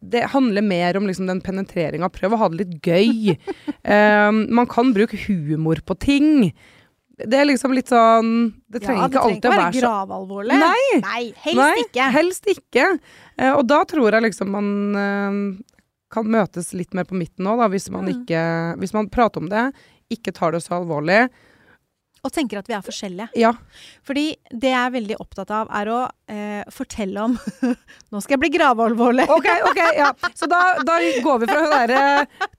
det 0.00 0.24
handler 0.32 0.62
mer 0.62 0.96
om 0.96 1.06
liksom 1.08 1.26
den 1.26 1.40
penetreringa. 1.44 2.08
Prøv 2.14 2.34
å 2.34 2.40
ha 2.42 2.48
det 2.52 2.64
litt 2.64 2.86
gøy. 2.86 3.34
um, 3.82 4.44
man 4.60 4.68
kan 4.70 4.92
bruke 4.96 5.18
humor 5.26 5.80
på 5.86 5.96
ting. 5.98 6.52
Det 7.18 7.34
er 7.34 7.48
liksom 7.48 7.72
litt 7.74 7.90
sånn 7.90 8.28
Det 8.70 8.78
trenger 8.84 9.00
ja, 9.02 9.08
ikke 9.10 9.22
alltid 9.24 9.48
å 9.48 9.54
være 9.56 9.72
så 9.74 9.80
gravalvorlig. 9.82 10.60
Nei. 10.60 11.00
Nei, 11.02 11.22
helst 11.46 11.58
Nei, 11.58 11.72
ikke. 11.82 12.10
Helst 12.14 12.52
ikke. 12.54 12.86
Uh, 13.34 13.52
og 13.56 13.64
da 13.70 13.82
tror 13.90 14.14
jeg 14.14 14.28
liksom 14.28 14.54
man 14.54 14.70
uh, 14.94 15.40
kan 16.14 16.30
møtes 16.30 16.70
litt 16.78 16.94
mer 16.96 17.08
på 17.08 17.18
midten 17.18 17.50
òg, 17.50 17.66
hvis 17.74 17.90
man 17.94 18.08
Mm. 18.08 18.78
Hvis 18.80 18.94
man 18.94 19.10
prater 19.12 19.42
om 19.42 19.48
det, 19.50 19.70
ikke 20.12 20.32
tar 20.32 20.54
det 20.54 20.62
så 20.64 20.78
alvorlig. 20.78 21.26
Og 22.24 22.32
tenker 22.34 22.58
at 22.60 22.68
vi 22.68 22.74
er 22.76 22.82
forskjellige. 22.84 23.28
Ja. 23.38 23.52
Fordi 24.06 24.24
det 24.50 24.72
jeg 24.72 24.78
er 24.80 24.94
veldig 24.94 25.18
opptatt 25.22 25.52
av, 25.54 25.68
er 25.80 25.90
å 25.92 25.98
eh, 26.32 26.62
fortelle 26.74 27.26
om 27.28 27.36
Nå 28.12 28.22
skal 28.24 28.36
jeg 28.36 28.42
bli 28.42 28.50
gravealvorlig! 28.56 29.26
Ok, 29.34 29.48
ok, 29.70 29.80
ja. 29.98 30.10
Så 30.36 30.48
da, 30.50 30.60
da 30.86 30.98
går 31.24 31.42
vi 31.44 31.50
fra 31.50 31.60
hun 31.62 31.74
derre 31.74 32.02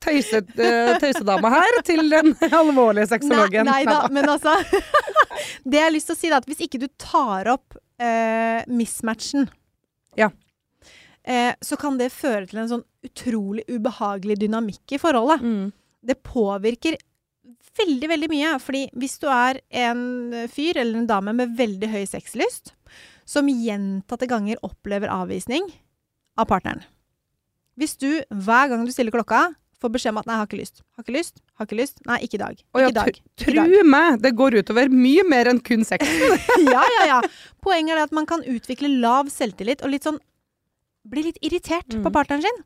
tøyse, 0.03 0.41
eh, 0.55 0.93
tøysedama 1.01 1.51
her 1.53 1.79
til 1.87 2.05
den 2.11 2.33
alvorlige 2.49 3.09
sexologen. 3.11 3.67
Nei, 3.67 3.83
nei 3.83 3.89
da, 3.89 4.05
men 4.13 4.29
altså 4.31 4.55
Det 5.63 5.77
jeg 5.79 5.85
har 5.85 5.93
lyst 5.95 6.09
til 6.11 6.15
å 6.17 6.19
si, 6.19 6.29
er 6.31 6.37
at 6.39 6.47
hvis 6.49 6.63
ikke 6.65 6.81
du 6.81 6.87
tar 6.99 7.49
opp 7.53 7.77
eh, 8.01 8.63
mismatchen 8.69 9.49
Ja. 10.19 10.29
eh, 11.23 11.51
så 11.61 11.77
kan 11.79 11.99
det 11.99 12.11
føre 12.15 12.47
til 12.49 12.61
en 12.63 12.71
sånn 12.71 12.85
utrolig 13.05 13.63
ubehagelig 13.71 14.39
dynamikk 14.41 14.95
i 14.97 14.99
forholdet. 14.99 15.43
Mm. 15.43 15.69
Det 16.09 16.15
påvirker 16.23 16.97
veldig, 17.79 18.09
veldig 18.11 18.29
mye. 18.31 18.51
Fordi 18.63 18.83
hvis 18.99 19.17
du 19.21 19.27
er 19.31 19.59
en 19.85 20.01
fyr 20.51 20.77
eller 20.81 20.99
en 21.01 21.09
dame 21.09 21.33
med 21.37 21.55
veldig 21.59 21.89
høy 21.93 22.03
sexlyst, 22.09 22.73
som 23.29 23.49
gjentatte 23.51 24.27
ganger 24.29 24.57
opplever 24.65 25.11
avvisning 25.13 25.67
av 26.39 26.47
partneren 26.49 26.81
Hvis 27.77 27.93
du 28.01 28.09
hver 28.33 28.71
gang 28.71 28.81
du 28.87 28.91
stiller 28.91 29.13
klokka, 29.13 29.53
får 29.79 29.91
beskjed 29.93 30.11
om 30.11 30.17
at 30.19 30.25
'nei, 30.27 30.33
jeg 30.35 30.39
har 30.41 30.47
ikke 30.49 30.59
lyst', 30.59 30.81
'har 30.97 31.03
ikke 31.05 31.15
lyst', 31.15 31.37
'har 31.55 31.65
ikke 31.67 31.77
lyst', 31.79 31.99
'nei, 32.05 32.17
ikke 32.25 32.35
i 32.35 32.41
dag', 32.41 32.57
ikke 32.75 32.89
i 32.89 32.97
dag'. 32.97 33.19
Tru 33.39 33.83
meg, 33.87 34.21
det 34.21 34.31
går 34.35 34.57
utover 34.59 34.89
mye 34.91 35.23
mer 35.23 35.45
enn 35.47 35.59
kun 35.63 35.85
sex. 35.85 36.03
ja, 36.75 36.83
ja, 36.99 37.05
ja. 37.07 37.21
Poenget 37.63 37.95
er 37.95 38.03
at 38.03 38.11
man 38.11 38.25
kan 38.25 38.41
utvikle 38.43 38.89
lav 38.99 39.29
selvtillit 39.31 39.81
og 39.83 39.89
litt 39.91 40.03
sånn 40.03 40.19
Bli 41.09 41.23
litt 41.23 41.37
irritert 41.41 41.87
Mm. 41.95 42.03
på 42.03 42.11
partneren 42.11 42.41
sin. 42.43 42.57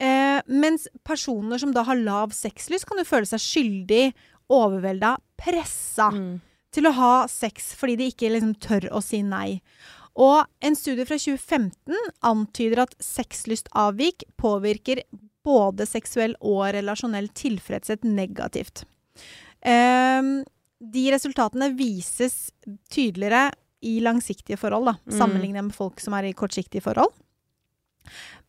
Eh, 0.00 0.40
mens 0.48 0.88
personer 1.04 1.56
som 1.58 1.70
da 1.72 1.84
har 1.84 1.94
lav 1.96 2.30
sexlyst, 2.34 2.84
kan 2.84 2.98
jo 2.98 3.04
føle 3.04 3.24
seg 3.30 3.38
skyldig, 3.38 4.12
overvelda, 4.50 5.16
pressa 5.40 6.10
Mm. 6.12 6.40
til 6.72 6.84
å 6.86 6.92
ha 6.92 7.26
sex 7.26 7.74
fordi 7.74 7.96
de 7.96 8.10
ikke 8.10 8.30
liksom 8.30 8.54
tør 8.60 8.88
å 8.90 9.02
si 9.02 9.22
nei. 9.22 9.60
Og 10.16 10.44
en 10.60 10.74
studie 10.76 11.06
fra 11.06 11.16
2015 11.16 11.94
antyder 12.22 12.82
at 12.82 12.94
sexlystavvik 13.00 14.24
påvirker 14.36 15.02
både 15.44 15.86
seksuell 15.86 16.34
og 16.42 16.74
relasjonell 16.74 17.28
tilfredshet 17.32 18.02
negativt. 18.04 18.84
Um, 19.64 20.44
de 20.80 21.10
resultatene 21.12 21.70
vises 21.76 22.50
tydeligere 22.90 23.50
i 23.82 23.98
langsiktige 24.00 24.58
forhold, 24.58 24.84
da, 24.86 24.94
Mm. 25.06 25.18
sammenlignet 25.18 25.64
med 25.64 25.74
folk 25.74 26.00
som 26.00 26.12
er 26.14 26.24
i 26.24 26.32
kortsiktige 26.34 26.82
forhold. 26.82 27.12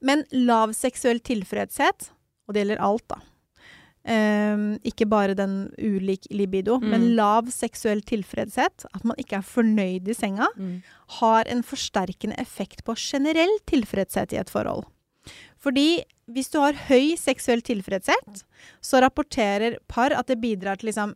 Men 0.01 0.25
lav 0.31 0.73
seksuell 0.73 1.19
tilfredshet, 1.19 2.09
og 2.47 2.53
det 2.55 2.63
gjelder 2.65 2.81
alt, 2.81 3.07
da. 3.07 3.15
Ehm, 4.05 4.79
ikke 4.83 5.05
bare 5.05 5.35
den 5.37 5.69
ulik 5.77 6.25
libido, 6.31 6.79
Mm. 6.79 6.89
men 6.89 7.15
lav 7.15 7.45
seksuell 7.51 8.01
tilfredshet, 8.01 8.85
at 8.95 9.03
man 9.05 9.15
ikke 9.17 9.37
er 9.37 9.41
fornøyd 9.45 10.07
i 10.09 10.13
senga, 10.13 10.47
Mm. 10.57 10.81
har 11.21 11.43
en 11.47 11.61
forsterkende 11.61 12.35
effekt 12.39 12.83
på 12.83 12.95
generell 12.97 13.59
tilfredshet 13.67 14.33
i 14.33 14.37
et 14.41 14.49
forhold. 14.49 14.85
Fordi 15.59 16.03
hvis 16.31 16.49
du 16.49 16.57
har 16.59 16.73
høy 16.73 17.15
seksuell 17.15 17.61
tilfredshet, 17.61 18.43
så 18.81 19.01
rapporterer 19.01 19.77
par 19.87 20.11
at 20.11 20.25
det 20.25 20.41
bidrar 20.41 20.77
til 20.79 20.87
liksom 20.89 21.13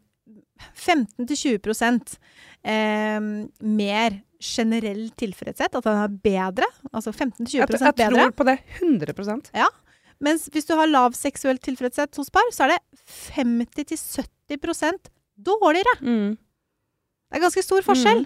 15-20 0.75 2.17
eh, 2.63 3.19
mer 3.61 4.21
generell 4.39 5.09
tilfredshet. 5.17 5.73
At 5.75 5.83
den 5.83 5.97
er 5.97 6.07
bedre. 6.07 6.67
Altså 6.93 7.11
15-20 7.11 7.53
Jeg, 7.55 7.67
jeg 7.97 8.11
tror 8.11 8.31
på 8.31 8.45
det 8.45 8.59
100 8.81 9.41
Mens 10.23 10.47
hvis 10.53 10.67
du 10.67 10.75
har 10.77 10.87
lav 10.89 11.15
seksuell 11.17 11.59
tilfredshet 11.59 12.15
hos 12.19 12.31
par, 12.33 12.47
så 12.55 12.65
er 12.65 12.75
det 12.75 12.81
50-70% 13.35 15.11
dårligere. 15.35 15.99
mm. 16.01 16.33
Det 17.25 17.39
er 17.39 17.41
ganske 17.41 17.63
stor 17.65 17.83
forskjell. 17.83 18.21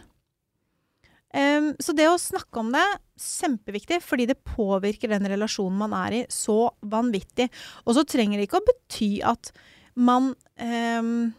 Em, 1.39 1.71
så 1.81 1.93
det 1.97 2.07
å 2.09 2.17
snakke 2.19 2.61
om 2.61 2.71
det, 2.73 2.83
kjempeviktig, 3.19 3.99
fordi 4.01 4.25
det 4.29 4.39
påvirker 4.47 5.11
den 5.11 5.27
relasjonen 5.29 5.77
man 5.81 5.95
er 5.97 6.15
i, 6.19 6.23
så 6.33 6.71
vanvittig. 6.81 7.49
Og 7.85 7.97
så 7.97 8.05
trenger 8.07 8.39
det 8.39 8.47
ikke 8.47 8.61
å 8.61 8.67
bety 8.67 9.09
at 9.27 9.51
man 9.99 10.33
um, 10.61 11.31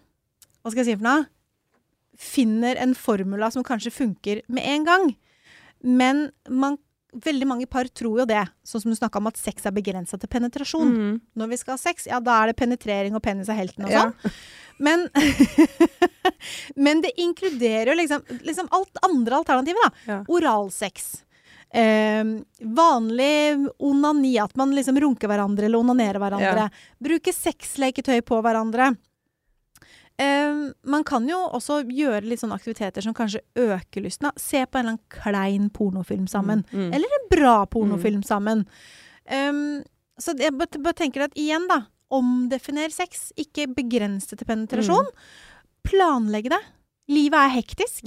Hva 0.60 0.72
skal 0.72 0.82
jeg 0.82 0.88
si 0.90 0.96
for 0.98 1.06
noe? 1.06 1.24
Finner 2.20 2.80
en 2.82 2.92
formula 2.98 3.48
som 3.52 3.64
kanskje 3.64 3.94
funker 3.94 4.42
med 4.52 4.66
en 4.68 4.86
gang. 4.88 5.06
Men 5.80 6.26
man, 6.52 6.76
veldig 7.12 7.46
mange 7.48 7.66
par 7.70 7.88
tror 7.88 8.20
jo 8.22 8.26
det, 8.28 8.42
sånn 8.66 8.82
som 8.84 8.92
du 8.92 8.96
snakka 8.98 9.18
om 9.18 9.26
at 9.30 9.38
sex 9.40 9.66
er 9.66 9.74
begrensa 9.74 10.18
til 10.20 10.30
penetrasjon. 10.30 10.90
Mm. 10.94 11.20
Når 11.36 11.48
vi 11.52 11.58
skal 11.60 11.74
ha 11.76 11.80
sex, 11.82 12.06
ja, 12.10 12.20
da 12.20 12.42
er 12.42 12.50
det 12.52 12.58
penetrering 12.60 13.16
og 13.18 13.22
penis 13.24 13.48
er 13.50 13.58
helten 13.58 13.84
og 13.88 13.90
Ja. 13.90 14.04
sånn. 14.10 14.32
Men, 14.80 15.08
men 16.76 17.02
det 17.04 17.12
inkluderer 17.20 17.92
jo 17.92 17.96
liksom, 17.98 18.22
liksom 18.46 18.70
alt 18.72 19.02
andre 19.04 19.42
alternativer, 19.42 19.82
da. 19.90 20.12
Ja. 20.12 20.20
Oralsex. 20.28 21.10
Eh, 21.70 22.24
vanlig 22.66 23.68
onani, 23.78 24.32
at 24.42 24.56
man 24.56 24.72
liksom 24.74 24.98
runker 25.00 25.28
hverandre 25.30 25.68
eller 25.68 25.78
onanerer 25.84 26.18
hverandre. 26.22 26.70
Bruke 26.98 27.34
sexleketøy 27.34 28.20
på 28.26 28.40
hverandre. 28.42 28.94
Eh, 30.20 30.72
man 30.84 31.04
kan 31.06 31.28
jo 31.28 31.38
også 31.48 31.80
gjøre 31.88 32.26
litt 32.28 32.42
sånne 32.42 32.58
aktiviteter 32.58 33.04
som 33.04 33.16
kanskje 33.16 33.40
øker 33.56 34.04
lysten. 34.04 34.28
da. 34.28 34.32
Se 34.36 34.64
på 34.66 34.78
en 34.78 34.84
eller 34.84 34.96
annen 34.96 35.14
klein 35.14 35.70
pornofilm 35.70 36.26
sammen. 36.28 36.64
Mm. 36.72 36.90
Eller 36.92 37.16
en 37.18 37.30
bra 37.32 37.54
pornofilm 37.66 38.22
sammen. 38.26 38.66
Um, 39.30 39.80
så 40.20 40.34
jeg 40.36 40.52
bare, 40.58 40.96
tenker 40.98 41.24
at 41.24 41.38
igjen, 41.38 41.68
da. 41.70 41.86
Omdefiner 42.12 42.92
sex. 42.92 43.30
Ikke 43.38 43.68
begrens 43.72 44.26
det 44.28 44.40
til 44.40 44.50
penetrasjon. 44.50 45.08
Planlegg 45.86 46.50
det. 46.52 46.60
Livet 47.08 47.40
er 47.40 47.56
hektisk. 47.56 48.04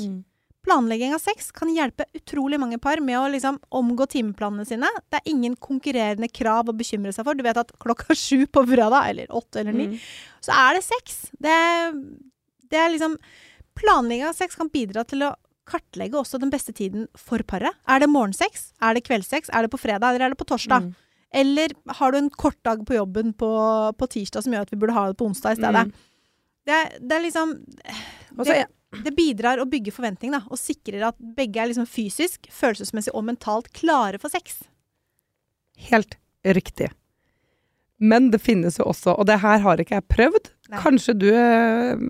Planlegging 0.63 1.13
av 1.15 1.19
sex 1.19 1.49
kan 1.51 1.67
hjelpe 1.75 2.05
utrolig 2.15 2.59
mange 2.61 2.77
par 2.79 3.01
med 3.03 3.17
å 3.19 3.25
liksom 3.33 3.57
omgå 3.75 4.05
timeplanene 4.07 4.63
sine. 4.67 4.87
Det 5.11 5.19
er 5.19 5.31
ingen 5.33 5.55
konkurrerende 5.59 6.29
krav 6.31 6.69
å 6.71 6.75
bekymre 6.79 7.11
seg 7.11 7.25
for. 7.27 7.35
Du 7.35 7.43
vet 7.43 7.57
at 7.59 7.73
klokka 7.83 8.15
sju 8.25 8.45
på 8.47 8.63
fredag, 8.69 9.09
eller 9.11 9.27
åtte 9.35 9.59
eller 9.63 9.75
ni, 9.75 9.87
Mm. 9.91 9.97
så 10.41 10.53
er 10.55 10.77
det 10.79 10.83
sex. 10.87 11.17
Det, 11.35 11.57
det 12.71 12.79
er 12.79 12.93
liksom 12.95 13.17
Planlegging 13.75 14.27
av 14.29 14.35
sex 14.37 14.53
kan 14.55 14.69
bidra 14.69 15.01
til 15.09 15.23
å 15.25 15.31
kartlegge 15.65 16.19
også 16.19 16.37
den 16.39 16.51
beste 16.53 16.73
tiden 16.77 17.07
for 17.17 17.41
paret. 17.47 17.73
Er 17.89 18.03
det 18.03 18.09
morgensex? 18.11 18.67
Er 18.83 18.93
det 18.93 19.01
kveldssex? 19.07 19.49
Er 19.49 19.65
det 19.65 19.71
på 19.73 19.79
fredag, 19.81 20.11
eller 20.13 20.27
er 20.27 20.33
det 20.35 20.37
på 20.37 20.45
torsdag? 20.45 20.85
Mm. 20.85 20.93
Eller 21.33 21.73
har 21.97 22.11
du 22.13 22.19
en 22.19 22.29
kort 22.29 22.59
dag 22.67 22.83
på 22.85 22.93
jobben 22.93 23.31
på, 23.33 23.49
på 23.97 24.09
tirsdag 24.13 24.43
som 24.45 24.53
gjør 24.53 24.67
at 24.67 24.73
vi 24.75 24.77
burde 24.83 24.93
ha 24.93 25.07
det 25.09 25.17
på 25.17 25.25
onsdag 25.25 25.55
i 25.55 25.59
stedet? 25.63 25.87
Mm. 25.89 25.93
Det, 26.69 26.77
det 27.01 27.15
er 27.17 27.23
liksom 27.25 27.55
det, 27.65 28.59
er- 28.61 28.69
det 29.05 29.13
bidrar 29.17 29.61
å 29.61 29.67
bygge 29.69 29.93
forventning, 29.95 30.33
da, 30.35 30.43
og 30.49 30.59
sikrer 30.59 31.07
at 31.09 31.17
begge 31.37 31.61
er 31.61 31.71
liksom 31.71 31.87
fysisk, 31.89 32.49
følelsesmessig 32.53 33.13
og 33.15 33.25
mentalt 33.29 33.71
klare 33.75 34.19
for 34.21 34.33
sex. 34.33 34.61
Helt 35.89 36.17
riktig. 36.45 36.91
Men 38.03 38.31
det 38.33 38.41
finnes 38.43 38.77
jo 38.79 38.89
også, 38.91 39.15
og 39.15 39.27
det 39.29 39.39
her 39.43 39.63
har 39.63 39.81
ikke 39.81 39.97
jeg 39.97 40.09
prøvd. 40.11 40.51
Nei. 40.73 40.79
Kanskje 40.83 41.15
du 41.15 41.29
eh, 41.31 42.07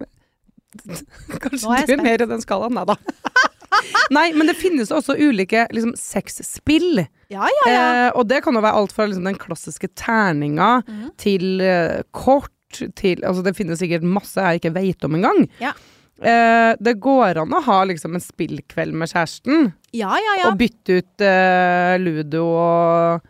Kanskje 1.43 1.75
er 1.77 1.89
du 1.89 1.95
er 1.97 2.05
mer 2.05 2.23
i 2.23 2.29
den 2.29 2.41
skalaen? 2.41 2.73
Nei 2.77 2.86
da. 2.89 2.97
Nei, 4.13 4.27
men 4.38 4.49
det 4.49 4.55
finnes 4.59 4.91
også 4.93 5.15
ulike 5.17 5.67
liksom, 5.73 5.93
sexspill. 5.97 7.03
Ja, 7.34 7.47
ja, 7.49 7.69
ja. 7.69 7.84
Eh, 8.07 8.09
og 8.17 8.27
det 8.29 8.43
kan 8.45 8.57
jo 8.57 8.63
være 8.63 8.81
alt 8.81 8.93
fra 8.95 9.07
liksom, 9.09 9.25
den 9.27 9.39
klassiske 9.41 9.89
terninga 9.97 10.75
mm. 10.86 11.07
til 11.21 11.63
eh, 11.63 12.01
kort 12.15 12.51
til 12.97 13.19
Altså 13.21 13.43
det 13.45 13.51
finnes 13.53 13.77
sikkert 13.77 14.01
masse 14.01 14.41
jeg 14.41 14.57
ikke 14.57 14.73
veit 14.73 15.05
om 15.05 15.19
engang. 15.19 15.43
Ja. 15.61 15.75
Eh, 16.22 16.72
det 16.80 16.93
går 17.01 17.39
an 17.41 17.53
å 17.57 17.61
ha 17.66 17.80
liksom 17.89 18.14
en 18.16 18.22
spillkveld 18.24 18.93
med 18.93 19.09
kjæresten, 19.09 19.72
Ja, 19.97 20.11
ja, 20.22 20.36
ja. 20.43 20.49
og 20.51 20.59
bytte 20.61 20.99
ut 21.01 21.24
eh, 21.26 21.95
ludo 21.99 22.43
og 22.53 23.30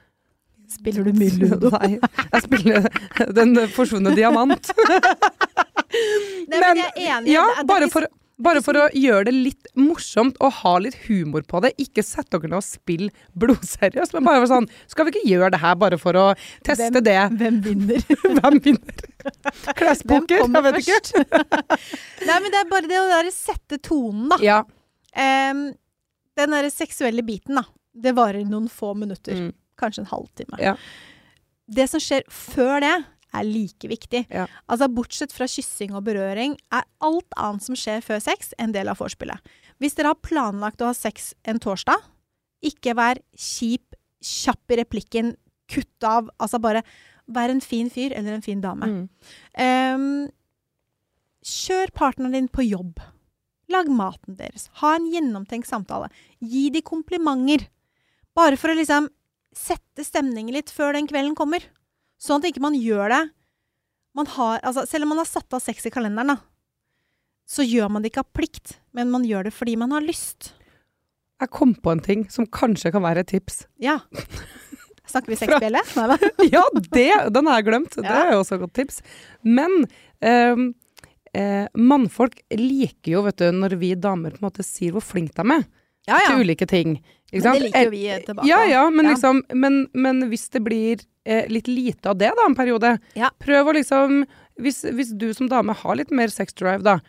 Spiller 0.73 1.05
du 1.05 1.13
mye 1.15 1.31
ludo? 1.37 1.69
Nei, 1.77 1.95
jeg 2.01 2.41
spiller 2.47 2.87
Den 3.37 3.53
forsvunne 3.75 4.11
diamant. 4.17 4.71
Nei, 6.49 6.59
men 6.59 6.79
jeg 6.81 6.89
er 6.89 7.17
enig. 7.19 7.29
Ja, 7.35 7.43
Det 7.53 7.61
det 7.61 7.67
bare 7.69 7.89
for, 7.93 8.07
bare 8.41 8.61
for 8.65 8.77
å 8.79 8.87
gjøre 8.97 9.27
det 9.27 9.33
litt 9.35 9.67
morsomt 9.77 10.39
og 10.41 10.55
ha 10.63 10.73
litt 10.81 10.95
humor 11.05 11.43
på 11.47 11.61
det. 11.63 11.73
Ikke 11.81 12.03
sett 12.05 12.29
dere 12.33 12.49
ned 12.49 12.57
og 12.57 12.65
spill 12.65 13.09
blodseriøst, 13.39 14.15
men 14.17 14.25
bare 14.25 14.41
for 14.41 14.51
sånn 14.51 14.67
Skal 14.89 15.05
vi 15.07 15.13
ikke 15.13 15.29
gjøre 15.29 15.51
det 15.53 15.61
her 15.61 15.75
bare 15.79 15.99
for 16.01 16.17
å 16.17 16.25
teste 16.65 16.89
Hvem- 16.89 17.05
det? 17.05 17.17
Hvem 17.39 17.61
vinner? 17.67 18.07
Hvem 18.39 18.59
vinner? 18.65 19.05
Klespoker? 19.79 20.43
Jeg 20.43 20.65
vet 20.65 20.81
ikke. 20.81 21.23
Nei, 22.27 22.39
men 22.39 22.49
det 22.49 22.59
er 22.63 22.69
bare 22.73 22.89
det 22.89 22.99
å 22.99 23.07
der 23.11 23.31
sette 23.35 23.79
tonen, 23.85 24.27
da. 24.33 24.39
Ja. 24.43 24.59
Um, 25.13 25.67
den 26.39 26.55
derre 26.57 26.71
seksuelle 26.73 27.23
biten, 27.25 27.59
da. 27.61 27.67
Det 27.93 28.15
varer 28.17 28.41
noen 28.49 28.65
få 28.73 28.95
minutter. 28.97 29.37
Mm. 29.37 29.51
Kanskje 29.79 30.03
en 30.03 30.09
halvtime. 30.09 30.57
Ja. 30.61 30.73
Det 31.73 31.85
som 31.91 32.01
skjer 32.01 32.25
før 32.33 32.81
det, 32.83 32.95
er 33.33 33.47
like 33.47 33.89
viktig. 33.89 34.25
Ja. 34.29 34.47
Altså 34.71 34.89
Bortsett 34.93 35.33
fra 35.35 35.47
kyssing 35.49 35.93
og 35.97 36.05
berøring, 36.07 36.57
er 36.73 36.85
alt 37.03 37.37
annet 37.39 37.65
som 37.65 37.77
skjer 37.77 38.03
før 38.05 38.21
sex, 38.23 38.53
en 38.61 38.75
del 38.75 38.91
av 38.91 39.01
vorspielet. 39.01 39.41
Hvis 39.81 39.97
dere 39.97 40.13
har 40.13 40.21
planlagt 40.23 40.83
å 40.83 40.91
ha 40.91 40.97
sex 40.97 41.33
en 41.49 41.61
torsdag, 41.63 41.99
ikke 42.63 42.95
vær 42.95 43.19
kjip, 43.35 43.97
kjapp 44.23 44.71
i 44.71 44.79
replikken, 44.79 45.33
kutt 45.71 46.07
av. 46.07 46.29
Altså 46.39 46.59
bare 46.63 46.83
vær 47.33 47.51
en 47.51 47.63
fin 47.63 47.89
fyr 47.91 48.13
eller 48.15 48.37
en 48.37 48.45
fin 48.45 48.61
dame. 48.63 48.87
Mm. 48.87 49.03
Um, 49.59 50.07
kjør 51.43 51.91
partneren 51.95 52.37
din 52.37 52.49
på 52.51 52.65
jobb. 52.67 53.01
Lag 53.71 53.89
maten 53.91 54.37
deres. 54.39 54.69
Ha 54.81 54.95
en 54.97 55.09
gjennomtenkt 55.11 55.69
samtale. 55.69 56.09
Gi 56.39 56.69
de 56.73 56.83
komplimenter. 56.85 57.67
Bare 58.35 58.57
for 58.59 58.73
å 58.73 58.77
liksom 58.77 59.09
sette 59.53 60.05
stemningen 60.05 60.55
litt 60.55 60.71
før 60.73 60.95
den 60.97 61.07
kvelden 61.09 61.35
kommer. 61.37 61.63
Sånn 62.23 62.39
at 62.39 62.47
ikke 62.47 62.63
man 62.63 62.77
gjør 62.79 63.11
det 63.11 63.23
man 64.13 64.29
har, 64.29 64.59
altså, 64.61 64.85
Selv 64.85 65.07
om 65.07 65.13
man 65.15 65.23
har 65.23 65.29
satt 65.29 65.55
av 65.57 65.61
sex 65.63 65.87
i 65.89 65.91
kalenderen, 65.93 66.35
da, 66.35 66.37
så 67.49 67.65
gjør 67.65 67.89
man 67.91 68.03
det 68.03 68.11
ikke 68.11 68.23
av 68.23 68.29
plikt, 68.37 68.75
men 68.95 69.09
man 69.11 69.25
gjør 69.27 69.49
det 69.49 69.53
fordi 69.55 69.73
man 69.79 69.95
har 69.95 70.05
lyst. 70.05 70.53
Jeg 71.41 71.51
kom 71.51 71.73
på 71.75 71.91
en 71.91 72.03
ting 72.03 72.27
som 72.31 72.45
kanskje 72.45 72.93
kan 72.93 73.03
være 73.03 73.25
et 73.25 73.31
tips. 73.33 73.65
Ja. 73.81 73.97
Snakker 75.09 75.33
vi 75.33 75.39
sexbjelle? 75.41 75.81
Ja, 76.53 76.63
det, 76.93 77.09
den 77.35 77.49
har 77.49 77.59
jeg 77.59 77.67
glemt. 77.67 77.97
Det 77.97 78.07
er 78.07 78.31
jo 78.31 78.43
også 78.43 78.55
et 78.55 78.63
godt 78.63 78.75
tips. 78.77 79.01
Men 79.43 79.83
ehm, 80.23 80.69
eh, 81.35 81.65
mannfolk 81.75 82.39
liker 82.55 83.17
jo, 83.17 83.25
vet 83.27 83.41
du, 83.41 83.49
når 83.57 83.75
vi 83.81 83.91
damer 83.99 84.37
på 84.37 84.43
en 84.43 84.47
måte 84.47 84.65
sier 84.65 84.95
hvor 84.95 85.03
flink 85.03 85.33
de 85.35 85.43
er 85.57 85.65
Ja, 86.07 86.19
ja. 86.19 86.33
til 86.33 86.43
ulike 86.43 86.67
ting. 86.69 86.97
Men 87.33 87.41
det 87.41 87.53
liker 87.63 87.87
jo 87.87 87.91
vi 87.93 88.03
tilbake. 88.27 88.47
Ja, 88.49 88.61
ja, 88.69 88.83
men, 88.93 89.05
Ja. 89.07 89.13
liksom, 89.15 89.41
men, 89.57 89.87
men 89.93 90.21
hvis 90.29 90.49
det 90.53 90.61
blir 90.65 91.01
eh, 91.25 91.47
litt 91.49 91.67
lite 91.71 92.11
av 92.11 92.17
det 92.19 92.29
da, 92.35 92.45
en 92.45 92.55
periode, 92.57 92.97
prøv 93.41 93.71
å 93.71 93.75
liksom 93.79 94.23
hvis, 94.61 94.83
hvis 94.85 95.13
du 95.17 95.31
som 95.33 95.49
dame 95.49 95.73
har 95.73 95.95
litt 95.97 96.11
mer 96.13 96.29
sex 96.29 96.53
drive, 96.53 96.83
da, 96.85 96.99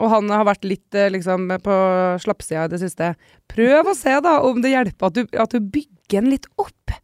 og 0.00 0.08
han 0.08 0.30
har 0.32 0.46
vært 0.48 0.64
litt 0.64 0.96
eh, 0.96 1.10
liksom 1.12 1.50
på 1.60 1.74
slappsida 2.22 2.64
i 2.64 2.72
det 2.72 2.80
siste, 2.80 3.10
prøv 3.52 3.90
å 3.92 3.96
se 3.98 4.14
da 4.24 4.38
om 4.46 4.62
det 4.64 4.72
hjelper 4.72 5.10
at 5.10 5.18
du, 5.18 5.26
at 5.36 5.52
du 5.52 5.60
bygger 5.60 6.22
den 6.22 6.30
litt 6.32 6.48
opp. 6.56 6.94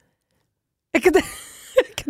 Er 0.94 1.02
ikke 1.02 1.12
det, 1.18 1.24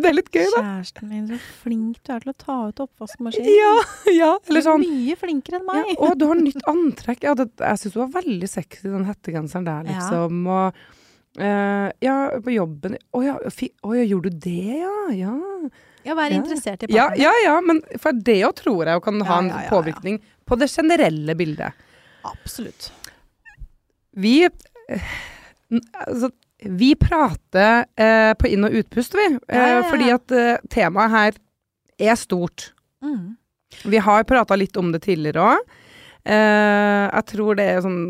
er 0.09 0.13
litt 0.15 0.29
gøy, 0.31 0.45
da? 0.55 0.61
Kjæresten 0.61 1.09
min, 1.09 1.25
så 1.27 1.39
flink 1.63 1.97
du 2.05 2.13
er 2.13 2.23
til 2.23 2.31
å 2.31 2.35
ta 2.39 2.57
ut 2.69 2.79
oppvaskmaskinen. 2.85 3.49
Ja, 3.51 3.73
ja. 4.13 4.31
Eller 4.47 4.61
Du 4.61 4.61
er 4.61 4.67
sånn 4.69 4.85
Mye 4.85 5.17
flinkere 5.19 5.59
enn 5.59 5.67
ja, 5.67 5.81
meg. 5.83 5.99
Å, 5.99 6.13
du 6.15 6.25
har 6.29 6.39
nytt 6.47 6.63
antrekk. 6.69 7.25
Ja, 7.27 7.35
det, 7.35 7.49
jeg 7.59 7.81
syns 7.83 7.97
du 7.97 7.99
var 8.03 8.13
veldig 8.21 8.49
sexy, 8.49 8.87
den 8.87 9.05
hettegenseren 9.09 9.67
der, 9.67 9.83
Ja. 9.91 9.99
liksom. 9.99 10.47
Og 10.47 10.81
Uh, 11.37 11.91
ja, 12.01 12.31
på 12.41 12.51
jobben 12.51 12.95
Å 13.13 13.19
ja, 13.21 13.35
oh, 13.37 13.91
ja, 13.93 14.01
gjorde 14.01 14.31
du 14.33 14.39
det, 14.49 14.79
ja? 14.81 14.93
Ja, 15.13 15.35
Ja, 16.03 16.15
være 16.17 16.33
Ja. 16.33 16.39
interessert 16.41 16.81
i 16.83 16.89
ja, 16.89 17.05
partneren. 17.05 17.21
ja, 17.21 17.33
ja 17.45 17.53
men 17.61 17.79
for 18.01 18.17
det 18.17 18.39
jo 18.41 18.49
tror 18.57 18.89
jeg 18.89 18.97
jo 18.97 19.03
kan 19.05 19.21
ha 19.21 19.37
en 19.37 19.51
ja, 19.51 19.59
ja, 19.59 19.67
ja. 19.67 19.69
påvirkning 19.69 20.17
på 20.49 20.57
det 20.59 20.67
generelle 20.73 21.35
bildet. 21.37 21.85
Absolutt. 22.25 22.89
Vi 24.17 24.33
eh, 24.43 25.13
altså, 25.93 26.31
vi 26.65 26.93
prater 26.99 27.85
eh, 27.95 28.33
på 28.35 28.47
inn- 28.51 28.65
og 28.67 28.73
utpust, 28.81 29.13
vi. 29.15 29.27
Eh, 29.47 29.55
Ja, 29.55 29.67
ja, 29.67 29.75
ja. 29.79 29.83
Fordi 29.89 30.09
at 30.11 30.31
eh, 30.35 30.57
temaet 30.69 31.11
her 31.13 31.37
er 31.99 32.15
stort. 32.19 32.71
Mm. 33.03 33.37
Vi 33.85 33.97
har 34.03 34.23
prata 34.27 34.55
litt 34.59 34.75
om 34.77 34.91
det 34.91 35.01
tidligere 35.05 35.45
òg. 35.53 35.75
Eh, 36.25 37.05
jeg 37.15 37.25
tror 37.31 37.55
det 37.55 37.65
er 37.77 37.81
sånn 37.85 38.01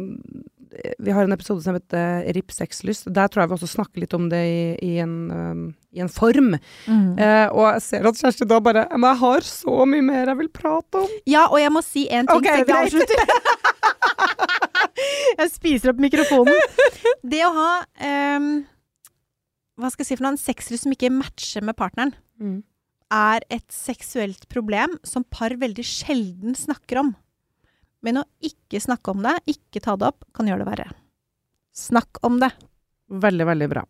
Vi 1.00 1.12
har 1.12 1.26
en 1.26 1.34
episode 1.34 1.64
som 1.64 1.76
heter 1.78 2.28
RIP 2.36 2.52
sexlyst. 2.54 3.08
Der 3.14 3.30
tror 3.30 3.44
jeg 3.44 3.52
vi 3.52 3.58
også 3.58 3.70
snakker 3.72 4.04
litt 4.04 4.14
om 4.18 4.28
det 4.32 4.42
i, 4.46 4.62
i, 4.86 4.92
en, 5.02 5.16
um, 5.32 5.64
i 5.96 6.04
en 6.04 6.12
form. 6.14 6.54
Mm. 6.86 7.18
Uh, 7.18 7.48
og 7.56 7.64
jeg 7.66 7.84
ser 7.88 8.10
at 8.10 8.22
Kjersti 8.22 8.48
da 8.50 8.60
bare 8.64 8.86
Men 8.94 9.08
jeg 9.12 9.22
har 9.24 9.48
så 9.48 9.86
mye 9.90 10.06
mer 10.06 10.34
jeg 10.34 10.42
vil 10.44 10.52
prate 10.54 11.04
om. 11.04 11.16
Ja, 11.30 11.48
og 11.50 11.60
jeg 11.62 11.74
må 11.74 11.84
si 11.86 12.06
en 12.08 12.30
ting 12.30 12.42
okay, 12.42 12.62
før 12.62 12.70
vi 12.70 12.78
avslutter. 12.80 13.24
jeg 15.42 15.54
spiser 15.54 15.94
opp 15.94 16.04
mikrofonen. 16.04 16.60
Det 17.24 17.44
å 17.48 17.54
ha 17.56 17.72
um, 18.38 18.50
Hva 19.80 19.92
skal 19.94 20.06
jeg 20.06 20.12
si 20.12 20.20
for 20.20 20.28
noe? 20.28 20.36
En 20.38 20.42
sexlyst 20.42 20.86
som 20.86 20.96
ikke 20.96 21.14
matcher 21.14 21.66
med 21.66 21.78
partneren, 21.80 22.14
er 23.10 23.44
et 23.50 23.66
seksuelt 23.74 24.46
problem 24.54 25.00
som 25.08 25.26
par 25.26 25.56
veldig 25.58 25.86
sjelden 25.86 26.56
snakker 26.58 27.02
om. 27.02 27.16
Men 28.06 28.22
å 28.22 28.26
ikke 28.46 28.80
snakke 28.80 29.12
om 29.12 29.24
det, 29.26 29.36
ikke 29.52 29.82
ta 29.84 29.98
det 30.00 30.08
opp, 30.12 30.24
kan 30.36 30.48
gjøre 30.48 30.64
det 30.64 30.70
verre. 30.72 30.88
Snakk 31.76 32.22
om 32.28 32.40
det. 32.42 32.52
Veldig, 33.10 33.46
veldig 33.50 33.70
bra. 33.72 33.84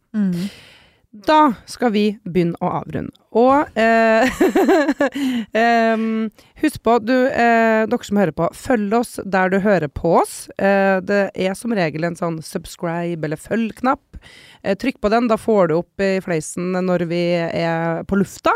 Da 1.09 1.55
skal 1.65 1.89
vi 1.95 2.03
begynne 2.21 2.57
å 2.61 2.69
avrunde. 2.83 3.15
Og 3.33 3.65
eh, 3.77 4.29
husk 6.61 6.83
på, 6.85 6.97
du, 7.01 7.15
eh, 7.29 7.85
dere 7.89 8.05
som 8.05 8.19
hører 8.21 8.35
på, 8.37 8.49
følg 8.53 8.93
oss 8.93 9.15
der 9.25 9.49
du 9.49 9.57
hører 9.63 9.89
på 9.89 10.19
oss. 10.19 10.35
Eh, 10.61 10.99
det 11.01 11.31
er 11.33 11.57
som 11.57 11.73
regel 11.73 12.05
en 12.05 12.17
sånn 12.17 12.37
subscribe 12.45 13.25
eller 13.25 13.41
følg-knapp. 13.41 14.19
Eh, 14.61 14.77
trykk 14.77 14.99
på 15.01 15.09
den, 15.09 15.31
da 15.31 15.37
får 15.41 15.71
du 15.71 15.79
opp 15.79 16.05
i 16.05 16.11
fleisen 16.21 16.77
når 16.77 17.07
vi 17.09 17.23
er 17.41 18.05
på 18.05 18.21
lufta. 18.21 18.53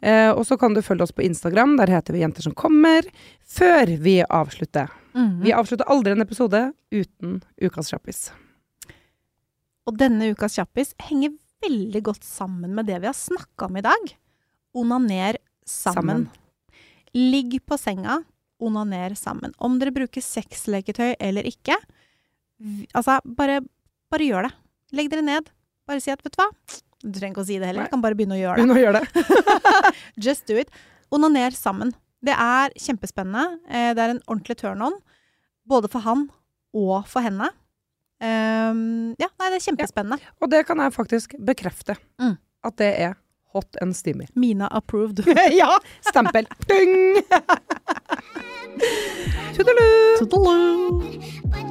Eh, 0.00 0.32
og 0.32 0.46
så 0.48 0.56
kan 0.60 0.72
du 0.72 0.80
følge 0.84 1.04
oss 1.04 1.16
på 1.16 1.26
Instagram, 1.28 1.76
der 1.82 1.92
heter 1.98 2.16
vi 2.16 2.24
Jenter 2.24 2.48
som 2.48 2.56
kommer, 2.56 3.04
før 3.44 3.92
vi 4.00 4.22
avslutter. 4.24 4.88
Mhm. 5.12 5.36
Vi 5.44 5.52
avslutter 5.52 5.92
aldri 5.92 6.16
en 6.16 6.24
episode 6.24 6.64
uten 6.96 7.42
Ukas 7.60 7.92
kjappis. 7.92 8.30
Og 9.88 9.96
denne 10.00 10.32
ukas 10.32 10.56
kjappis 10.56 10.94
henger 11.02 11.36
veldig 11.64 12.02
godt 12.06 12.24
sammen 12.26 12.74
med 12.76 12.86
det 12.88 12.98
vi 13.02 13.08
har 13.10 13.16
snakka 13.16 13.68
om 13.68 13.76
i 13.80 13.84
dag. 13.84 14.12
Onaner 14.80 15.38
sammen. 15.66 16.28
Ligg 17.16 17.58
på 17.66 17.78
senga, 17.80 18.20
onaner 18.62 19.16
sammen. 19.18 19.52
Om 19.58 19.78
dere 19.80 19.92
bruker 19.94 20.22
sexleketøy 20.22 21.14
eller 21.18 21.46
ikke, 21.48 21.76
altså, 22.94 23.18
bare, 23.24 23.60
bare 24.12 24.28
gjør 24.28 24.46
det. 24.48 24.52
Legg 24.96 25.10
dere 25.12 25.24
ned. 25.26 25.50
Bare 25.88 26.02
si 26.02 26.12
at, 26.12 26.22
vet 26.22 26.34
du 26.36 26.38
hva 26.42 26.50
Du 27.00 27.16
trenger 27.16 27.32
ikke 27.34 27.42
å 27.42 27.48
si 27.48 27.56
det 27.58 27.66
heller, 27.70 27.82
Nei. 27.86 27.88
du 27.88 27.94
kan 27.96 28.02
bare 28.04 28.16
begynne 28.18 28.36
å 28.36 28.40
gjøre 28.40 28.60
det. 28.60 28.62
Begynne 28.62 28.76
å 28.76 28.82
gjøre 28.84 29.00
det. 29.00 29.94
Just 30.26 30.46
do 30.50 30.58
it. 30.60 30.70
Onaner 31.10 31.54
sammen. 31.56 31.94
Det 32.22 32.34
er 32.36 32.74
kjempespennende. 32.78 33.58
Eh, 33.66 33.90
Det 33.96 34.02
er 34.04 34.12
en 34.14 34.22
ordentlig 34.28 34.58
turn 34.60 34.82
on. 34.84 34.98
Både 35.66 35.88
for 35.90 36.04
han 36.04 36.26
og 36.76 37.08
for 37.10 37.24
henne. 37.24 37.48
Um, 38.20 39.14
ja, 39.16 39.30
nei, 39.40 39.48
det 39.48 39.58
er 39.60 39.64
kjempespennende. 39.64 40.20
Ja. 40.20 40.34
Og 40.44 40.52
det 40.52 40.66
kan 40.68 40.80
jeg 40.82 40.92
faktisk 40.92 41.34
bekrefte. 41.46 41.96
Mm. 42.20 42.36
At 42.68 42.76
det 42.80 42.92
er 43.00 43.16
hot 43.54 43.76
and 43.80 43.96
steamy. 43.96 44.26
Mina 44.34 44.68
approved. 44.70 45.24
ja! 45.60 45.78
Stempel. 46.10 46.46
Ding! 46.68 47.22
Tudelu! 49.56 50.18
Tudelu. 50.18 51.00
But 51.50 51.70